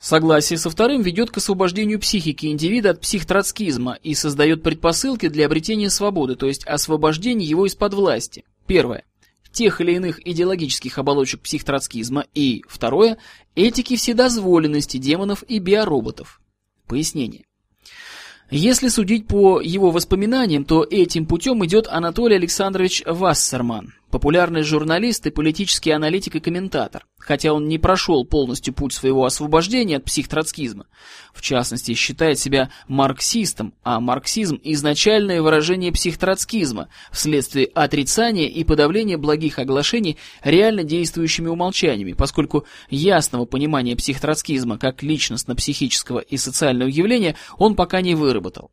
Согласие 0.00 0.58
со 0.58 0.70
вторым 0.70 1.02
ведет 1.02 1.30
к 1.30 1.36
освобождению 1.36 2.00
психики 2.00 2.46
индивида 2.46 2.90
от 2.90 3.00
психтроцкизма 3.00 3.98
и 4.02 4.14
создает 4.14 4.62
предпосылки 4.62 5.28
для 5.28 5.46
обретения 5.46 5.90
свободы, 5.90 6.36
то 6.36 6.46
есть 6.46 6.66
освобождения 6.66 7.44
его 7.44 7.66
из-под 7.66 7.94
власти. 7.94 8.44
Первое 8.66 9.04
тех 9.54 9.80
или 9.80 9.92
иных 9.92 10.26
идеологических 10.26 10.98
оболочек 10.98 11.40
психтроцкизма 11.40 12.26
и, 12.34 12.62
второе, 12.68 13.16
этики 13.54 13.96
вседозволенности 13.96 14.98
демонов 14.98 15.42
и 15.48 15.58
биороботов. 15.58 16.40
Пояснение. 16.86 17.44
Если 18.50 18.88
судить 18.88 19.26
по 19.26 19.60
его 19.60 19.90
воспоминаниям, 19.90 20.64
то 20.64 20.84
этим 20.84 21.24
путем 21.26 21.64
идет 21.64 21.86
Анатолий 21.88 22.36
Александрович 22.36 23.02
Вассерман, 23.06 23.94
популярный 24.14 24.62
журналист 24.62 25.26
и 25.26 25.30
политический 25.30 25.90
аналитик 25.90 26.36
и 26.36 26.40
комментатор, 26.40 27.04
хотя 27.18 27.52
он 27.52 27.66
не 27.66 27.80
прошел 27.80 28.24
полностью 28.24 28.72
путь 28.72 28.92
своего 28.92 29.24
освобождения 29.24 29.96
от 29.96 30.04
психтроцкизма. 30.04 30.86
В 31.32 31.42
частности, 31.42 31.94
считает 31.94 32.38
себя 32.38 32.70
марксистом, 32.86 33.74
а 33.82 33.98
марксизм– 33.98 34.60
изначальное 34.62 35.42
выражение 35.42 35.90
психтроцкизма 35.90 36.90
вследствие 37.10 37.66
отрицания 37.74 38.46
и 38.46 38.62
подавления 38.62 39.16
благих 39.16 39.58
оглашений 39.58 40.16
реально 40.44 40.84
действующими 40.84 41.48
умолчаниями, 41.48 42.12
поскольку 42.12 42.66
ясного 42.90 43.46
понимания 43.46 43.96
психтроцкизма 43.96 44.78
как 44.78 45.02
личностно-психического 45.02 46.20
и 46.20 46.36
социального 46.36 46.88
явления 46.88 47.34
он 47.58 47.74
пока 47.74 48.00
не 48.00 48.14
выработал. 48.14 48.70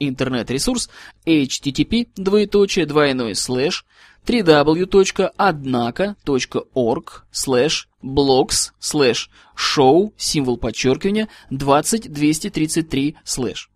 Интернет-ресурс 0.00 0.88
http 1.26 2.08
двоеточие 2.16 2.86
двойной 2.86 3.34
слэш 3.34 3.84
www.odnako.org 4.26 7.24
слэш 7.30 7.88
blogs 8.02 8.72
слэш 8.78 9.30
show 9.56 10.12
символ 10.16 10.58
подчеркивания 10.58 11.28
20233 11.50 13.16
слэш. 13.24 13.70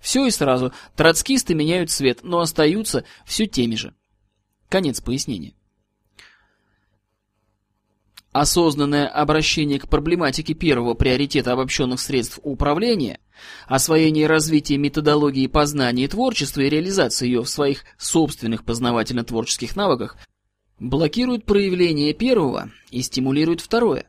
Все 0.00 0.26
и 0.26 0.30
сразу. 0.30 0.72
Троцкисты 0.96 1.54
меняют 1.54 1.90
цвет, 1.90 2.20
но 2.22 2.40
остаются 2.40 3.04
все 3.26 3.46
теми 3.46 3.74
же. 3.74 3.94
Конец 4.68 5.00
пояснения. 5.00 5.54
Осознанное 8.32 9.08
обращение 9.08 9.80
к 9.80 9.88
проблематике 9.88 10.54
первого 10.54 10.94
приоритета 10.94 11.52
обобщенных 11.52 11.98
средств 11.98 12.38
управления, 12.44 13.18
освоение 13.66 14.24
и 14.24 14.28
развитие 14.28 14.78
методологии 14.78 15.48
познания 15.48 16.04
и 16.04 16.08
творчества 16.08 16.60
и 16.60 16.68
реализация 16.68 17.26
ее 17.26 17.42
в 17.42 17.48
своих 17.48 17.82
собственных 17.98 18.64
познавательно-творческих 18.64 19.74
навыках 19.74 20.16
блокирует 20.78 21.44
проявление 21.44 22.14
первого 22.14 22.70
и 22.92 23.02
стимулирует 23.02 23.60
второе. 23.60 24.06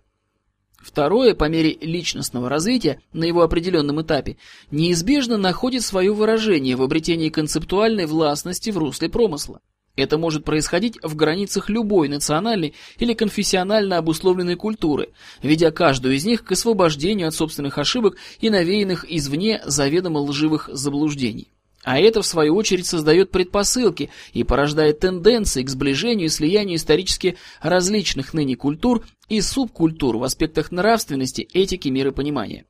Второе, 0.78 1.34
по 1.34 1.49
мере 1.49 1.78
личностного 1.82 2.47
развития 2.47 3.01
на 3.13 3.24
его 3.24 3.41
определенном 3.41 4.03
этапе, 4.03 4.38
неизбежно 4.69 5.38
находит 5.38 5.82
свое 5.82 6.13
выражение 6.13 6.76
в 6.76 6.84
обретении 6.84 7.30
концептуальной 7.30 8.05
властности 8.05 8.69
в 8.69 8.78
русле 8.78 9.09
промысла. 9.09 9.61
Это 9.96 10.18
может 10.18 10.46
происходить 10.46 10.98
в 11.04 11.16
границах 11.16 11.70
любой 11.70 12.08
национальной 12.08 12.74
или 12.98 13.14
конфессионально 13.14 13.98
обусловленной 13.98 14.56
культуры, 14.56 15.10
ведя 15.44 15.72
каждую 15.72 16.16
из 16.16 16.26
них 16.26 16.44
к 16.46 16.52
освобождению 16.54 17.28
от 17.28 17.36
собственных 17.36 17.78
ошибок 17.78 18.18
и 18.39 18.50
навеянных 18.50 19.06
извне 19.10 19.62
заведомо 19.66 20.20
лживых 20.20 20.70
заблуждений. 20.72 21.50
А 21.84 22.00
это, 22.00 22.22
в 22.22 22.28
свою 22.28 22.56
очередь, 22.56 22.86
создает 22.86 23.32
предпосылки 23.32 24.12
и 24.34 24.44
порождает 24.44 25.00
тенденции 25.00 25.64
к 25.64 25.70
сближению 25.70 26.28
и 26.28 26.30
слиянию 26.30 26.78
исторически 26.78 27.38
различных 27.60 28.34
ныне 28.34 28.56
культур 28.56 29.04
и 29.30 29.42
субкультур 29.42 30.18
в 30.18 30.24
аспектах 30.24 30.72
нравственности, 30.72 31.48
этики, 31.54 31.89
миропонимания. 31.89 32.66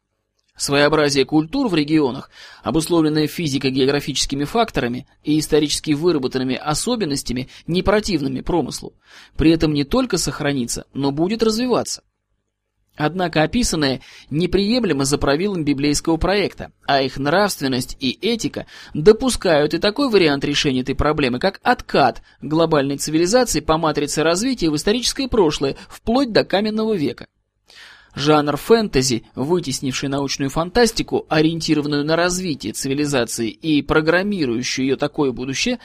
Своеобразие 0.57 1.25
культур 1.25 1.69
в 1.69 1.75
регионах, 1.75 2.29
обусловленное 2.61 3.27
физико-географическими 3.27 4.43
факторами 4.43 5.07
и 5.23 5.39
исторически 5.39 5.91
выработанными 5.91 6.55
особенностями, 6.55 7.49
не 7.67 7.81
противными 7.81 8.41
промыслу, 8.41 8.93
при 9.37 9.51
этом 9.51 9.73
не 9.73 9.85
только 9.85 10.17
сохранится, 10.17 10.85
но 10.93 11.11
будет 11.11 11.41
развиваться. 11.41 12.03
Однако 12.97 13.43
описанное 13.43 14.01
неприемлемо 14.29 15.05
за 15.05 15.17
правилом 15.17 15.63
библейского 15.63 16.17
проекта, 16.17 16.71
а 16.85 17.01
их 17.01 17.17
нравственность 17.17 17.95
и 17.99 18.11
этика 18.21 18.67
допускают 18.93 19.73
и 19.73 19.79
такой 19.79 20.09
вариант 20.09 20.43
решения 20.43 20.81
этой 20.81 20.93
проблемы, 20.93 21.39
как 21.39 21.59
откат 21.63 22.21
глобальной 22.41 22.97
цивилизации 22.97 23.61
по 23.61 23.77
матрице 23.77 24.23
развития 24.23 24.69
в 24.69 24.75
историческое 24.75 25.29
прошлое, 25.29 25.77
вплоть 25.89 26.33
до 26.33 26.43
каменного 26.43 26.93
века. 26.93 27.27
Жанр 28.13 28.57
фэнтези, 28.57 29.23
вытеснивший 29.35 30.09
научную 30.09 30.49
фантастику, 30.49 31.25
ориентированную 31.29 32.03
на 32.03 32.15
развитие 32.15 32.73
цивилизации 32.73 33.49
и 33.49 33.81
программирующую 33.81 34.85
ее 34.85 34.95
такое 34.97 35.31
будущее, 35.31 35.79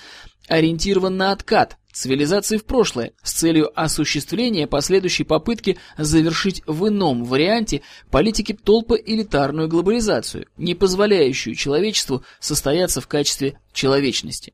ориентирован 0.49 1.17
на 1.17 1.33
откат 1.33 1.77
цивилизации 1.93 2.59
в 2.59 2.65
прошлое 2.65 3.13
с 3.23 3.33
целью 3.33 3.71
осуществления 3.75 4.67
последующей 4.67 5.25
попытки 5.25 5.79
завершить 5.97 6.63
в 6.67 6.89
ином 6.89 7.25
варианте 7.25 7.83
политики 8.11 8.53
толпы 8.53 9.03
элитарную 9.05 9.69
глобализацию, 9.69 10.47
не 10.57 10.75
позволяющую 10.75 11.55
человечеству 11.55 12.23
состояться 12.39 13.01
в 13.01 13.07
качестве 13.07 13.59
человечности. 13.73 14.53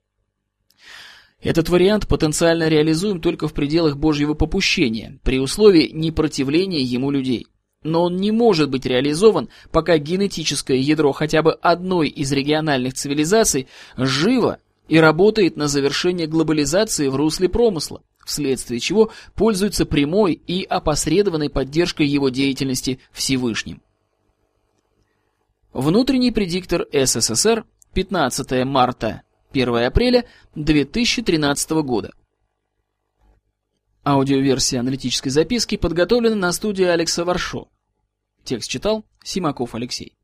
Этот 1.41 1.68
вариант 1.68 2.07
потенциально 2.07 2.68
реализуем 2.68 3.20
только 3.20 3.49
в 3.49 3.53
пределах 3.53 3.97
Божьего 3.97 4.35
попущения, 4.35 5.18
при 5.25 5.41
условии 5.41 5.91
непротивления 5.93 6.83
ему 6.83 7.11
людей. 7.11 7.49
Но 7.83 8.05
он 8.05 8.16
не 8.16 8.30
может 8.30 8.70
быть 8.70 8.87
реализован, 8.87 9.49
пока 9.70 9.99
генетическое 9.99 10.78
ядро 10.78 11.12
хотя 11.12 11.43
бы 11.43 11.53
одной 11.53 12.09
из 12.09 12.30
региональных 12.33 12.95
цивилизаций 12.95 13.66
живо 13.97 14.59
и 14.89 14.99
работает 14.99 15.57
на 15.57 15.68
завершение 15.68 16.26
глобализации 16.26 17.09
в 17.09 17.16
русле 17.16 17.49
промысла, 17.49 18.03
вследствие 18.24 18.78
чего 18.78 19.11
пользуется 19.35 19.85
прямой 19.85 20.35
и 20.35 20.64
опосредованной 20.64 21.51
поддержкой 21.51 22.07
его 22.07 22.28
деятельности 22.28 23.01
Всевышним. 23.12 23.83
Внутренний 25.72 26.30
предиктор 26.30 26.87
СССР 26.93 27.64
15 27.95 28.64
марта 28.64 29.22
1 29.53 29.87
апреля 29.87 30.26
2013 30.55 31.70
года. 31.83 32.12
Аудиоверсия 34.05 34.80
аналитической 34.80 35.30
записки 35.30 35.76
подготовлена 35.76 36.35
на 36.35 36.53
студии 36.53 36.85
Алекса 36.85 37.24
Варшо. 37.24 37.68
Текст 38.45 38.70
читал 38.70 39.05
Симаков 39.22 39.74
Алексей. 39.74 40.16